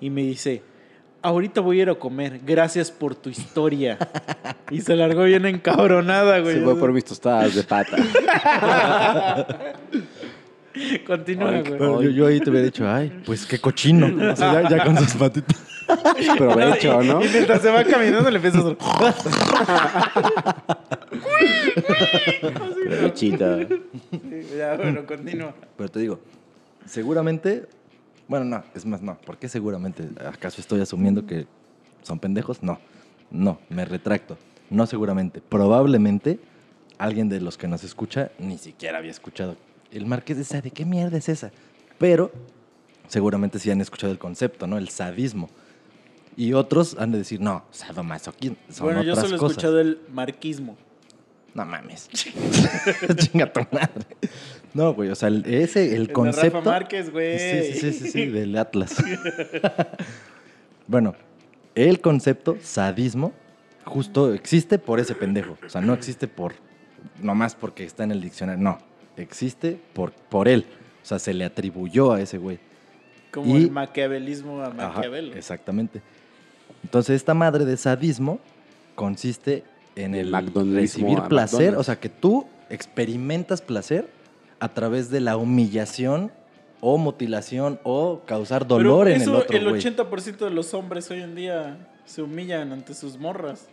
[0.00, 0.62] y me dice,
[1.26, 3.98] ahorita voy a ir a comer, gracias por tu historia.
[4.70, 6.56] Y se largó bien encabronada, güey.
[6.56, 7.96] Se fue por mis tostadas de pata.
[11.06, 11.78] Continúa, Ay, güey.
[11.78, 14.06] Pero yo, yo ahí te hubiera dicho, ay, pues qué cochino.
[14.06, 15.60] O sea, ya, ya con sus patitas.
[16.36, 17.24] Provecho, ¿no?
[17.24, 18.76] Y mientras se va caminando le empieza a hacer...
[22.88, 23.60] Provechito.
[24.56, 25.54] Ya, bueno, continúa.
[25.76, 26.20] Pero te digo,
[26.86, 27.66] seguramente,
[28.28, 30.08] bueno, no, es más, no, ¿por qué seguramente?
[30.24, 31.46] ¿Acaso estoy asumiendo que
[32.02, 32.62] son pendejos?
[32.62, 32.78] No,
[33.30, 34.36] no, me retracto.
[34.70, 36.40] No seguramente, probablemente
[36.98, 39.56] alguien de los que nos escucha ni siquiera había escuchado
[39.92, 41.52] el Marqués de Sade, ¿qué mierda es esa?
[41.98, 42.30] Pero
[43.08, 44.78] seguramente sí han escuchado el concepto, ¿no?
[44.78, 45.48] El sadismo.
[46.36, 50.76] Y otros han de decir, no, sadomasoquismo, son Bueno, yo solo he escuchado el marquismo.
[51.56, 52.08] No mames.
[53.16, 54.06] Chinga tu madre.
[54.74, 56.58] No, güey, o sea, el- ese, el El de concepto.
[56.58, 57.38] Rafa Márquez, güey.
[57.38, 58.94] Sí, sí, sí, sí, sí, del Atlas.
[60.86, 61.14] bueno,
[61.74, 63.32] el concepto sadismo
[63.84, 65.56] justo existe por ese pendejo.
[65.64, 66.54] O sea, no existe por
[67.22, 68.62] nomás porque está en el diccionario.
[68.62, 68.78] No,
[69.16, 70.66] existe por, por él.
[71.02, 72.58] O sea, se le atribuyó a ese güey.
[73.30, 75.34] Como Y- el maquiavelismo a Ajá, Maquiavelo.
[75.34, 76.02] exactamente.
[76.82, 78.40] Entonces, esta madre de sadismo
[78.94, 79.64] consiste
[79.96, 80.32] en el
[80.74, 81.78] recibir placer, McDonald's.
[81.80, 84.08] o sea, que tú experimentas placer
[84.60, 86.30] a través de la humillación
[86.80, 89.80] o mutilación o causar Pero dolor en el eso, otro, el güey.
[89.82, 93.68] 80% de los hombres hoy en día se humillan ante sus morras.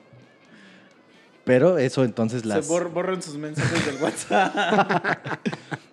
[1.44, 2.66] Pero eso entonces las...
[2.66, 4.56] Se bor- borran sus mensajes del WhatsApp.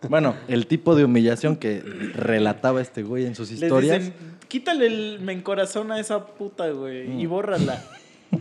[0.08, 1.80] Bueno, el tipo de humillación que
[2.14, 3.98] relataba este güey en sus Les historias...
[3.98, 4.14] dicen,
[4.48, 7.30] quítale el mencorazón a esa puta, güey, y Mm.
[7.30, 7.84] bórrala.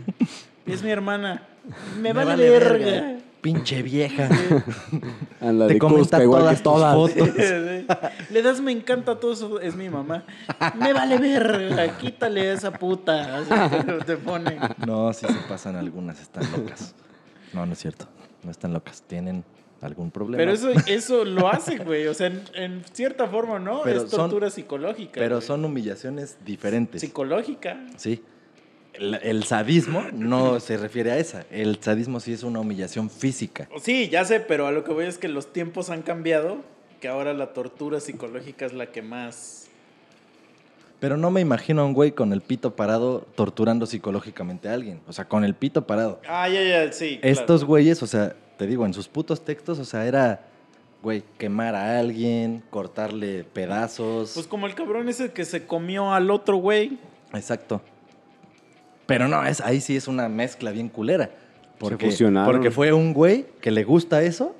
[0.66, 1.46] es mi hermana.
[2.00, 3.16] Me, "Me vale, verga.
[3.40, 4.28] Pinche vieja.
[5.40, 6.94] Te de comenta Cusca, igual todas tus todas.
[6.94, 8.30] fotos.
[8.30, 10.24] Le das me encanta todo eso, es mi mamá.
[10.78, 13.38] Me vale verga, quítale a esa puta.
[13.38, 14.58] Así te- te pone.
[14.86, 16.94] No, sí se pasan algunas, están locas.
[17.54, 18.06] No, no es cierto.
[18.42, 19.02] No están locas.
[19.06, 19.42] Tienen
[19.80, 20.36] algún problema.
[20.38, 22.08] Pero eso, eso lo hace, güey.
[22.08, 23.80] O sea, en, en cierta forma, ¿no?
[23.84, 25.12] Pero es son- tortura psicológica.
[25.14, 25.46] Pero güey.
[25.46, 27.00] son humillaciones diferentes.
[27.00, 27.80] Psicológica.
[27.96, 28.22] Sí.
[29.00, 31.46] El, el sadismo no se refiere a esa.
[31.50, 33.66] El sadismo sí es una humillación física.
[33.80, 36.58] Sí, ya sé, pero a lo que voy es que los tiempos han cambiado,
[37.00, 39.68] que ahora la tortura psicológica es la que más...
[41.00, 45.00] Pero no me imagino a un güey con el pito parado torturando psicológicamente a alguien.
[45.08, 46.20] O sea, con el pito parado.
[46.28, 47.16] Ah, ya, ya, sí.
[47.22, 47.40] claro.
[47.40, 50.42] Estos güeyes, o sea, te digo, en sus putos textos, o sea, era,
[51.02, 54.32] güey, quemar a alguien, cortarle pedazos.
[54.34, 56.98] Pues como el cabrón ese que se comió al otro güey.
[57.32, 57.80] Exacto.
[59.10, 61.30] Pero no, es, ahí sí es una mezcla bien culera.
[61.78, 62.52] Porque, fusionaron.
[62.54, 64.54] porque fue un güey que le gusta eso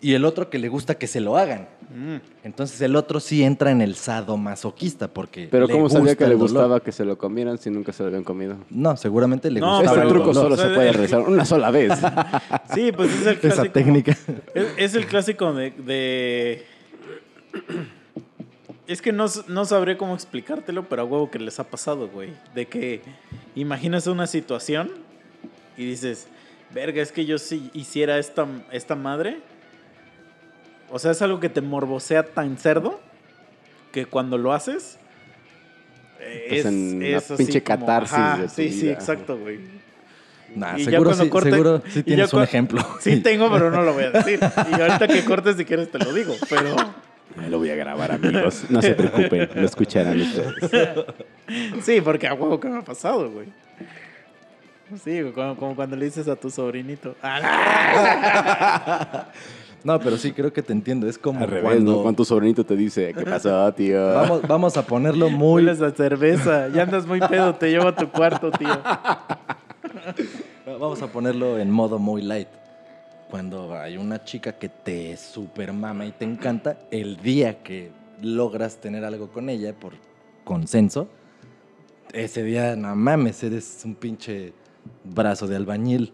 [0.00, 1.68] y el otro que le gusta que se lo hagan.
[1.94, 2.16] Mm.
[2.42, 5.46] Entonces el otro sí entra en el sadomasoquista porque.
[5.48, 8.08] Pero le ¿cómo sabía que le gustaba que se lo comieran si nunca se lo
[8.08, 8.56] habían comido?
[8.70, 11.92] No, seguramente le No, gustaba Este truco solo se puede realizar una sola vez.
[12.74, 13.62] Sí, pues es el clásico.
[13.62, 14.16] Esa técnica.
[14.52, 16.66] Es, es el clásico de, de-
[18.92, 22.08] Es que no, s- no sabré cómo explicártelo, pero a huevo que les ha pasado,
[22.08, 22.30] güey.
[22.54, 23.00] De que
[23.54, 24.90] imaginas una situación
[25.76, 26.26] y dices,
[26.74, 29.40] verga, es que yo si hiciera esta, esta madre.
[30.90, 33.00] O sea, es algo que te morbosea tan cerdo
[33.92, 34.98] que cuando lo haces.
[36.20, 39.58] eh, una así pinche como, catarsis ajá, de tu Sí, sí, exacto, güey.
[40.54, 42.86] Nah, Y ya seguro, cuando sí, corte- seguro sí tienes un ejemplo.
[43.00, 44.38] Sí tengo, pero no lo voy a decir.
[44.70, 46.34] Y ahorita que cortes, si quieres, te lo digo.
[46.50, 46.76] Pero
[47.36, 48.64] Me lo voy a grabar, amigos.
[48.68, 50.54] No se preocupen, lo escucharán ustedes.
[51.82, 53.46] sí, porque a huevo que me ha pasado, güey.
[55.02, 57.14] Sí, como, como cuando le dices a tu sobrinito.
[57.22, 57.40] "Ah,
[59.84, 61.08] No, pero sí creo que te entiendo.
[61.08, 62.02] Es como Al revés, cuando ¿no?
[62.02, 64.14] Cuando tu sobrinito te dice, ¿qué pasó, tío?
[64.14, 66.68] vamos, vamos a ponerlo muy Hueles a cerveza.
[66.68, 68.68] Ya andas muy pedo, te llevo a tu cuarto, tío.
[70.78, 72.48] Vamos a ponerlo en modo muy light.
[73.32, 77.90] Cuando hay una chica que te super mama y te encanta, el día que
[78.20, 79.94] logras tener algo con ella por
[80.44, 81.08] consenso,
[82.12, 84.52] ese día, no mames, eres un pinche
[85.02, 86.12] brazo de albañil.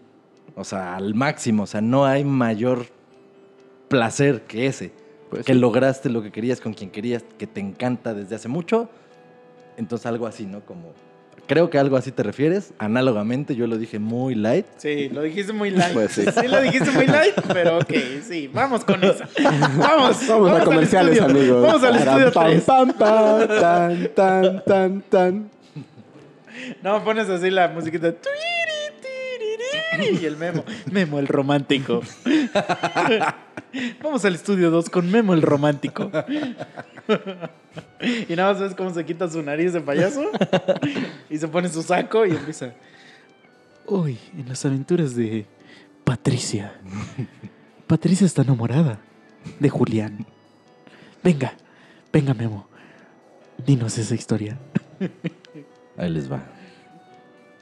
[0.55, 1.63] O sea, al máximo.
[1.63, 2.85] O sea, no hay mayor
[3.89, 4.93] placer que ese.
[5.29, 5.59] Pues que sí.
[5.59, 8.89] lograste lo que querías con quien querías, que te encanta desde hace mucho.
[9.75, 10.65] Entonces algo así, ¿no?
[10.65, 10.93] Como
[11.49, 12.73] creo que algo así te refieres.
[12.77, 14.67] Análogamente, yo lo dije muy light.
[14.77, 15.93] Sí, lo dijiste muy light.
[15.93, 16.23] Pues sí.
[16.23, 16.47] sí.
[16.47, 19.27] lo dijiste muy light, pero ok, sí, vamos con esa.
[19.43, 21.39] Vamos, Vamos a al comerciales, estudio.
[21.39, 21.61] amigos.
[21.63, 22.63] Vamos al estudio Pam, 3.
[22.63, 25.49] pam, pam, tan, tan, tan, tan.
[26.83, 28.13] No, pones así la musiquita.
[29.99, 30.63] Y el Memo.
[30.91, 32.01] Memo el romántico.
[34.01, 36.11] Vamos al estudio 2 con Memo el romántico.
[38.27, 40.31] Y nada más ves cómo se quita su nariz de payaso.
[41.29, 42.73] Y se pone su saco y empieza.
[43.85, 45.45] Hoy, en las aventuras de
[46.03, 46.73] Patricia.
[47.87, 48.99] Patricia está enamorada
[49.59, 50.25] de Julián.
[51.23, 51.53] Venga,
[52.11, 52.67] venga, Memo.
[53.65, 54.57] Dinos esa historia.
[55.97, 56.43] Ahí les va.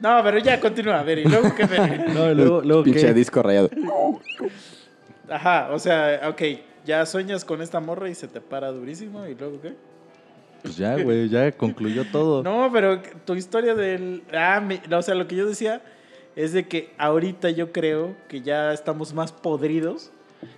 [0.00, 2.08] No, pero ya continúa, a ver, y luego qué ver.
[2.14, 3.14] No, luego, luego Pinche ¿qué?
[3.14, 3.68] disco rayado.
[5.30, 6.42] Ajá, o sea, ok,
[6.84, 9.74] ya sueñas con esta morra y se te para durísimo, y luego qué.
[10.62, 12.42] Pues ya, güey, ya concluyó todo.
[12.48, 14.22] No, pero tu historia del.
[14.32, 15.82] Ah, mi- o sea, lo que yo decía
[16.36, 20.10] es de que ahorita yo creo que ya estamos más podridos,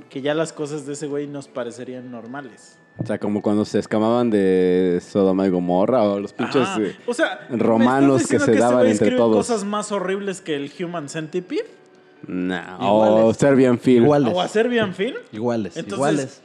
[0.09, 2.79] que ya las cosas de ese güey nos parecerían normales.
[2.99, 6.63] O sea, como cuando se escamaban de Sodoma y Gomorra o los pinches...
[6.63, 6.83] Ajá.
[6.83, 9.37] eh, o sea, ¿me romanos que se este daban güey entre todos.
[9.37, 11.65] cosas más horribles que el Human Centipede?
[12.27, 13.25] Nah, Iguales.
[13.25, 14.05] o Serbian Film.
[14.05, 14.33] Iguales.
[14.35, 15.17] ¿O a Serbian Film?
[15.33, 16.43] Iguales, Entonces- iguales.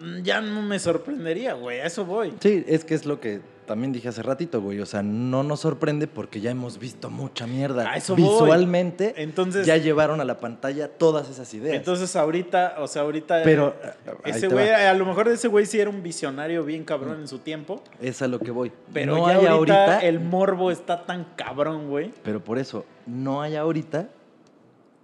[0.00, 2.32] Mm, Ya no me sorprendería, güey, a eso voy.
[2.40, 4.78] Sí, es que es lo que también dije hace ratito, güey.
[4.80, 7.90] O sea, no nos sorprende porque ya hemos visto mucha mierda.
[7.90, 8.22] A eso voy.
[8.22, 11.74] Visualmente, Entonces- ya llevaron a la pantalla todas esas ideas.
[11.76, 13.42] Entonces ahorita, o sea, ahorita...
[13.44, 13.90] Pero, eh,
[14.24, 14.88] ahí ese güey, va.
[14.88, 17.82] a lo mejor ese güey sí era un visionario bien cabrón en su tiempo.
[18.00, 18.72] es a lo que voy.
[18.94, 22.12] Pero no ya hay ahorita, ahorita, el morbo está tan cabrón, güey.
[22.22, 24.08] pero por eso, no hay ahorita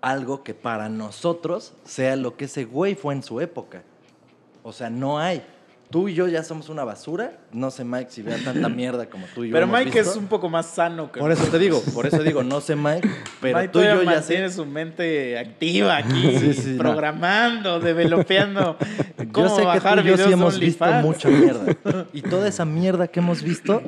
[0.04, 3.82] algo que para nosotros sea lo que ese güey fue en su época.
[4.62, 5.42] O sea, no hay.
[5.90, 7.38] Tú y yo ya somos una basura.
[7.52, 9.52] No sé, Mike, si vea tanta mierda como tú y yo.
[9.52, 10.10] Pero hemos Mike visto.
[10.10, 12.74] es un poco más sano que Por eso te digo, por eso digo, no sé,
[12.74, 13.08] Mike,
[13.40, 14.50] pero Mike tú y yo ya sé.
[14.50, 16.78] su mente activa aquí, Sí, sí, no.
[16.78, 18.76] programando, developeando
[19.32, 21.04] cómo Yo sé que tú y yo sí hemos visto OnlyFans.
[21.06, 21.76] mucha mierda.
[22.12, 23.82] Y toda esa mierda que hemos visto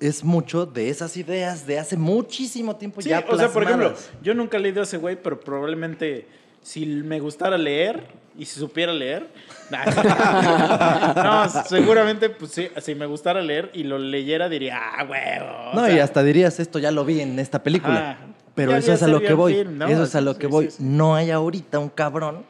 [0.00, 3.88] es mucho de esas ideas de hace muchísimo tiempo Sí, ya o sea, por ejemplo,
[3.90, 4.22] plasmadas.
[4.22, 6.26] yo nunca he leído a ese güey, pero probablemente
[6.62, 8.06] si me gustara leer
[8.36, 9.26] y si supiera leer,
[11.16, 15.74] no, seguramente, pues sí, si me gustara leer y lo leyera diría, ah, huevo.
[15.74, 18.12] No, sea, y hasta dirías, esto ya lo vi en esta película.
[18.12, 18.18] Ajá.
[18.58, 19.66] Pero eso vi es a lo que voy.
[19.88, 20.68] Eso es a lo que voy.
[20.80, 22.44] No hay ahorita un cabrón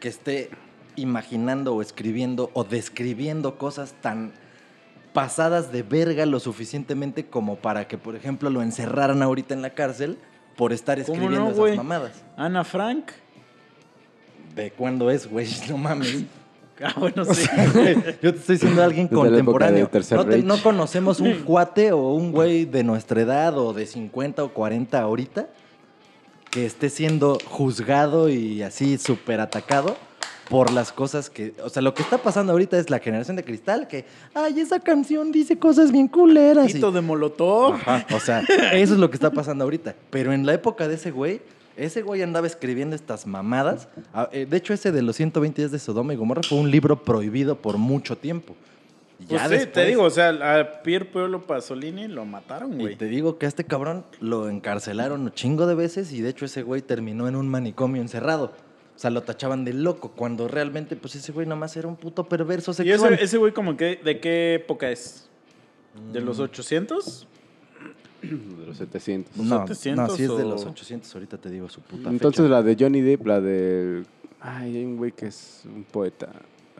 [0.00, 0.50] que esté
[0.96, 4.32] imaginando o escribiendo o describiendo cosas tan
[5.14, 9.70] pasadas de verga lo suficientemente como para que, por ejemplo, lo encerraran ahorita en la
[9.70, 10.18] cárcel
[10.56, 12.22] por estar ¿Cómo escribiendo no, esas mamadas.
[12.36, 13.06] Ana Frank.
[14.54, 15.46] ¿De cuándo es, güey?
[15.70, 16.24] No mames.
[16.82, 17.48] Ah, bueno, sí.
[18.20, 19.88] Yo te estoy diciendo alguien Desde contemporáneo.
[20.10, 24.42] no, te- no conocemos un cuate o un güey de nuestra edad o de 50
[24.42, 25.46] o 40 ahorita
[26.50, 29.96] que esté siendo juzgado y así súper atacado
[30.48, 31.54] por las cosas que...
[31.62, 34.04] O sea, lo que está pasando ahorita es la generación de cristal que,
[34.34, 36.70] ay, esa canción dice cosas bien culeras.
[36.70, 37.74] y- Tito de Molotov.
[37.74, 38.40] Ajá, o sea,
[38.72, 39.94] eso es lo que está pasando ahorita.
[40.10, 41.40] Pero en la época de ese güey,
[41.76, 43.88] ese güey andaba escribiendo estas mamadas.
[44.12, 46.70] Ah, eh, De hecho, ese de los 120 días de Sodoma y Gomorra fue un
[46.70, 48.54] libro prohibido por mucho tiempo.
[49.20, 50.28] Y Pues sí, después- te digo, o sea,
[50.60, 52.96] a Pier Pueblo Pasolini lo mataron, Y güey.
[52.96, 56.44] te digo que a este cabrón lo encarcelaron un chingo de veces y de hecho
[56.44, 58.52] ese güey terminó en un manicomio encerrado.
[58.94, 62.28] O sea, lo tachaban de loco cuando realmente, pues ese güey nomás era un puto
[62.28, 63.14] perverso ¿Y sexual.
[63.14, 65.28] ese, ese güey como que, de qué época es?
[66.12, 66.24] ¿De Mm.
[66.24, 67.26] los 800?
[68.22, 69.36] De los 700.
[69.36, 72.42] los no, 700 no, si es de los 800, ahorita te digo su puta Entonces
[72.44, 72.48] fecha.
[72.54, 74.04] la de Johnny Depp, la de...
[74.40, 76.30] Ay, hay un güey que es un poeta.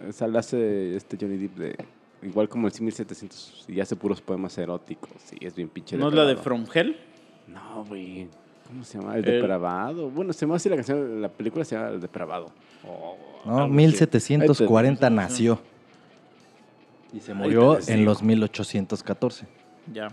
[0.09, 1.77] O sea, la hace este Johnny Depp de...
[2.23, 5.11] Igual como el 1700 y hace puros poemas eróticos.
[5.27, 6.37] Sí, es bien pinche ¿No es la de.
[6.37, 6.97] From Hell?
[7.49, 8.29] No, güey.
[8.75, 9.17] ¿Cómo se llama?
[9.17, 10.11] El El- depravado.
[10.11, 12.47] Bueno, se llama así la canción, la película se llama El depravado.
[12.85, 13.73] O No, algo así.
[13.73, 15.61] 1740 Ahí te- nació.
[17.13, 19.47] Y se murió en los 1814.
[19.93, 20.09] Ya.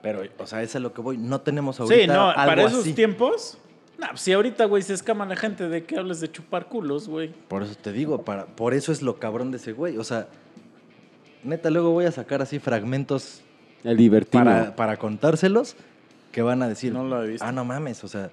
[0.00, 1.18] Pero, o sea, eso es a lo que voy.
[1.18, 2.92] No tenemos ahorita Sí, no, algo para esos así.
[2.92, 3.58] tiempos...
[3.98, 7.08] No, pues si ahorita, güey, se escama la gente de que hables de chupar culos,
[7.08, 7.32] güey.
[7.48, 9.96] Por eso te digo, para, por eso es lo cabrón de ese güey.
[9.98, 10.28] O sea,
[11.42, 13.42] neta, luego voy a sacar así fragmentos
[13.84, 15.76] El para, para contárselos
[16.34, 17.46] que van a decir, No lo he visto.
[17.46, 18.28] ah, no mames, o sea,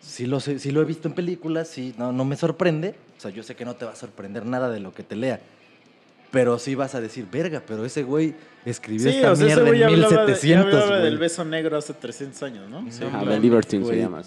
[0.00, 2.94] sí lo, sé, sí lo he visto en películas, sí, no, no me sorprende.
[3.16, 5.16] O sea, yo sé que no te va a sorprender nada de lo que te
[5.16, 5.40] lea.
[6.30, 8.34] Pero sí vas a decir, verga, pero ese güey
[8.66, 11.02] escribió Sí, esta o sea, ese mierda güey en hablaba, de- ya 1700, hablaba güey.
[11.02, 12.84] del beso negro hace 300 años, ¿no?
[12.90, 14.22] Sí, Ajá, hablaba- The Libertine se llama.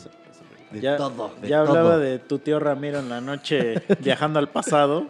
[0.72, 2.00] De ya, todo, de ya hablaba todo.
[2.00, 5.08] de tu tío Ramiro en la noche viajando al pasado.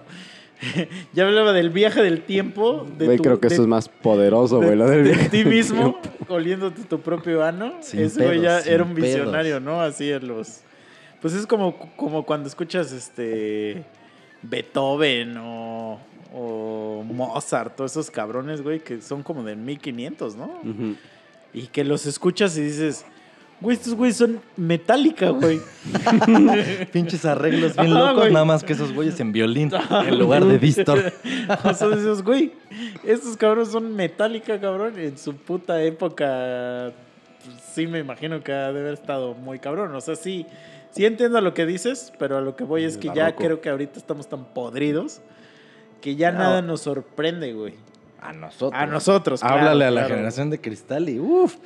[1.14, 2.86] Ya hablaba del viaje del tiempo.
[2.98, 5.10] De Güey, tu- creo que de- eso es más poderoso, de, güey, lo del de
[5.12, 7.74] viaje ti del mismo, oliéndote tu propio ano.
[7.82, 9.64] Sin Ese güey ya era un visionario, pedos.
[9.64, 9.82] ¿no?
[9.82, 10.62] Así en los.
[11.22, 13.84] Pues es como, como cuando escuchas este.
[14.44, 16.00] Beethoven o,
[16.34, 20.60] o Mozart, todos esos cabrones, güey, que son como de 1500, ¿no?
[21.54, 23.06] Y que los escuchas y dices,
[23.66, 25.60] güey, estos güeyes son metálica, güey.
[26.94, 28.34] Pinches arreglos bien Ajá, locos, güey.
[28.34, 29.72] nada más que esos güeyes en violín
[30.08, 31.12] en lugar de Víctor.
[31.64, 32.54] o sea, dices, güey,
[33.04, 34.98] estos cabrones son metálica, cabrón.
[34.98, 36.92] En su puta época,
[37.44, 39.94] pues, sí me imagino que ha de haber estado muy cabrón.
[39.96, 40.46] O sea, sí,
[40.92, 43.70] sí entiendo lo que dices, pero a lo que voy es que ya creo que
[43.70, 45.22] ahorita estamos tan podridos
[46.02, 46.40] que ya No.
[46.40, 47.74] nada nos sorprende, güey.
[48.22, 48.74] A nosotros.
[48.82, 50.16] A nosotros, claro, Háblale a la claro.
[50.16, 51.58] generación de cristal y uff.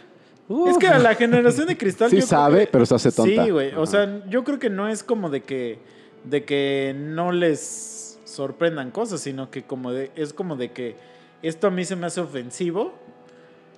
[0.68, 2.10] Es que a la generación de cristal.
[2.10, 3.44] Sí sabe, que- pero se hace tonta.
[3.46, 3.74] Sí, güey.
[3.76, 5.80] O sea, yo creo que no es como de que,
[6.24, 10.96] de que no les sorprendan cosas, sino que como de, es como de que
[11.44, 12.94] esto a mí se me hace ofensivo,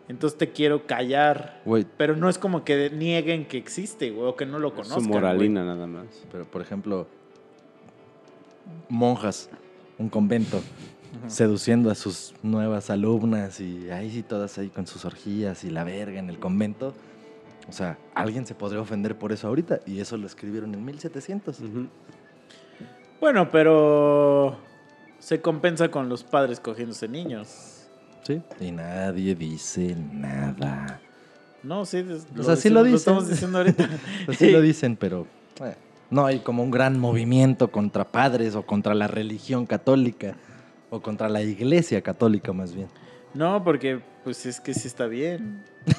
[0.07, 1.61] entonces te quiero callar.
[1.65, 4.75] Güey, Pero no es como que nieguen que existe, güey, o que no lo Su
[4.75, 5.03] conozcan.
[5.07, 6.05] moralina nada más.
[6.31, 7.05] pero por ejemplo,
[8.89, 9.49] monjas,
[9.97, 10.61] un convento,
[11.27, 15.83] seduciendo a sus nuevas alumnas y ahí sí todas ahí con sus orgías y la
[15.83, 16.93] verga en el convento.
[17.67, 21.59] O sea, alguien se podría ofender por eso ahorita y eso lo escribieron en 1700.
[21.59, 21.69] Ujú.
[21.71, 21.87] güey.
[23.19, 24.57] Bueno, pero
[25.19, 27.87] se compensa con los padres cogiéndose niños.
[28.23, 28.41] Sí.
[28.59, 30.99] Y nadie dice nada.
[31.63, 32.95] No, sí, des- O sea, sí lo decimos- dicen.
[32.95, 33.89] estamos diciendo ahorita.
[34.27, 35.27] Así lo dicen, pero
[35.63, 35.75] eh,
[36.09, 40.35] no hay como un gran movimiento contra padres o contra la religión católica
[40.91, 42.87] o contra la iglesia católica más bien.
[43.33, 45.63] No, porque pues es que sí está bien.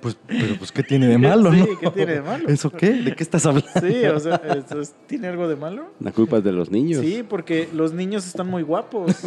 [0.00, 1.78] Pues, pero pues, ¿qué tiene de malo, Sí, no?
[1.80, 2.48] ¿qué tiene de malo?
[2.48, 2.90] ¿Eso qué?
[2.92, 3.68] ¿De qué estás hablando?
[3.80, 5.92] Sí, o sea, ¿eso es- ¿tiene algo de malo?
[6.00, 7.00] La culpa es de los niños.
[7.00, 9.16] Sí, porque los niños están muy guapos.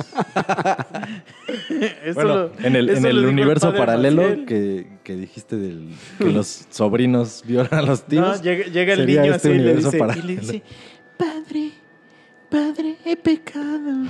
[2.14, 7.44] Bueno, lo- en el, en el universo paralelo que, que dijiste del, que los sobrinos
[7.46, 8.38] violan a los tíos.
[8.38, 10.28] No, llega, llega el niño este así y le, universo dice, y paralelo.
[10.28, 10.64] le dice,
[11.18, 11.72] padre,
[12.52, 14.06] padre, he pecado.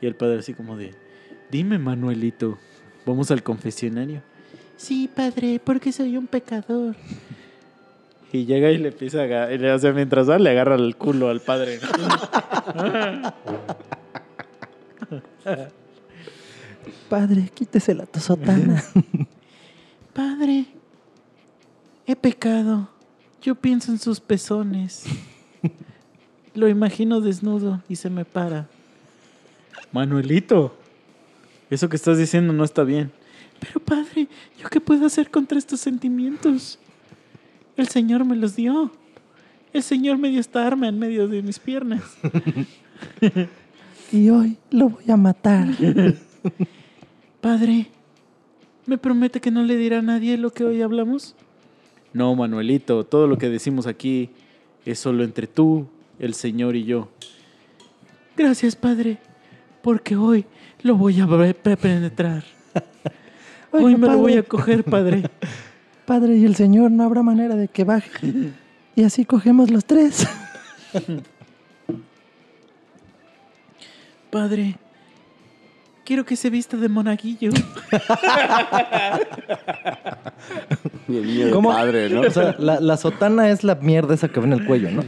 [0.00, 0.94] Y el padre así como de,
[1.50, 2.58] dime Manuelito,
[3.04, 4.22] vamos al confesionario.
[4.76, 6.94] Sí, padre, porque soy un pecador.
[8.32, 11.28] Y llega y le empieza a agarrar, o sea, mientras va, le agarra el culo
[11.28, 11.80] al padre.
[17.08, 18.82] Padre, quítese la tosotana.
[20.12, 20.66] Padre,
[22.06, 22.90] he pecado.
[23.40, 25.04] Yo pienso en sus pezones.
[26.54, 28.68] Lo imagino desnudo y se me para.
[29.92, 30.74] Manuelito,
[31.70, 33.10] eso que estás diciendo no está bien.
[33.60, 34.28] Pero padre,
[34.60, 36.78] ¿yo qué puedo hacer contra estos sentimientos?
[37.76, 38.92] El Señor me los dio.
[39.72, 42.02] El Señor me dio esta arma en medio de mis piernas.
[44.12, 45.68] y hoy lo voy a matar.
[47.40, 47.88] Padre,
[48.86, 51.34] ¿me promete que no le dirá a nadie lo que hoy hablamos?
[52.12, 54.30] No, Manuelito, todo lo que decimos aquí
[54.84, 57.08] es solo entre tú, el Señor y yo.
[58.36, 59.18] Gracias, Padre,
[59.82, 60.44] porque hoy
[60.82, 61.26] lo voy a
[61.76, 62.44] penetrar.
[63.72, 65.28] Hoy me lo voy a coger, Padre.
[66.06, 68.52] Padre y el Señor, no habrá manera de que baje.
[68.94, 70.28] Y así cogemos los tres.
[74.30, 74.76] Padre,
[76.04, 77.50] quiero que se vista de monaguillo.
[81.08, 81.70] Y el niño de ¿Cómo?
[81.70, 82.20] padre, ¿no?
[82.20, 85.04] O sea, la, la sotana es la mierda esa que ve en el cuello, ¿no?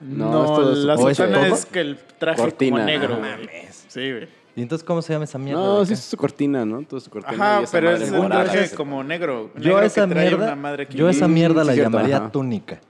[0.00, 2.76] No, No, es la ¿O sotana es que el traje Cortina.
[2.76, 3.18] como negro.
[3.88, 4.28] Sí, güey.
[4.54, 5.60] ¿Y entonces cómo se llama esa mierda?
[5.62, 6.82] No, sí es su cortina, ¿no?
[6.82, 7.36] Todo su cortina.
[7.36, 9.50] y Ajá, esa pero es un traje como negro.
[9.56, 10.96] Yo negro que esa trae mierda, una madre aquí.
[10.96, 12.32] yo esa mierda sí, la cierto, llamaría ajá.
[12.32, 12.80] túnica.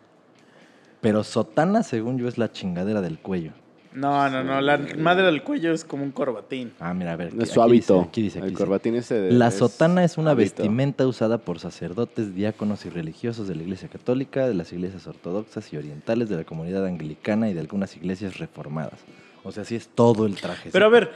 [1.00, 3.52] Pero sotana, según yo, es la chingadera del cuello.
[3.96, 4.60] No, no, no.
[4.60, 6.72] La madre del cuello es como un corbatín.
[6.78, 7.28] Ah, mira, a ver.
[7.28, 7.94] Es aquí su hábito.
[7.94, 8.62] dice, Aquí dice, aquí el dice.
[8.62, 10.56] corbatín ese de- La es sotana es una hábito.
[10.62, 15.72] vestimenta usada por sacerdotes, diáconos y religiosos de la Iglesia Católica, de las iglesias ortodoxas
[15.72, 19.00] y orientales, de la comunidad anglicana y de algunas iglesias reformadas.
[19.44, 20.68] O sea, sí es todo el traje.
[20.72, 21.10] Pero a ver,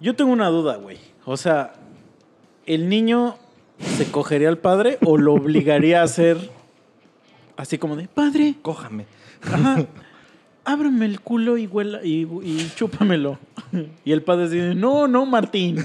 [0.00, 0.98] yo tengo una duda, güey.
[1.24, 1.74] O sea,
[2.66, 3.36] ¿el niño
[3.78, 6.38] se cogería al padre o lo obligaría a hacer
[7.56, 9.06] así como de, padre, cójame.
[9.42, 9.84] ajá,
[10.68, 13.38] ábreme el culo y, huela, y, y chúpamelo?
[14.04, 15.78] Y el padre dice, no, no, Martín.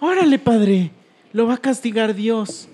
[0.00, 0.90] Órale, padre,
[1.32, 2.68] lo va a castigar Dios.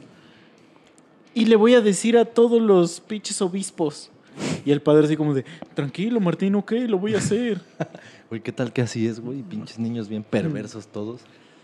[1.35, 4.11] Y le voy a decir a todos los pinches obispos.
[4.65, 5.45] Y el padre así como de,
[5.75, 7.61] tranquilo, Martín, ok, lo voy a hacer.
[8.31, 9.43] Güey, ¿qué tal que así es, güey?
[9.43, 11.23] Pinches niños bien perversos todos.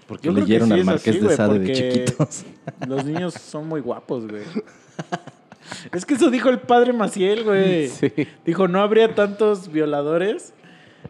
[0.08, 2.44] Porque Yo leyeron sí al Marqués así, de Sade de chiquitos.
[2.88, 4.42] Los niños son muy guapos, güey.
[5.92, 7.88] Es que eso dijo el padre Maciel, güey.
[8.00, 8.12] Sí.
[8.44, 10.52] Dijo, no habría tantos violadores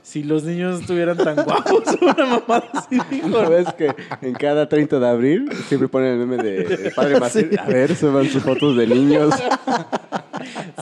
[0.03, 1.83] si los niños estuvieran tan guapos.
[2.01, 3.29] Una mamada así dijo.
[3.29, 6.57] ¿No ves que en cada 30 de abril siempre ponen el meme de
[6.87, 7.59] el padre Maciel?
[7.59, 9.35] A ver, suban sus fotos de niños.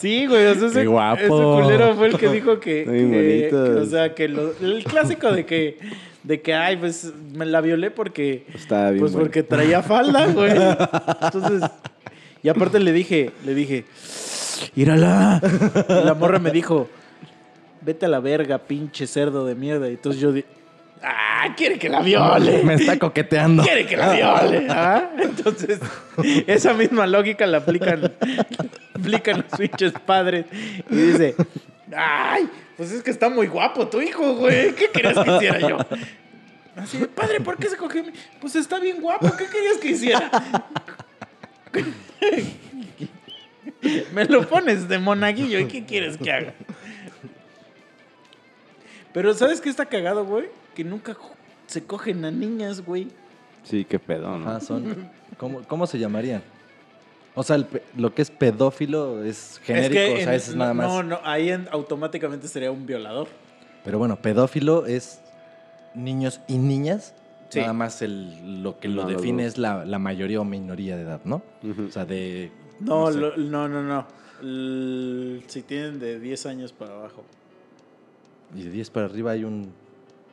[0.01, 0.47] Sí, güey.
[0.47, 1.21] O sea, ese, Qué guapo.
[1.21, 1.29] ese
[1.63, 2.85] culero fue el que dijo que.
[2.85, 5.79] Que- que, o sea, que lo- el clásico de que.
[6.23, 8.47] De que, ay, pues me la violé porque.
[8.55, 9.27] Está bien Pues bueno.
[9.27, 10.53] porque traía falda, güey.
[11.23, 11.71] Entonces.
[12.45, 13.87] Y aparte le dije, le dije,
[14.77, 15.41] írala.
[15.89, 16.91] Y la morra me dijo,
[17.81, 19.89] vete a la verga, pinche cerdo de mierda.
[19.89, 20.45] Y entonces yo di,
[21.03, 22.62] ah, quiere que la viole.
[22.65, 23.62] Me está coqueteando.
[23.65, 24.66] Quiere que la viole.
[24.69, 25.11] ¿ah?
[25.19, 25.81] Entonces,
[26.47, 28.12] esa misma lógica la aplican,
[28.95, 30.45] aplican los pinches padres.
[30.91, 31.35] Y dice,
[31.97, 32.47] ay,
[32.77, 34.75] pues es que está muy guapo tu hijo, güey.
[34.75, 35.79] ¿Qué querías que hiciera yo?
[36.77, 38.05] Así, de, padre, ¿por qué se cogió?
[38.05, 40.31] mi-?" Pues está bien guapo, ¿qué querías que hiciera?
[44.13, 46.55] Me lo pones de monaguillo, ¿y qué quieres que haga?
[49.13, 50.47] Pero ¿sabes qué está cagado, güey?
[50.75, 51.17] Que nunca
[51.67, 53.09] se cogen a niñas, güey.
[53.63, 54.51] Sí, qué pedo, ¿no?
[54.51, 55.09] Ah, son.
[55.39, 56.43] ¿Cómo, cómo se llamarían?
[57.35, 60.75] O sea, el pe- lo que es pedófilo es genérico, o sea, en- es nada
[60.75, 60.87] no, más.
[60.89, 63.29] No, no, ahí en- automáticamente sería un violador.
[63.85, 65.21] Pero bueno, pedófilo es
[65.95, 67.15] niños y niñas.
[67.55, 67.60] Sí.
[67.60, 69.52] Nada más el, lo que lo No, los define dos.
[69.55, 71.43] es la, la mayoría o minoría de edad, ¿no?
[71.62, 71.85] Ujú.
[71.89, 72.51] O sea, de.
[72.81, 73.18] No, sé.
[73.18, 74.06] lo- no, no, no.
[74.43, 77.24] L- si tienen de 10 años para abajo.
[78.55, 79.72] Y de 10 para arriba hay un,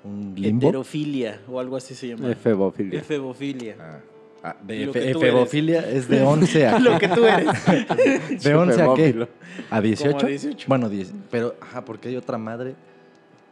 [0.03, 0.67] un limbo.
[0.67, 2.29] Heterofilia o algo así se llama.
[2.31, 2.99] Efebofilia.
[2.99, 3.75] Efebofilia.
[3.79, 3.99] Ah,
[4.43, 7.47] ah, de Lo efe- efebofilia es de 11 a Lo que tú eres.
[8.43, 9.27] ¿De 11 a qué?
[9.69, 10.11] ¿A 18?
[10.17, 10.65] Como a 18.
[10.67, 11.13] Bueno, 10.
[11.29, 12.75] Pero, ajá, porque hay otra madre.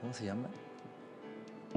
[0.01, 0.47] ¿Cómo se llama?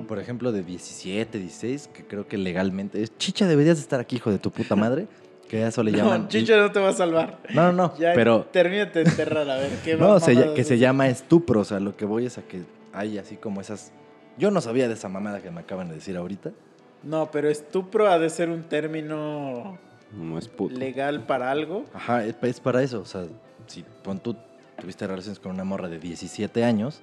[0.09, 3.16] Por ejemplo, de 17, 16, que creo que legalmente es.
[3.19, 5.06] Chicha, deberías de estar aquí, hijo de tu puta madre.
[5.48, 6.23] Que a eso le llaman.
[6.23, 7.39] No, Chicho no te va a salvar.
[7.55, 7.98] No, no, no.
[7.98, 8.44] Ya pero.
[8.51, 11.60] termínate de enterrar, a ver qué No, se lla- mamadas que se llama estupro.
[11.60, 12.62] O sea, lo que voy es a que
[12.93, 13.93] hay así como esas.
[14.39, 16.52] Yo no sabía de esa mamada que me acaban de decir ahorita.
[17.02, 19.77] No, pero estupro ha de ser un término
[20.12, 20.74] No es puto.
[20.78, 21.85] legal para algo.
[21.93, 23.01] Ajá, es, es para eso.
[23.01, 23.24] O sea,
[23.66, 24.36] si pon tú
[24.81, 27.02] tuviste relaciones con una morra de 17 años,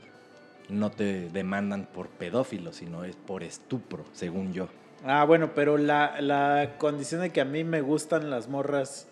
[0.69, 4.67] no te demandan por pedófilo, sino es por estupro, según yo.
[5.05, 9.07] Ah, bueno, pero la, la condición de que a mí me gustan las morras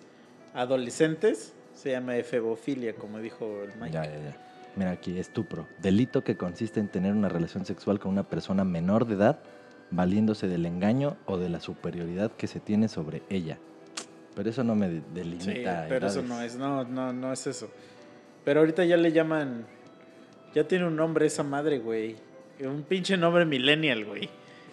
[0.53, 3.93] adolescentes se llama efebofilia, como dijo el Mike.
[3.93, 4.37] Ya, ya, ya.
[4.75, 5.67] Mira aquí, estupro.
[5.81, 9.39] Delito que consiste en tener una relación sexual con una persona menor de edad,
[9.91, 13.57] valiéndose del engaño o de la superioridad que se tiene sobre ella.
[14.35, 15.85] Pero eso no me de- Sí, delimita.
[15.89, 17.69] pero eso no es, no, no, no es eso.
[18.43, 19.65] Pero ahorita ya le llaman,
[20.57, 22.15] ya tiene un nombre esa madre, güey.
[22.59, 24.29] Un pinche nombre millennial, güey.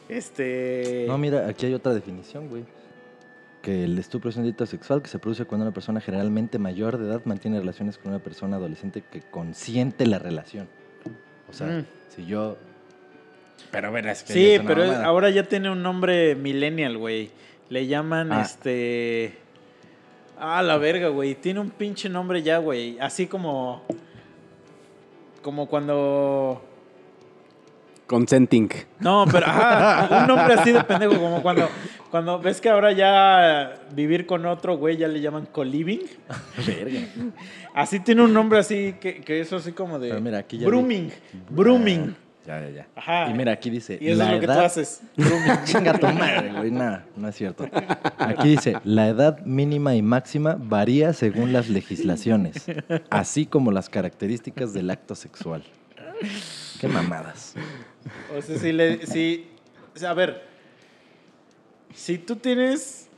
[0.08, 1.04] Este...
[1.06, 2.64] No, mira, aquí hay otra definición, güey.
[3.62, 6.98] Que el estupro es un delito sexual que se produce cuando una persona generalmente mayor
[6.98, 10.68] de edad mantiene relaciones con una persona adolescente que consiente la relación.
[11.48, 11.84] O sea, Mm.
[12.14, 12.56] si yo...
[13.70, 15.04] Pero verás que Sí, pero mamada.
[15.04, 17.30] ahora ya tiene un nombre millennial, güey.
[17.70, 18.42] Le llaman Ah.
[18.42, 19.34] este.
[20.38, 21.34] Ah, la verga, güey.
[21.34, 22.98] Tiene un pinche nombre ya, güey.
[23.00, 23.82] Así como.
[25.44, 26.64] Como cuando.
[28.06, 28.70] Consenting.
[29.00, 31.68] No, pero ajá, un nombre así de pendejo, como cuando,
[32.10, 36.00] cuando ves que ahora ya vivir con otro güey ya le llaman co-living.
[36.66, 37.00] Verga.
[37.74, 40.64] Así tiene un nombre así que, que es así como de Pero mira, aquí ya
[40.64, 41.10] vi- brooming,
[41.50, 42.16] brooming.
[42.46, 42.86] Ya, ya, ya.
[42.94, 43.30] Ajá.
[43.30, 43.96] Y mira, aquí dice...
[44.00, 45.02] Y eso la es lo que tú haces.
[45.64, 46.70] Chinga tu madre, güey.
[46.70, 47.66] Nada, no es cierto.
[48.18, 52.66] Aquí dice, la edad mínima y máxima varía según las legislaciones,
[53.08, 55.64] así como las características del acto sexual.
[56.80, 57.54] Qué mamadas.
[58.36, 59.06] O sea, si le.
[59.06, 59.46] Si,
[59.94, 60.42] o sea, a ver.
[61.94, 63.08] Si tú tienes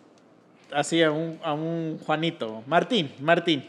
[0.72, 3.64] así a un, a un Juanito, Martín, Martín.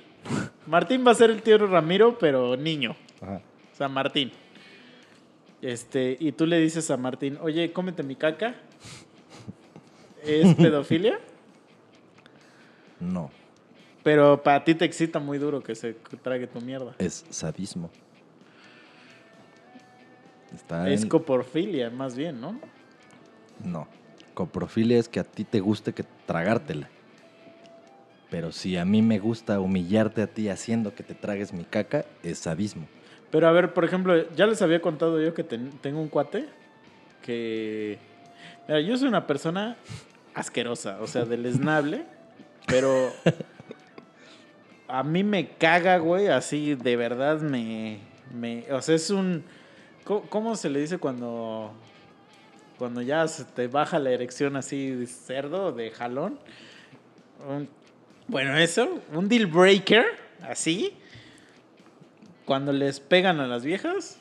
[0.65, 2.95] Martín va a ser el tío Ramiro, pero niño.
[3.21, 3.41] Ajá.
[3.73, 4.31] O sea, Martín.
[5.61, 8.55] Este, y tú le dices a Martín, oye, cómete mi caca.
[10.23, 11.19] ¿Es pedofilia?
[12.99, 13.31] No,
[14.03, 16.95] Pero para ti te excita muy duro que se trague tu mierda.
[16.99, 17.89] es sadismo.
[20.53, 22.59] Está Es en- coporfilia, más bien, ¿no?
[23.63, 23.87] No.
[24.33, 26.89] Coprofilia es que a ti te guste que tragártela.
[28.29, 32.05] Pero si a mí me gusta humillarte a ti haciendo que te tragues mi caca,
[32.23, 32.87] es sadismo.
[33.31, 36.45] Pero a ver, por ejemplo, ya les había contado yo que ten- tengo un cuate
[37.21, 37.97] que...
[38.67, 39.75] Mira, yo soy una persona
[40.33, 42.05] asquerosa, o sea, deleznable,
[42.67, 43.11] pero
[44.87, 47.99] a mí me caga, güey, así de verdad me...
[48.33, 49.43] me o sea, es un...
[50.05, 51.73] ¿Cómo, cómo se le dice cuando...
[52.77, 56.39] Cuando ya se te baja la erección así de cerdo, de jalón?
[57.49, 57.67] Un-
[58.27, 60.05] bueno, eso, un deal breaker
[60.43, 60.93] así,
[62.47, 64.17] cuando les pegan a las viejas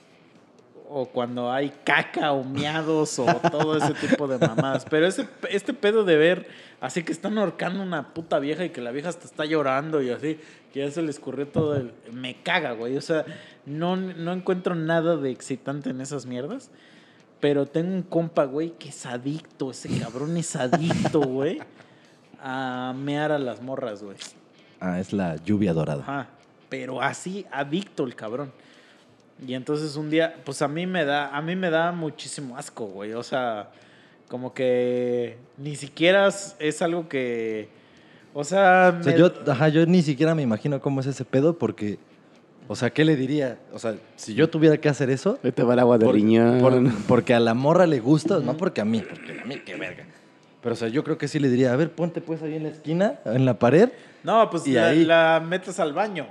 [0.91, 4.85] o cuando hay caca o miados o todo ese tipo de mamadas.
[4.91, 6.49] Pero ese, este pedo de ver
[6.81, 10.11] así que están ahorcando una puta vieja y que la vieja hasta está llorando y
[10.11, 10.41] así,
[10.73, 11.93] que ya se le escurrió todo el...
[12.13, 12.97] Me caga, güey.
[12.97, 13.25] O sea,
[13.65, 16.71] no, no encuentro nada de excitante en esas mierdas.
[17.39, 19.71] Pero tengo un compa, güey, que es adicto.
[19.71, 21.61] Ese cabrón es adicto, güey.
[22.43, 24.17] A mear a las morras, güey.
[24.81, 26.03] Ah, es la lluvia dorada.
[26.03, 26.36] Ajá.
[26.69, 28.53] Pero así, adicto el cabrón.
[29.47, 32.87] Y entonces un día, pues a mí me da, a mí me da muchísimo asco,
[32.87, 33.13] güey.
[33.13, 33.71] O sea,
[34.29, 37.69] como que ni siquiera es, es algo que.
[38.35, 41.25] O sea, O sea, me- yo, ajá, yo ni siquiera me imagino cómo es ese
[41.25, 41.99] pedo porque,
[42.69, 43.59] o sea, ¿qué le diría?
[43.73, 46.61] O sea, si yo tuviera que hacer eso, te va el agua de por- riñón.
[46.61, 49.77] por- porque a la morra le gusta, no porque a mí, porque a mí qué
[49.77, 50.05] verga.
[50.63, 52.65] Pero, o sea, yo creo que sí le diría, a ver, ponte pues ahí en
[52.65, 53.91] la esquina, en la pared.
[54.25, 56.27] No, pues Y la, ahí- la metes al baño.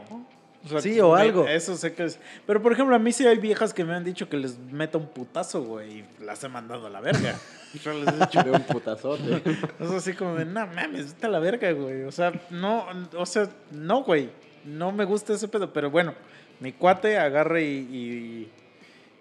[0.67, 1.47] Sea, Sí, o algo.
[1.47, 2.19] Eso sé que es.
[2.45, 4.97] Pero por ejemplo, a mí sí hay viejas que me han dicho que les meta
[4.97, 7.35] un putazo, güey, y las he mandado a la verga.
[7.83, 9.41] Yo les he dicho, un putazote.
[9.79, 12.03] Es así como de, no mames, vete a la verga, güey.
[12.03, 12.85] O sea, no,
[13.15, 14.29] o sea, no, güey.
[14.63, 15.71] No me gusta ese pedo.
[15.71, 16.15] Pero bueno,
[16.59, 18.51] mi cuate agarra y, y,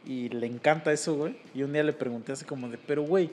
[0.07, 1.37] y le encanta eso, güey.
[1.55, 3.31] Y un día le pregunté así como de, pero, güey,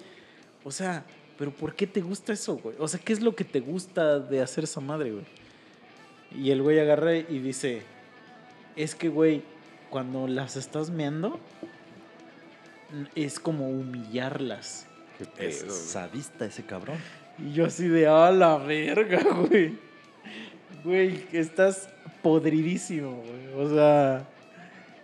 [0.63, 1.05] o sea,
[1.37, 2.75] ¿pero por qué te gusta eso, güey?
[2.79, 5.25] O sea, ¿qué es lo que te gusta de hacer esa madre, güey?
[6.35, 7.81] Y el güey agarra y dice,
[8.75, 9.43] es que, güey,
[9.89, 11.39] cuando las estás meando,
[13.15, 14.87] es como humillarlas.
[15.37, 16.97] Es sadista ese cabrón.
[17.37, 19.77] Y yo así de, a la verga, güey.
[20.83, 21.89] Güey, estás
[22.23, 23.65] podridísimo, güey.
[23.65, 24.27] O sea,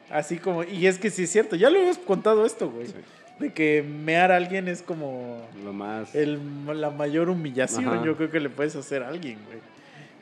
[0.10, 0.64] así como...
[0.64, 2.88] Y es que sí es cierto, ya lo hemos contado esto, güey.
[2.88, 2.94] Sí.
[3.40, 6.16] De que mear a alguien es como Lo más.
[6.16, 8.04] el, la mayor humillación, Ajá.
[8.04, 9.60] yo creo que le puedes hacer a alguien, güey.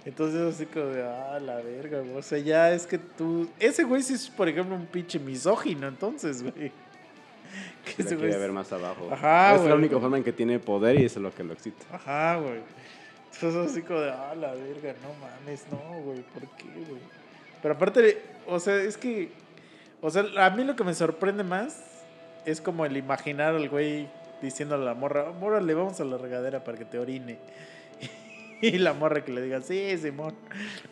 [0.06, 2.16] Entonces así como de, ah, la verga, güey.
[2.16, 3.50] O sea, ya es que tú...
[3.60, 6.72] Ese güey sí es, por ejemplo, un pinche misógino, entonces, güey.
[7.86, 9.08] Que se ese güey quiere ver más abajo.
[9.12, 11.54] Ajá, es la única forma en que tiene poder y eso es lo que lo
[11.54, 11.86] excita.
[11.92, 12.60] Ajá, güey.
[13.34, 17.02] Entonces así como de, ah, la verga, no mames, no, güey, ¿por qué, güey?
[17.62, 19.30] Pero aparte, o sea, es que,
[20.02, 21.84] o sea, a mí lo que me sorprende más
[22.46, 24.08] es como el imaginar al güey
[24.42, 27.38] diciéndole a la morra, morra, le vamos a la regadera para que te orine.
[28.62, 30.34] Y la morra que le diga, sí, Simón.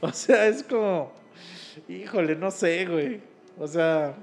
[0.02, 1.11] O sea, es como,
[1.88, 3.22] híjole, no sé, güey.
[3.57, 4.14] O sea,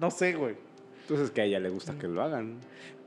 [0.00, 0.54] no sé, güey.
[1.02, 2.58] Entonces que a ella le gusta que lo hagan.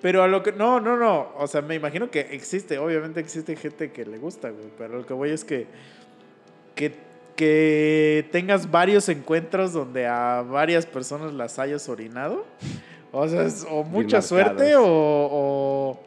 [0.02, 0.52] Pero a lo que.
[0.52, 1.32] No, no, no.
[1.38, 2.77] O sea, me imagino que existe.
[2.77, 4.68] Obviamente existe gente que le gusta, güey.
[4.77, 5.68] Pero lo que voy es que.
[6.76, 6.94] Que,
[7.36, 12.45] que tengas varios encuentros donde a varias personas las hayas orinado.
[13.11, 15.99] O sea, es o mucha suerte o, o.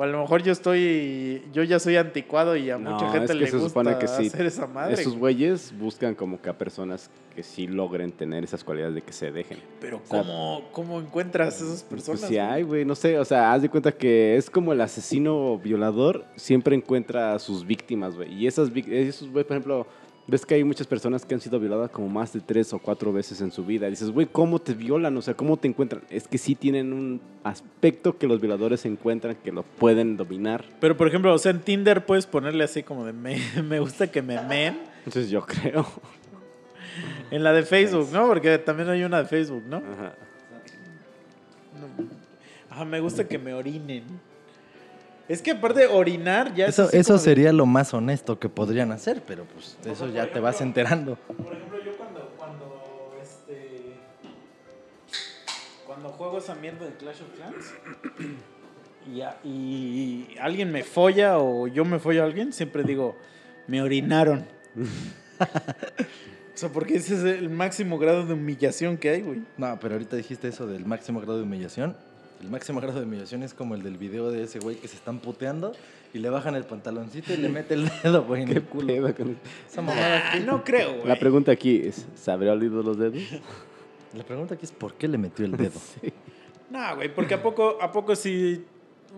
[0.00, 1.42] o a lo mejor yo estoy.
[1.52, 3.98] Yo ya soy anticuado y a No, mucha gente es que le se gusta supone
[3.98, 4.28] que sí.
[4.28, 4.94] hacer esa madre.
[4.94, 5.34] Esos güey.
[5.34, 9.30] güeyes buscan como que a personas que sí logren tener esas cualidades de que se
[9.30, 9.58] dejen.
[9.78, 12.20] Pero o sea, ¿cómo, ¿cómo encuentras esas Pues personas?
[12.22, 12.38] sí güey?
[12.38, 16.24] hay, güey, no sé, o sea, haz de cuenta que es como el asesino violador
[16.34, 18.32] siempre encuentra a sus víctimas, güey.
[18.32, 19.86] Y esas esos, güey, por ejemplo,
[20.30, 23.12] ves que hay muchas personas que han sido violadas como más de tres o cuatro
[23.12, 23.88] veces en su vida.
[23.88, 25.16] Y dices, güey, ¿cómo te violan?
[25.16, 26.02] O sea, ¿cómo te encuentran?
[26.08, 30.64] Es que sí tienen un aspecto que los violadores encuentran que lo pueden dominar.
[30.80, 34.10] Pero por ejemplo, o sea, en Tinder puedes ponerle así como de me, me gusta
[34.10, 34.78] que me meen.
[34.98, 35.86] Entonces yo creo.
[37.30, 38.26] En la de Facebook, ¿no?
[38.26, 39.76] Porque también hay una de Facebook, ¿no?
[39.76, 40.14] Ajá.
[42.68, 44.02] Ajá, me gusta que me orinen.
[45.30, 47.94] Es que aparte de orinar ya es Eso, así eso como de- sería lo más
[47.94, 51.14] honesto que podrían hacer, pero pues eso ya te vas enterando.
[51.28, 53.94] Por ejemplo, yo cuando, cuando, este...
[55.86, 57.74] Cuando juego esa mierda de Clash of Clans
[59.14, 63.16] y, a- y alguien me folla o yo me follo a alguien, siempre digo,
[63.68, 64.46] me orinaron.
[65.40, 65.44] o
[66.54, 69.42] sea, porque ese es el máximo grado de humillación que hay, güey.
[69.56, 71.96] No, pero ahorita dijiste eso del máximo grado de humillación.
[72.40, 74.96] El máximo grado de humillación es como el del video de ese güey que se
[74.96, 75.72] están puteando
[76.14, 78.86] y le bajan el pantaloncito y le mete el dedo, güey, en ¿Qué el culo.
[78.86, 79.40] pedo con eso?
[79.70, 80.30] Esa mamada.
[80.32, 81.06] Ah, no creo, güey.
[81.08, 83.22] La pregunta aquí es, ¿se habría olido los dedos?
[84.14, 85.78] La pregunta aquí es ¿por qué le metió el dedo?
[86.70, 88.64] No, güey, porque a poco, a poco si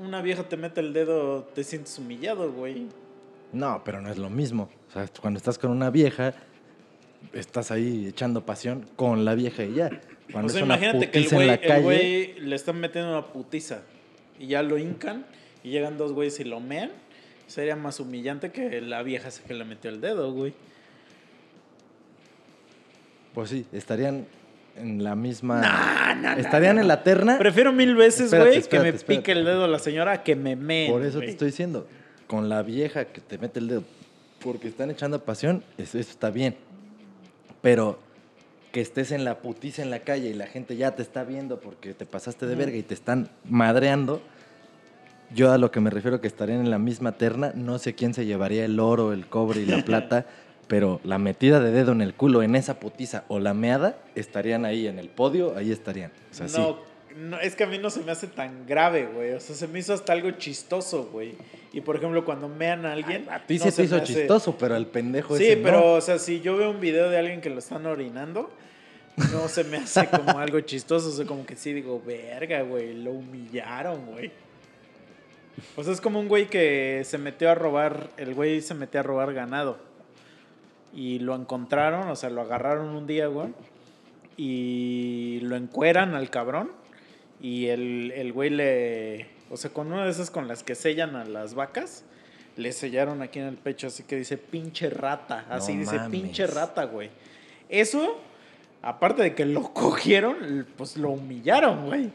[0.01, 2.87] una vieja te mete el dedo te sientes humillado, güey.
[3.53, 4.71] No, pero no es lo mismo.
[4.89, 6.33] O sea, cuando estás con una vieja,
[7.35, 9.91] estás ahí echando pasión con la vieja y ya.
[10.35, 13.83] O sea, imagínate que el güey, el le están metiendo una putiza
[14.39, 15.27] y ya lo hincan
[15.63, 16.91] y llegan dos güeyes y lo mean.
[17.47, 20.55] Sería más humillante que la vieja esa que le metió el dedo, güey.
[23.35, 24.27] pues sí, estarían
[24.77, 26.15] en la misma...
[26.39, 27.37] estarían en la terna.
[27.39, 29.05] Prefiero mil veces, güey, que me espérate.
[29.05, 30.91] pique el dedo la señora a que me meen.
[30.91, 31.87] Por eso te estoy diciendo,
[32.27, 33.85] con la vieja que te mete el dedo,
[34.43, 36.57] porque están echando pasión, eso, eso está bien.
[37.61, 37.99] Pero
[38.73, 41.61] que estés en la putiza en la calle y la gente ya te está viendo
[41.61, 44.23] porque te pasaste de verga y te están madreando.
[45.35, 48.15] Yo a lo que me refiero que estarían en la misma terna, no sé quién
[48.15, 50.27] se llevaría el oro, el cobre y la plata,
[50.69, 54.65] pero la metida de dedo en el culo en esa putiza o la meada estarían
[54.65, 56.11] ahí en el podio, ahí estarían.
[56.31, 56.63] O sea, sí.
[57.17, 59.33] No, es que a mí no se me hace tan grave, güey.
[59.33, 61.35] O sea, se me hizo hasta algo chistoso, güey.
[61.73, 63.29] Y por ejemplo, cuando mean a alguien.
[63.31, 65.63] A ti no se te hizo hace- chistoso, pero al pendejo Sí, ese no.
[65.63, 68.51] pero, o sea, si yo veo un video de alguien que lo están orinando,
[69.33, 71.09] no se me hace como algo chistoso.
[71.09, 74.31] O sea, como que sí digo, verga, güey, lo humillaron, güey.
[75.77, 79.01] O sea, es como un güey que se metió a robar, el güey se metió
[79.01, 79.79] a robar ganado.
[80.95, 83.49] Y lo encontraron, o sea, lo agarraron un día, güey.
[84.37, 86.71] Y lo encueran al cabrón.
[87.43, 89.27] Y el, el güey le.
[89.51, 92.05] O sea, con una de esas con las que sellan a las vacas,
[92.57, 95.45] le sellaron aquí en el pecho, así que dice pinche rata.
[95.51, 96.11] Así No dice mames.
[96.11, 97.11] pinche rata, güey.
[97.69, 98.21] Eso,
[98.81, 102.11] aparte de que lo cogieron, pues lo humillaron, güey.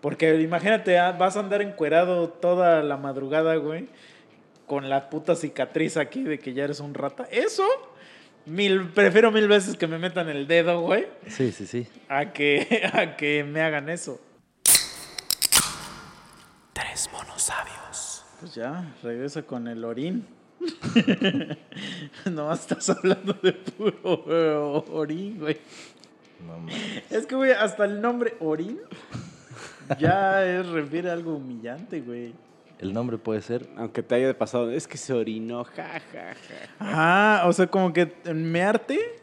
[0.00, 3.86] Porque imagínate, ah, vas a andar encuerado toda la madrugada, güey.
[4.66, 7.28] Con la puta cicatriz aquí de que ya eres un rata.
[7.30, 7.66] Eso,
[8.46, 11.86] mil, prefiero mil veces que me metan el dedo, güey, Sí, sí, sí.
[12.08, 14.20] a que, a que me hagan eso.
[16.80, 18.24] Tres monos sabios.
[18.40, 20.26] Pues ya, regresa con el orín.
[22.30, 25.58] no estás hablando de puro orín, güey.
[26.46, 27.02] No mames.
[27.10, 28.80] Es que, güey, hasta el nombre orín
[29.98, 32.32] ya es, refiere a algo humillante, güey.
[32.78, 33.68] El nombre puede ser.
[33.76, 36.68] Aunque te haya pasado, es que se orinó, ja, ja, ja.
[36.78, 39.20] Ajá, o sea, como que mearte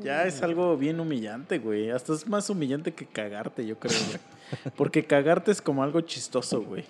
[0.00, 1.90] ya es algo bien humillante, güey.
[1.90, 4.72] Hasta es más humillante que cagarte, yo creo, güey.
[4.76, 6.84] Porque cagarte es como algo chistoso, güey.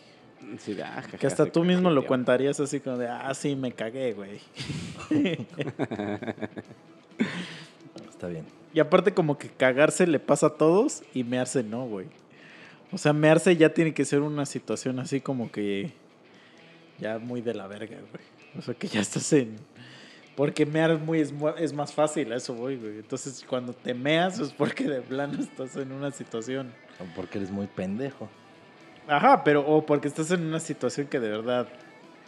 [0.59, 4.13] Sí, ah, Que hasta tú mismo lo contarías así como de, ah, sí, me cagué,
[4.13, 4.41] güey.
[8.11, 8.45] Está bien.
[8.73, 12.07] Y aparte como que cagarse le pasa a todos y mearse no, güey.
[12.93, 15.93] O sea, mearse ya tiene que ser una situación así como que
[16.99, 18.25] ya muy de la verga, güey.
[18.59, 19.57] O sea, que ya estás en...
[20.37, 22.99] Porque mear es, muy, es, es más fácil, a eso voy, güey.
[22.99, 26.73] Entonces, cuando te meas es porque de plano estás en una situación.
[26.99, 28.29] O porque eres muy pendejo.
[29.11, 31.67] Ajá, pero o porque estás en una situación que de verdad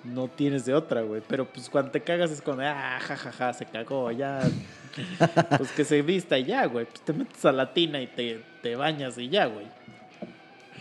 [0.02, 1.22] no tienes de otra, güey.
[1.28, 4.40] Pero pues cuando te cagas es cuando, ah, jajaja, se cagó, ya.
[5.58, 6.86] pues que se vista y ya, güey.
[6.86, 9.66] Pues te metes a la tina y te, te bañas y ya, güey.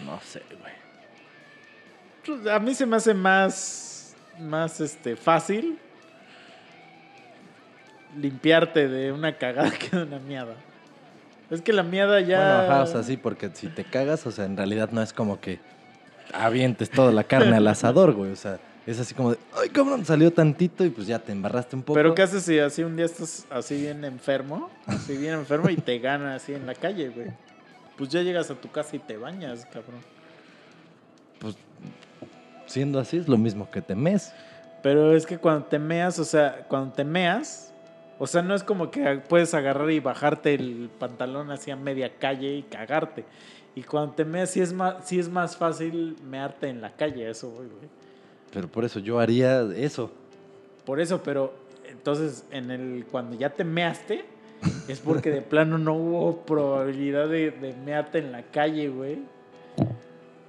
[0.03, 0.73] No sé, güey.
[2.25, 5.77] Pues, a mí se me hace más, más este, fácil
[8.17, 10.55] limpiarte de una cagada que de una miada.
[11.51, 12.37] Es que la miada ya.
[12.37, 15.13] Bueno, ajá, o sea, sí, porque si te cagas, o sea, en realidad no es
[15.13, 15.59] como que
[16.33, 18.31] avientes toda la carne al asador, güey.
[18.31, 21.75] O sea, es así como de, ay, cabrón, salió tantito y pues ya te embarraste
[21.75, 21.93] un poco.
[21.93, 24.69] Pero ¿qué haces si así un día estás así bien enfermo?
[24.85, 27.27] Así bien enfermo y te gana así en la calle, güey.
[27.97, 30.01] Pues ya llegas a tu casa y te bañas, cabrón.
[31.39, 31.55] Pues
[32.65, 34.33] siendo así es lo mismo que te mes.
[34.81, 37.71] Pero es que cuando te meas, o sea, cuando te meas,
[38.17, 42.17] o sea, no es como que puedes agarrar y bajarte el pantalón así a media
[42.17, 43.25] calle y cagarte.
[43.75, 47.29] Y cuando te meas, sí es más, sí es más fácil mearte en la calle,
[47.29, 47.67] eso, güey.
[48.53, 50.11] Pero por eso yo haría eso.
[50.85, 51.53] Por eso, pero
[51.89, 54.25] entonces en el cuando ya te measte,
[54.87, 59.19] es porque de plano no hubo probabilidad de, de mearte en la calle, güey.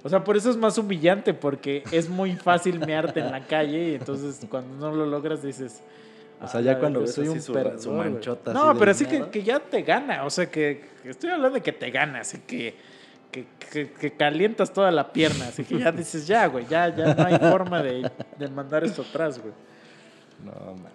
[0.03, 3.91] O sea, por eso es más humillante, porque es muy fácil mearte en la calle
[3.91, 5.81] y entonces cuando no lo logras dices...
[6.41, 8.09] O sea, ya "Ah, cuando ves soy así un su- perdedor, su güey".
[8.09, 11.29] manchota No, así pero así que, que ya te gana, o sea, que, que estoy
[11.29, 12.75] hablando de que te gana, así que,
[13.33, 17.13] que, que- que calientas toda la pierna, así que ya dices, ya, güey, ya, ya
[17.15, 19.53] no hay forma de, de mandar esto atrás, güey.
[20.45, 20.91] No, mames.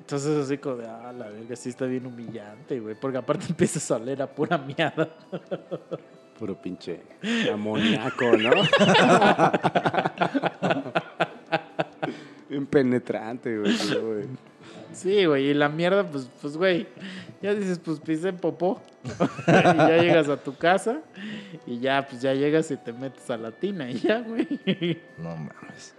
[0.00, 2.94] Entonces así como de, ah, la verga, sí está bien humillante, güey.
[3.00, 5.08] Porque aparte empiezas a oler a pura miada.
[6.38, 7.00] Puro pinche
[7.52, 8.50] amoníaco, ¿no?
[12.48, 13.74] Bien penetrante, güey.
[14.96, 15.50] Sí, güey.
[15.50, 16.86] Y la mierda, pues, pues, güey,
[17.42, 18.80] ya dices, pues pisé popó.
[19.46, 21.00] y ya llegas a tu casa
[21.66, 24.46] y ya, pues ya llegas y te metes a la tina y ya, güey.
[25.18, 25.94] No mames.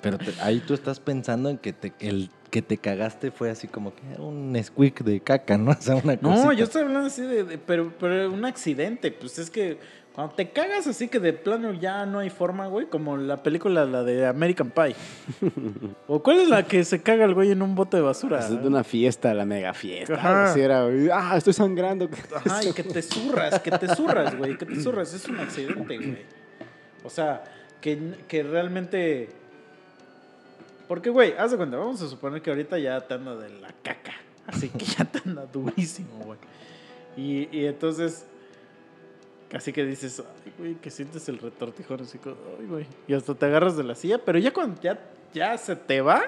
[0.00, 3.66] Pero te- ahí tú estás pensando en que te, el que te cagaste fue así
[3.66, 5.72] como que un squeak de caca, ¿no?
[5.72, 6.52] O sea, una No, cosita.
[6.52, 9.78] yo estoy hablando así de, de- pero, pero un accidente, pues es que
[10.16, 13.84] cuando te cagas así que de plano ya no hay forma, güey, como la película,
[13.84, 14.96] la de American Pie.
[16.08, 18.38] ¿O cuál es la que se caga el güey en un bote de basura?
[18.38, 20.14] Es de una fiesta, la mega fiesta.
[20.14, 20.44] Ajá.
[20.46, 21.10] Así era, güey.
[21.12, 22.08] Ah, estoy sangrando.
[22.34, 25.98] Ajá, y que te zurras, que te zurras, güey, que te zurras, es un accidente,
[25.98, 26.24] güey.
[27.04, 27.44] O sea,
[27.82, 29.28] que, que realmente...
[30.88, 33.68] Porque, güey, haz de cuenta, vamos a suponer que ahorita ya te anda de la
[33.82, 34.14] caca.
[34.46, 36.38] Así que ya te anda durísimo, güey.
[37.18, 38.24] Y, y entonces,
[39.48, 42.86] casi que dices, ay, güey, que sientes el retortijón así como, ay, güey.
[43.06, 44.98] Y hasta te agarras de la silla, pero ya cuando ya,
[45.32, 46.22] ya se te va,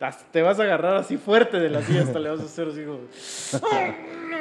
[0.00, 2.68] hasta te vas a agarrar así fuerte de la silla, hasta le vas a hacer
[2.68, 3.00] así como,
[3.70, 3.96] "Ay,
[4.30, 4.36] no,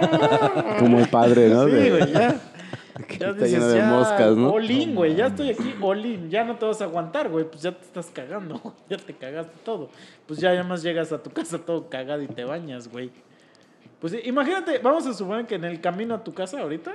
[0.00, 0.76] ah".
[0.78, 1.66] Como el padre, ¿no?
[1.66, 2.40] Sí, De- güey, ya.
[3.18, 4.60] Ya está lleno de moscas, ¿no?
[4.60, 5.16] In, güey.
[5.16, 5.74] Ya estoy aquí,
[6.04, 6.30] in.
[6.30, 7.44] Ya no te vas a aguantar, güey.
[7.44, 8.60] Pues ya te estás cagando.
[8.88, 9.90] Ya te cagaste todo.
[10.28, 13.10] Pues ya además llegas a tu casa todo cagado y te bañas, güey.
[14.00, 16.92] Pues imagínate, vamos a suponer que en el camino a tu casa ahorita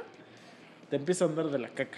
[0.89, 1.97] te empieza a andar de la caca.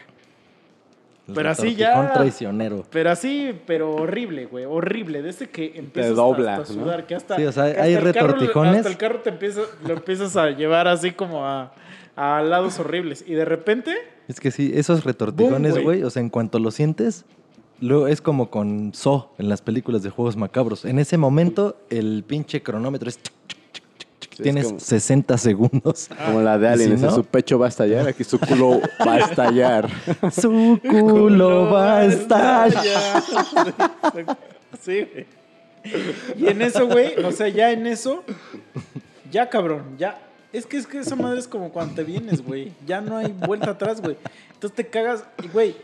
[1.28, 2.84] El Pero así ya- traicionero.
[2.90, 4.66] Pero así, pero horrible, güey.
[4.66, 5.22] Horrible.
[5.22, 6.84] Desde que empiezas dobla, hasta a ¿no?
[6.84, 7.06] sudar.
[7.08, 8.78] Que hasta, Sí, o sea, que hasta hay el carro- retortijones.
[8.78, 11.74] hasta el carro te empieza, lo empiezas a llevar así como a,
[12.16, 13.24] a lados horribles.
[13.28, 13.96] Y de repente,
[14.28, 15.84] Es que sí, esos retortijones, güey.
[15.84, 17.24] güey, o sea, en cuanto lo sientes,
[17.80, 20.86] luego es como con So en las películas de juegos macabros.
[20.86, 23.20] En ese momento, el pinche cronómetro es.
[23.20, 23.34] tic,
[24.38, 26.10] Tienes como- 60 segundos.
[26.26, 28.40] Como la de si Alien, o sea, no- su pecho va a estallar, aquí su
[28.40, 29.90] culo va a estallar.
[30.32, 32.72] Su culo va a estar.
[34.82, 35.26] Sí, güey.
[36.38, 38.24] Y en eso, güey, o sea, ya en eso,
[39.32, 40.20] ya cabrón, ya.
[40.54, 42.74] Es que es que esa madre es como cuando te vienes, güey.
[42.86, 44.18] Ya no hay vuelta atrás, güey.
[44.54, 45.76] Entonces te cagas y, güey,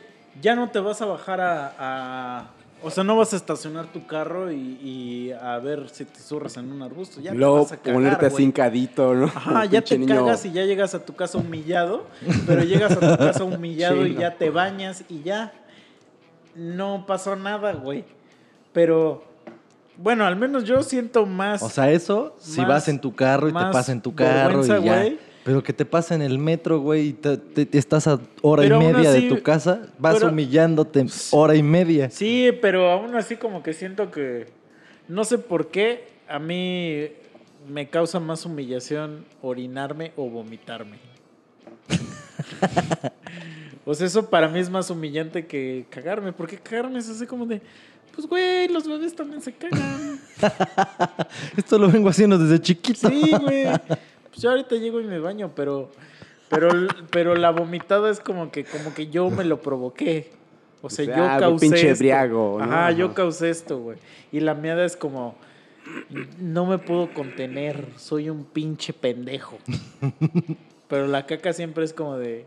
[0.41, 2.51] ya no te vas a bajar a, a-
[2.83, 6.57] O sea, no vas a estacionar tu carro y, y a ver si te zurras
[6.57, 7.19] en un arbusto.
[7.19, 9.25] Ya te Luego vas a cagar, ponerte así hincadito, ¿no?
[9.25, 10.15] Ajá, ya te niño.
[10.15, 12.05] cagas y ya llegas a tu casa humillado,
[12.45, 14.21] pero llegas a tu casa humillado Sí, y no.
[14.21, 15.53] ya te bañas y ya
[16.55, 18.05] no pasó nada, güey.
[18.73, 19.23] Pero,
[19.97, 21.63] bueno, al menos yo siento más.
[21.63, 24.63] O sea, eso, si Más- vas en tu carro y te pasa en tu carro
[24.63, 24.77] y ya.
[24.77, 25.19] güey.
[25.47, 28.63] Pero que te pasa en el metro, güey, y te, te- te estás a hora
[28.63, 32.09] Pero y media así- de tu casa, vas pero- humillándote hora y media.
[32.09, 34.47] sí, pero aún así como que siento que,
[35.07, 37.07] no sé por qué, a mí
[37.69, 40.97] me causa más humillación orinarme o vomitarme.
[43.85, 47.45] O sea, eso para mí es más humillante que cagarme, porque cagarme es así como
[47.45, 47.61] de,
[48.13, 50.19] pues güey, los bebés también se cagan.
[51.57, 53.09] Esto lo vengo haciendo desde chiquito.
[53.09, 53.65] Sí, güey.
[54.38, 55.89] Pues yo ahorita llego y me baño, pero,
[56.47, 56.69] pero,
[57.09, 60.30] pero la vomitada es como que, como que yo me lo provoqué.
[60.84, 62.03] O sea, O sea, yo ah, causé pinche esto.
[62.03, 62.65] briago, ¿no?
[62.65, 63.97] Ajá, yo causé esto, güey.
[64.31, 65.34] Y la miada es como,
[66.38, 69.57] no me puedo contener, soy un pinche pendejo.
[70.88, 72.45] Pero la caca siempre es como de,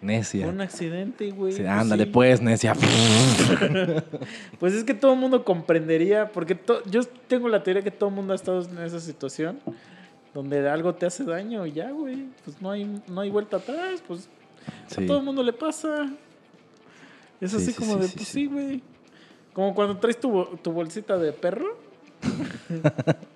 [0.00, 0.46] Necia.
[0.48, 1.52] un accidente, güey.
[1.52, 2.10] Sí, pues ándale, sí.
[2.10, 2.72] pues, necia.
[4.58, 8.08] Pues es que todo el mundo comprendería, porque to- yo tengo la teoría que todo
[8.08, 9.58] el mundo ha estado en esa situación
[10.34, 12.26] donde algo te hace daño y ya, güey.
[12.44, 14.28] Pues no hay, no hay vuelta atrás, pues
[14.88, 15.04] Sí.
[15.04, 16.10] a todo el mundo le pasa.
[17.40, 18.46] Es Sí, así sí, como de, pues sí.
[18.46, 18.82] güey.
[19.52, 21.76] Como cuando traes tu, tu bolsita de perro.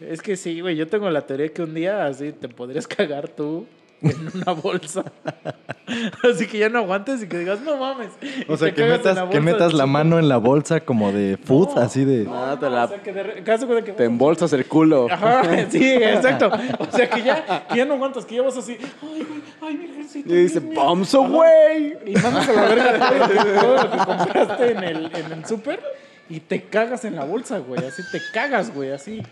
[0.00, 0.76] es que sí, güey.
[0.76, 3.66] Yo tengo la teoría que un día así te podrías cagar tú
[4.10, 5.04] en una bolsa.
[6.32, 8.08] así que ya no aguantes y que digas, no mames.
[8.48, 11.74] O sea, que metas, la que metas la mano en la bolsa como de food,
[11.74, 11.80] No.
[11.82, 12.26] así de...
[12.30, 15.06] Ah, te No, la- o sea, que de que Te embolsas el culo.
[15.10, 16.50] Ajá, sí, exacto.
[16.78, 18.76] O sea, que ya, que ya no aguantas, que ya vas así.
[19.02, 20.28] Ay, güey, ay, virgencita.
[20.28, 20.82] Y dice, Dios mío".
[20.82, 21.98] ¡Bombs away!
[22.06, 25.80] Y mandas a la verga que, todo lo que compraste en el, en el súper
[26.28, 27.84] y te cagas en la bolsa, güey.
[27.84, 29.22] Así te cagas, güey, así.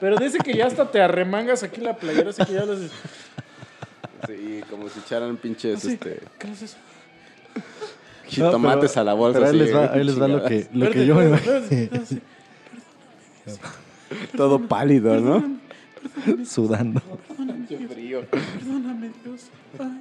[0.00, 2.90] Pero dice que ya hasta te arremangas aquí la playera, así que ya lo haces.
[4.26, 5.92] Sí, como si echaran pinches Así.
[5.94, 6.76] este, ¿Qué es eso?
[8.26, 9.40] jitomates a la bolsa.
[9.40, 11.24] Pero ahí así, les va, ahí les va lo que, lo que Espérate, yo me
[11.36, 12.02] espérate, imagino
[13.46, 15.60] espérate, Todo pálido, ¿no?
[16.44, 17.00] sudando.
[17.88, 18.24] frío.
[18.26, 19.42] Perdóname, Dios.
[19.78, 20.00] Ay,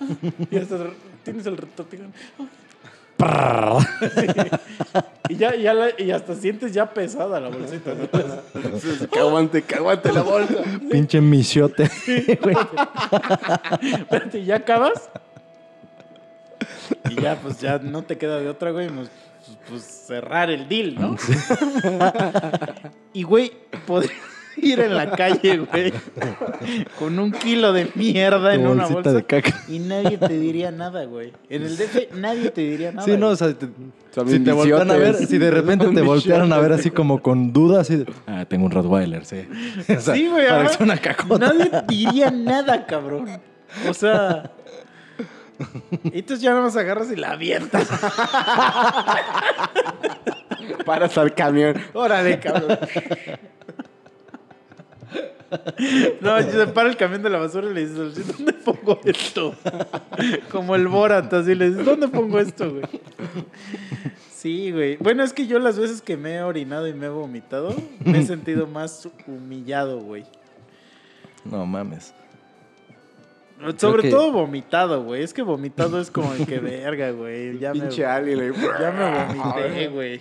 [0.00, 0.46] ay.
[0.50, 0.86] Y hasta
[1.24, 2.12] tienes el retortijón.
[5.28, 7.94] Y ya, ya la- y hasta sientes ya pesada la bolsita.
[7.94, 8.08] ¿no?
[9.10, 10.54] Que aguante, que aguante la bolsa.
[10.90, 11.20] Pinche
[12.42, 12.56] güey.
[13.80, 15.08] Espérate, ¿y ya acabas?
[17.08, 18.88] Y ya, pues ya no te queda de otra, güey.
[18.90, 19.08] Pues,
[19.68, 21.16] pues, cerrar el deal, ¿no?
[23.14, 23.50] y, güey,
[23.86, 24.12] podrías
[24.56, 25.92] ir en la calle, güey,
[26.98, 29.12] con un kilo de mierda en una bolsa.
[29.12, 29.60] de caca.
[29.68, 31.32] Y nadie te diría nada, güey.
[31.48, 33.04] En el DF nadie te diría nada.
[33.04, 33.68] Sí, no, o sea, te-
[34.26, 37.52] si te voltean a ver, si de repente te voltearan a ver así como con
[37.52, 39.46] dudas, así de, ah, tengo un Rottweiler, sí.
[39.96, 40.46] O sea, Sí, güey.
[40.48, 41.52] Parece una cacota.
[41.52, 43.28] Nadie diría nada, cabrón.
[43.88, 44.50] O sea.
[46.04, 47.88] Y entonces ya nos agarras y la avientas.
[50.84, 51.76] Paras al camión.
[51.92, 52.78] Órale, cabrón.
[56.20, 59.54] No, se para el camión de la basura y le dices, ¿dónde pongo esto?
[60.50, 62.84] Como el Borat, así le dices, ¿dónde pongo esto, güey?
[64.30, 64.96] Sí, güey.
[64.98, 67.74] Bueno, es que yo las veces que me he orinado y me he vomitado,
[68.04, 70.24] me he sentido más humillado, güey.
[71.44, 72.14] No mames.
[73.78, 75.22] Sobre que- todo vomitado, güey.
[75.22, 77.58] Es que vomitado es como el que verga, güey.
[77.58, 78.40] Ya me, Pinche alien.
[78.40, 78.52] ahí.
[78.80, 80.20] ya me vomité, güey.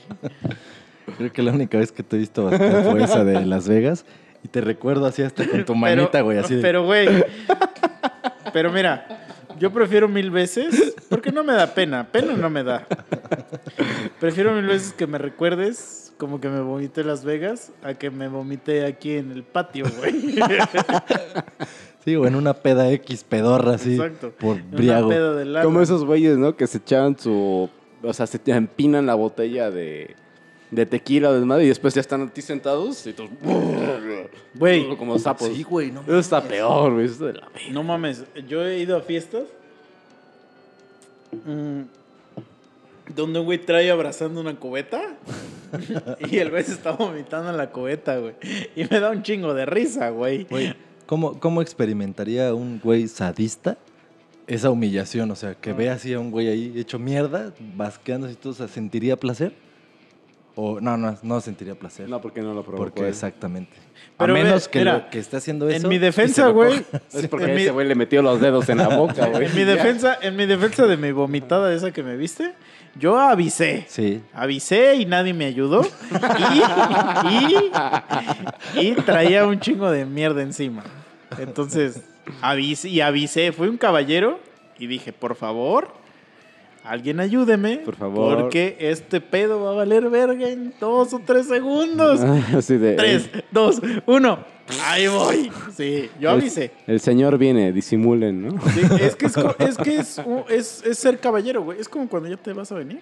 [1.17, 4.05] Creo que la única vez que te he visto bastante fue esa de Las Vegas.
[4.43, 6.61] Y te recuerdo así hasta con tu manita, güey, así de...
[6.61, 7.07] Pero, güey.
[8.51, 9.25] Pero mira,
[9.57, 12.85] yo prefiero mil veces, porque no me da pena, pena no me da.
[14.19, 18.11] Prefiero mil veces que me recuerdes como que me vomité en Las Vegas a que
[18.11, 20.35] me vomité aquí en el patio, güey.
[22.05, 23.95] Sí, o en una peda X pedorra así.
[23.95, 24.31] Exacto.
[24.37, 25.09] Por una briago.
[25.09, 25.63] peda.
[25.63, 26.55] Como esos güeyes, ¿no?
[26.57, 27.69] Que se echaban su.
[28.01, 30.13] O sea, se te empinan la botella de,
[30.73, 33.29] de tequila o de madre y después ya están a ti sentados y todos.
[34.55, 35.49] Güey, Como sapos.
[35.49, 37.05] Sí, güey, no Eso está peor, güey.
[37.05, 39.43] Eso de la no mames, yo he ido a fiestas
[41.45, 41.81] mm,
[43.15, 45.15] donde un güey trae abrazando una cubeta
[46.31, 48.33] y el güey se está vomitando en la cubeta, güey.
[48.75, 50.45] Y me da un chingo de risa, güey.
[50.45, 50.73] Güey,
[51.05, 53.77] ¿cómo, ¿cómo experimentaría un güey sadista
[54.47, 55.29] esa humillación?
[55.31, 58.55] O sea, que ve así a un güey ahí hecho mierda, basqueándose y todo, o
[58.55, 59.53] sea, ¿sentiría placer?
[60.55, 62.07] O no, no, no sentiría placer.
[62.07, 62.83] No, porque no lo provocó.
[62.83, 63.07] porque él.
[63.07, 63.71] exactamente.
[64.17, 65.83] Pero a menos ve, que, mira, lo que esté haciendo eso.
[65.83, 66.85] En mi defensa, güey.
[67.13, 69.47] Es porque ese güey le metió los dedos en la boca, güey.
[69.47, 72.53] En mi defensa, en mi defensa de mi vomitada esa que me viste,
[72.95, 73.85] yo avisé.
[73.87, 74.21] Sí.
[74.33, 75.81] Avisé y nadie me ayudó.
[77.25, 80.83] Y, y, y traía un chingo de mierda encima.
[81.39, 82.01] Entonces,
[82.41, 83.51] avisé y avisé.
[83.51, 84.39] Fui un caballero
[84.77, 86.02] y dije, por favor,
[86.83, 87.77] alguien ayúdeme.
[87.77, 88.37] Por favor.
[88.41, 92.19] Porque este pedo va a valer verga en dos o tres segundos.
[92.55, 92.95] Así de.
[92.95, 94.39] Tres, dos, uno.
[94.85, 95.51] Ahí voy.
[95.75, 96.71] Sí, yo avisé.
[96.87, 98.61] El, señor viene, disimulen, ¿no?
[98.71, 101.79] Sí, es que, es, es, que es, es- es ser caballero, güey.
[101.81, 103.01] Es como cuando ya te vas a venir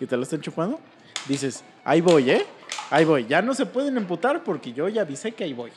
[0.00, 0.80] y te la están chupando.
[1.28, 2.44] Dices, ahí voy, ¿eh?
[2.90, 3.26] Ahí voy.
[3.28, 5.70] Ya no se pueden emputar porque yo ya avisé que ahí voy.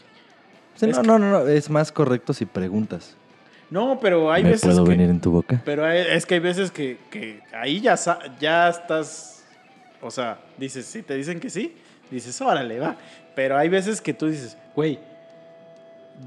[0.76, 3.16] Sí, no, que- no, no, no, es más correcto si preguntas.
[3.72, 4.90] No, pero hay ¿Me veces puedo que...
[4.92, 5.62] venir en tu boca?
[5.66, 7.96] Pero hay- es que hay veces que, que ahí ya,
[8.40, 9.44] ya estás...
[10.02, 11.76] O sea, dices, si te dicen que sí,
[12.12, 12.96] dices, órale, va.
[13.34, 15.00] Pero hay veces que tú dices, güey,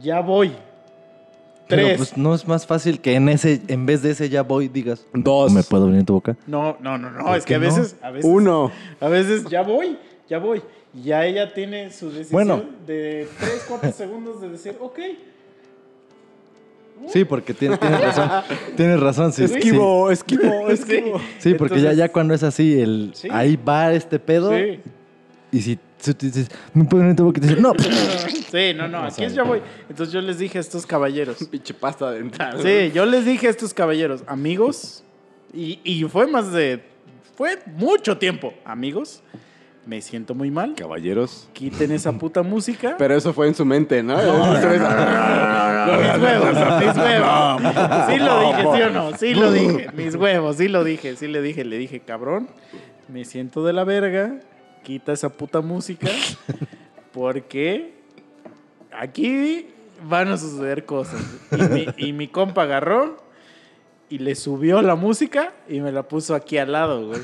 [0.03, 0.53] ya voy.
[1.69, 1.97] Pero Tres.
[1.97, 5.05] pues no es más fácil que en ese, en vez de ese ya voy, digas,
[5.13, 5.53] Dos.
[5.53, 6.37] ¿me puedo venir en tu boca?
[6.47, 7.25] No, no, no, no.
[7.25, 7.65] ¿Por Es que a no?
[7.67, 8.31] veces, a veces...
[8.31, 8.71] Uno.
[9.01, 9.99] A veces ya voy,
[10.29, 10.63] ya voy.
[11.03, 12.63] Ya ella tiene su decisión Bueno.
[12.87, 14.99] de 3, 4 segundos de decir, ok.
[17.09, 18.31] Sí, porque tiene- tienes razón.
[18.77, 19.47] tienes razón, sí.
[19.49, 19.55] sí.
[19.55, 21.21] Esquivo, esquivo, esquivo.
[21.39, 23.29] Sí, porque ya, Entonces- ya cuando es así, el, Sí.
[23.31, 24.51] ahí va este pedo.
[24.57, 24.81] Sí.
[25.53, 25.79] Y si
[26.21, 27.39] dices, ¿me puedo venir en tu boca?
[27.39, 27.73] Y te dicen, no.
[28.55, 29.61] Sí, no, no, aquí es ya voy.
[29.89, 31.39] Entonces yo les dije a estos caballeros.
[31.51, 32.61] Pinche pasta dental.
[32.63, 35.03] Sí, yo les dije a estos caballeros, amigos,
[35.53, 36.83] y, y fue más de.
[37.37, 38.55] Fue mucho tiempo.
[38.65, 39.23] Amigos,
[39.87, 40.75] me siento muy mal.
[40.75, 41.49] Caballeros.
[41.53, 42.97] Quiten esa puta música.
[42.99, 44.17] Pero eso fue en su mente, ¿no?
[44.17, 44.85] mis huevos,
[46.81, 47.63] mis huevos.
[48.09, 49.17] Sí lo dije, ¿sí o no?
[49.17, 49.89] Sí lo dije.
[49.95, 51.65] Mis huevos, sí lo dije, sí le dije.
[51.65, 52.49] Le dije, cabrón,
[53.09, 54.41] me siento de la verga.
[54.83, 56.09] Quita esa puta música.
[57.13, 57.95] Porque
[58.93, 59.69] aquí
[60.09, 61.23] van a suceder cosas.
[61.53, 63.25] Y mi, y mi compa agarró
[64.09, 67.21] y le subió la música y me la puso aquí al lado, güey.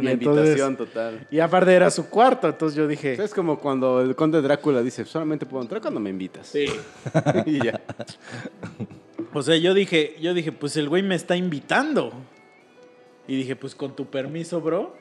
[0.00, 1.26] Una entonces- invitación total.
[1.30, 3.22] Y aparte era su cuarto, entonces yo dije...
[3.22, 6.46] Es como cuando el conde Drácula dice, solamente puedo entrar cuando me invitas.
[6.46, 6.66] Sí.
[7.46, 7.80] y ya.
[9.32, 12.12] O sea, yo dije, yo dije, pues el güey me está invitando.
[13.28, 14.94] Y dije, pues con tu permiso, bro.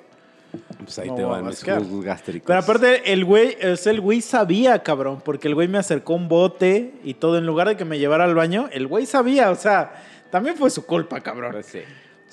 [0.84, 2.47] Pues ahí No te van mis jugos gástricos.
[2.47, 6.13] Pero aparte, el güey, o sea, el güey sabía, cabrón, porque el güey me acercó
[6.13, 9.51] un bote y todo, en lugar de que me llevara al baño, el güey sabía,
[9.51, 11.51] o sea, también fue su culpa, cabrón.
[11.51, 11.81] Pues sí.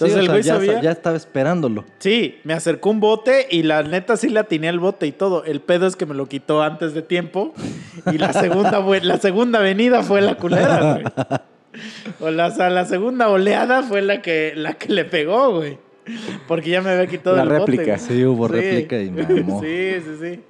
[0.04, 0.80] Entonces Sí, el güey ya, sabía.
[0.82, 1.84] ya estaba esperándolo.
[1.98, 5.44] Sí, me acercó un bote y la neta sí le atiné al bote y todo.
[5.44, 7.52] El pedo es que me lo quitó antes de tiempo
[8.12, 11.04] y la segunda, la segunda venida fue la culera, güey.
[12.20, 15.78] O la, la segunda oleada fue la que, la que le pegó, güey.
[16.48, 17.96] Porque ya me había quitado La el bote, réplica.
[17.96, 17.98] güey.
[17.98, 19.60] Sí, hubo réplica y me amó.
[19.64, 20.40] Sí, sí, sí.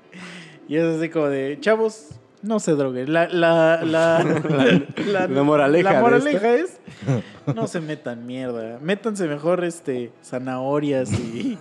[0.69, 2.09] Y es así como de, chavos,
[2.43, 3.13] no se droguen.
[3.13, 4.23] La, la, la,
[5.07, 6.81] la, La moraleja la moraleja es,
[7.55, 8.79] no se metan mierda.
[8.81, 11.59] Métanse mejor este, zanahorias y-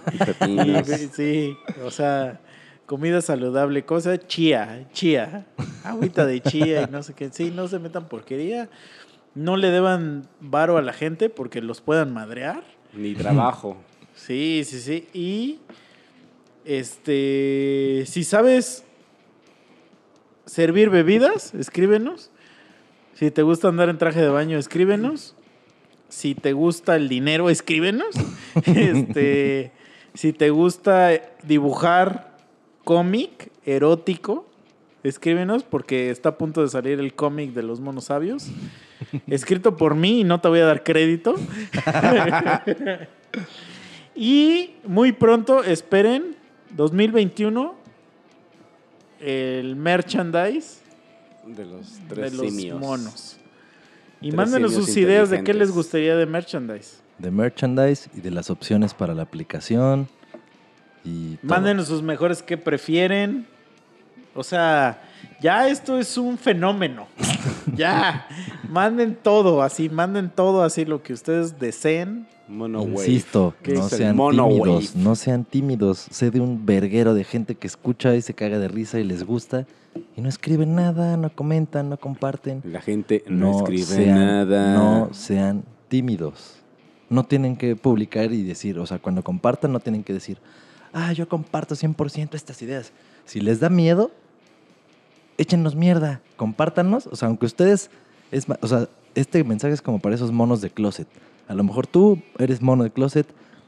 [1.13, 1.55] sí,
[1.85, 2.39] o sea,
[2.85, 5.45] comida saludable, cosa chía, chía,
[5.83, 7.29] agüita de chía y no sé qué.
[7.31, 8.69] Sí, no se metan porquería.
[9.33, 12.63] No le deban varo a la gente porque los puedan madrear.
[12.93, 13.77] Ni trabajo.
[14.13, 15.07] Sí, sí, sí.
[15.13, 15.59] Y
[16.65, 18.83] este, si sabes
[20.51, 22.29] servir bebidas, escríbenos.
[23.13, 25.33] Si te gusta andar en traje de baño, escríbenos.
[26.09, 28.13] Si te gusta el dinero, escríbenos.
[28.65, 29.71] Este,
[30.13, 31.11] si te gusta
[31.43, 32.35] dibujar
[32.83, 34.45] cómic erótico,
[35.03, 38.47] escríbenos porque está a punto de salir el cómic de los monos sabios.
[39.27, 41.35] Escrito por mí y no te voy a dar crédito.
[44.15, 46.35] y muy pronto, esperen,
[46.71, 47.80] 2021,
[49.21, 50.79] el merchandise
[51.45, 52.79] De los de tres los simios.
[52.79, 53.37] monos.
[54.19, 56.97] Y Tres mándenos sus ideas de qué les gustaría de merchandise.
[57.17, 60.07] De merchandise y de las opciones para la aplicación.
[61.03, 61.49] Y todo.
[61.49, 63.47] Mándenos sus mejores que prefieren.
[64.35, 65.01] O sea,
[65.41, 67.07] ya esto es un fenómeno.
[67.75, 68.27] ya.
[68.69, 72.27] Manden todo así, manden todo así lo que ustedes deseen.
[72.51, 73.07] Mono Wave.
[73.07, 76.07] Insisto, ¿Qué no sean tímidos, no sean tímidos.
[76.11, 79.23] Sé de un verguero de gente que escucha y se caga de risa y les
[79.23, 79.65] gusta
[80.15, 82.61] y no escriben nada, no comentan, no comparten.
[82.65, 84.75] La gente no, escribe sean, nada.
[84.75, 86.57] No sean tímidos.
[87.09, 90.37] No tienen que publicar y decir, o sea, cuando compartan no tienen que decir,
[90.93, 92.93] ah, yo comparto 100% estas ideas.
[93.25, 94.11] Si les da miedo,
[95.37, 97.07] échenos mierda, compártanos.
[97.07, 97.89] O sea, aunque ustedes,
[98.31, 101.07] es, o sea, este mensaje es como para esos monos de closet.
[101.47, 103.27] A lo mejor tú eres mono de closet,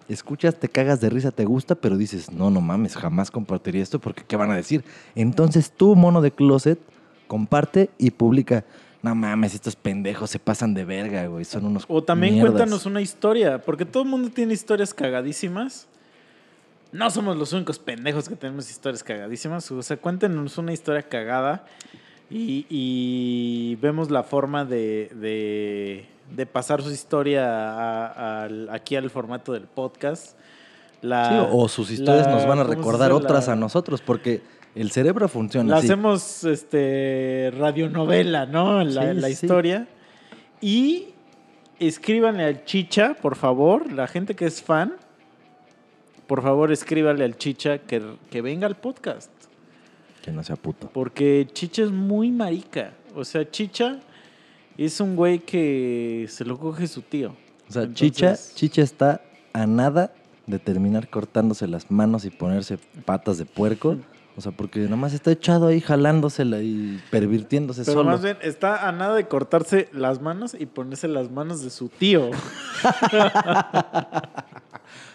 [0.09, 3.99] escuchas, te cagas de risa, te gusta, pero dices, no, no mames, jamás compartiría esto
[3.99, 4.83] porque ¿qué van a decir?
[5.15, 6.79] Entonces tú, mono de closet,
[7.27, 8.63] comparte y publica.
[9.01, 11.43] No mames, estos pendejos se pasan de verga, güey.
[11.43, 11.83] Son unos.
[11.89, 12.53] O también mierdas".
[12.53, 15.87] cuéntanos una historia, porque todo el mundo tiene historias cagadísimas.
[16.93, 19.69] No somos los únicos pendejos que tenemos historias cagadísimas.
[19.71, 21.65] O sea, cuéntenos una historia cagada
[22.29, 26.05] y, y vemos la forma de, de-
[26.35, 30.37] de pasar su historia a- aquí al formato del podcast.
[31.01, 33.55] La- Sí, o sus historias la- nos van a ¿cómo se recordar otras La- a
[33.55, 34.41] nosotros, porque
[34.75, 35.87] el cerebro funciona La así.
[35.87, 38.83] hacemos este radionovela, ¿no?
[38.83, 39.33] La, Sí, la sí.
[39.33, 39.87] historia.
[40.61, 41.09] Y
[41.79, 44.95] escríbanle al Chicha, por favor, la gente que es fan,
[46.27, 48.01] por favor escríbanle al Chicha que,
[48.31, 49.29] que venga al podcast.
[50.23, 50.89] Que no sea puto.
[50.93, 52.93] Porque Chicha es muy marica.
[53.13, 53.99] O sea, Chicha
[54.77, 57.35] es un güey que se lo coge su tío.
[57.69, 59.21] O sea, Entonces- Chicha, Chicha está
[59.53, 60.13] a nada
[60.47, 63.97] de terminar cortándose las manos y ponerse patas de puerco.
[64.35, 68.09] O sea, porque nomás está echado ahí jalándosela y pervirtiéndose Pero solo.
[68.09, 71.87] más bien está a nada de cortarse las manos y ponerse las manos de su
[71.89, 72.31] tío.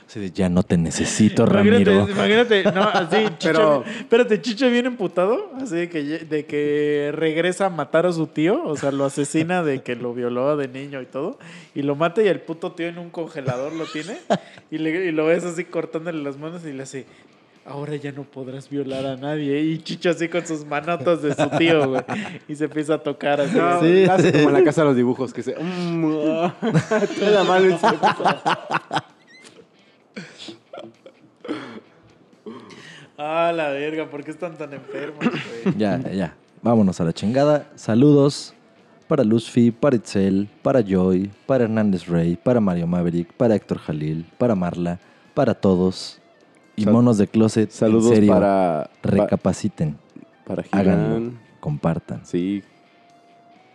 [0.08, 2.08] Así de, ya no te necesito, Imagínate, Ramiro.
[2.10, 7.66] imagínate, no, así, Chicha, Pero- espérate, Chicha viene emputado, así de que, de que regresa
[7.66, 11.02] a matar a su tío, o sea, lo asesina de que lo violó de niño
[11.02, 11.38] y todo,
[11.74, 14.16] y lo mata y el puto tío en un congelador lo tiene,
[14.70, 17.04] y, le- y lo ves así cortándole las manos y le hace,
[17.66, 21.50] ahora ya no podrás violar a nadie, y Chicha así con sus manotas de su
[21.58, 22.00] tío, güey,
[22.48, 23.58] y se empieza a tocar así.
[23.58, 24.38] No, Sí, hace sí.
[24.38, 25.54] como en la casa de los dibujos que se.
[25.54, 27.98] Mm, toda la mano en serio.
[33.18, 35.74] Ah, la verga, ¿por qué están tan enfermos, güey?
[35.78, 36.34] Ya, ya.
[36.62, 37.66] Vámonos a la chingada.
[37.74, 38.54] Saludos
[39.08, 44.26] para Luzfi, para Itzel, para Joy, para Hernández Rey, para Mario Maverick, para Héctor Jalil,
[44.38, 44.98] para Marla,
[45.34, 46.20] para todos.
[46.76, 48.90] Y Sal- monos de closet, Saludos en serio, para.
[49.02, 49.96] pa- recapaciten,
[50.46, 51.38] para háganlo, Gibran.
[51.60, 52.62] compartan, Sí.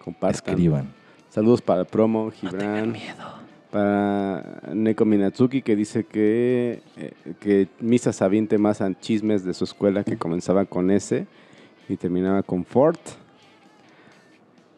[0.04, 0.36] Compartan.
[0.54, 0.94] escriban.
[1.30, 2.96] Saludos para el promo, Gibran.
[3.74, 9.56] Para Neko Minatsuki que dice que, eh, que Misa se aviente más a chismes de
[9.56, 11.26] su escuela que comenzaba con S
[11.90, 13.00] y terminaba con Fort.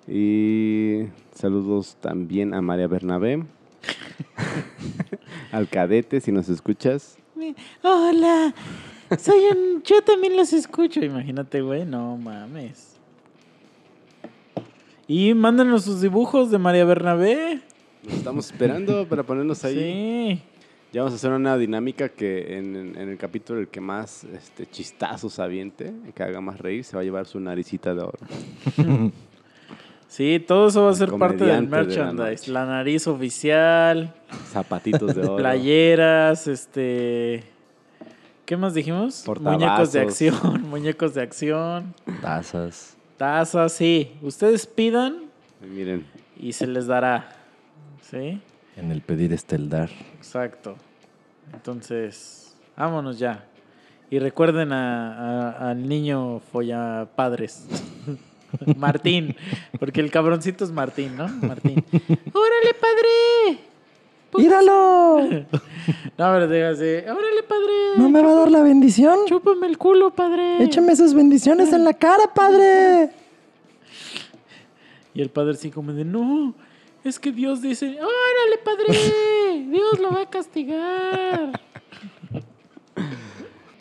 [0.08, 3.44] Y saludos también a María Bernabé.
[5.52, 7.18] Al cadete, si nos escuchas.
[7.84, 8.56] Hola,
[9.20, 9.84] soy un...
[9.84, 11.04] Yo también los escucho.
[11.04, 12.96] Imagínate, güey, no mames.
[15.06, 17.62] Y mándanos sus dibujos de María Bernabé.
[18.06, 19.76] Nos estamos esperando para ponernos ahí.
[20.38, 20.42] Sí.
[20.94, 24.24] Ya vamos a hacer una dinámica que en, en- en el capítulo el que más
[24.24, 28.02] este, chistazos aviente, el que haga más reír, se va a llevar su naricita de
[28.02, 28.20] oro.
[30.08, 32.52] Sí, todo eso va a ser parte del comediante de la merchandise.
[32.52, 34.14] La, nariz oficial,
[34.50, 35.36] Zapatitos de oro.
[35.38, 37.44] playeras, este...
[38.46, 39.26] ¿Qué más dijimos?
[39.42, 42.96] Muñecos de acción, muñecos de acción, Tazas.
[43.18, 44.12] tazas, sí.
[44.22, 45.24] Ustedes pidan
[45.62, 46.06] Y Miren,
[46.40, 47.36] y se les dará.
[48.10, 48.42] ¿Sí?
[48.78, 49.90] En el pedir está el dar.
[50.18, 50.76] Exacto.
[51.54, 53.46] Entonces, vámonos ya.
[54.10, 57.66] Y recuerden a- a- al niño folla padres.
[58.78, 59.36] Martín,
[59.80, 61.28] porque el cabroncito es Martín, ¿no?
[61.28, 61.84] Martín.
[61.92, 63.60] ¡Órale, padre!
[64.38, 65.20] ¡Míralo!
[66.18, 67.74] No, pero dígase, ¡órale, padre!
[67.98, 69.20] ¿No me va a dar la bendición?
[69.28, 70.64] Chúpame el culo, padre.
[70.64, 73.12] Échame sus bendiciones en la cara, padre.
[75.14, 76.56] Y el padre así como de, no,
[77.06, 79.66] es que Dios dice, ¡órale, padre!
[79.70, 81.62] Dios lo va a castigar.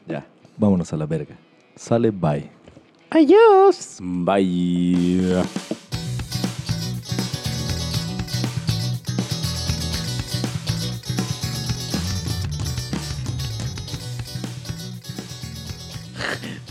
[0.07, 0.27] Ya,
[0.59, 1.35] vámonos a la verga.
[1.77, 2.51] Sale, bye.
[3.09, 3.97] Adiós.
[4.01, 5.43] Bye.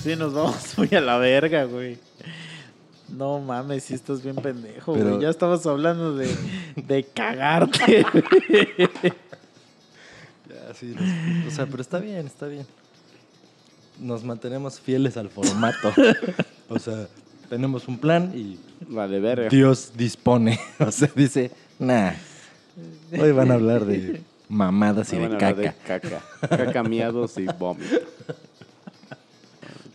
[0.04, 1.98] Sí, nos vamos muy a la verga, güey.
[3.16, 5.22] No mames, si estás bien pendejo, Pero- güey.
[5.22, 6.28] Ya estabas hablando de,
[6.76, 8.06] de cagarte.
[10.50, 10.96] Ya, sí,
[11.48, 12.66] o sea, pero está bien, está bien.
[14.00, 15.94] Nos mantenemos fieles al formato.
[16.70, 17.08] o sea,
[17.50, 19.50] tenemos un plan y Vale, verga.
[19.50, 20.60] Dios dispone.
[20.80, 22.12] O sea, dice, nah.
[23.18, 25.54] Hoy van a hablar de mamadas y de caca.
[25.54, 26.22] de caca.
[26.50, 27.98] Caca, miados y vómito.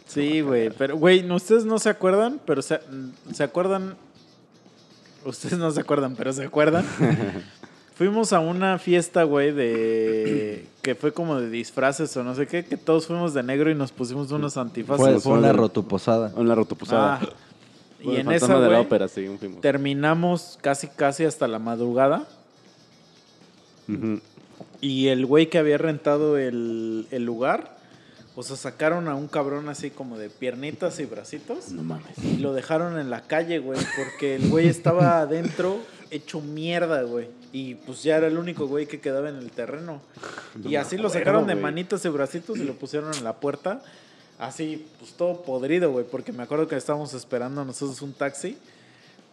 [0.09, 0.70] Sí, güey.
[0.70, 2.80] Pero, güey, no- ustedes no se acuerdan, pero se,
[3.32, 3.94] se acuerdan.
[5.24, 6.85] Ustedes no se acuerdan, pero se acuerdan.
[7.94, 10.66] Fuimos a una fiesta, güey, de.
[10.82, 13.74] que fue como de disfraces o no sé qué, que todos fuimos de negro y
[13.74, 15.05] nos pusimos unos antifaces.
[15.05, 16.32] Fue, fue una rotuposada.
[16.36, 17.18] Una rotoposada.
[17.20, 17.28] Ah,
[18.01, 19.60] y en esa, de la güey, ópera, sí, fuimos.
[19.60, 22.28] terminamos casi, casi hasta la madrugada.
[24.80, 27.78] Y el güey que había rentado el, el lugar,
[28.39, 31.73] o sea, sacaron a un cabrón así como de piernitas y bracitos.
[31.73, 32.16] No mames.
[32.23, 35.81] Y lo dejaron en la calle, güey, porque el güey estaba adentro
[36.12, 37.27] hecho mierda, güey.
[37.52, 40.01] Y pues ya era el único güey que quedaba en el terreno.
[40.65, 43.82] Y así lo sacaron de manitas y bracitos y lo pusieron en la puerta.
[44.39, 48.56] Así, pues todo podrido, güey, porque me acuerdo que estábamos esperando nosotros un taxi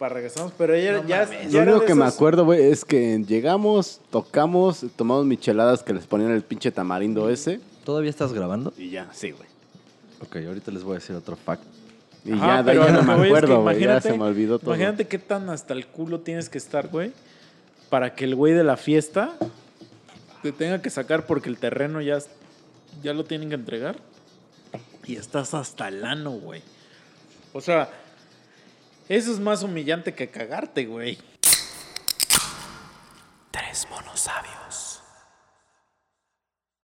[0.00, 3.22] para regresarnos, pero ya, ya, ya Lo era único que me acuerdo, güey, es que
[3.24, 7.60] llegamos, tocamos, tomamos micheladas que les ponían el pinche tamarindo ese.
[7.86, 8.74] ¿Todavía estás grabando?
[8.76, 9.48] Y ya, sí, güey.
[10.20, 11.62] Ok, ahorita les voy a decir otro fact.
[12.24, 13.76] Y Ajá, ya, pero ya no me voy es que acuerdo, güey.
[13.78, 14.74] Ya imagínate- se me olvidó todo.
[14.74, 17.12] Imagínate qué tan hasta el culo tienes que estar, güey,
[17.88, 19.36] para que el güey de la fiesta
[20.42, 22.18] te tenga que sacar porque el terreno ya,
[23.04, 23.94] ya lo tienen que entregar.
[25.04, 26.62] Y estás hasta el ano, güey.
[27.52, 27.88] O sea,
[29.08, 31.18] eso es más humillante que cagarte, güey.
[33.52, 34.85] Tres monos sabios.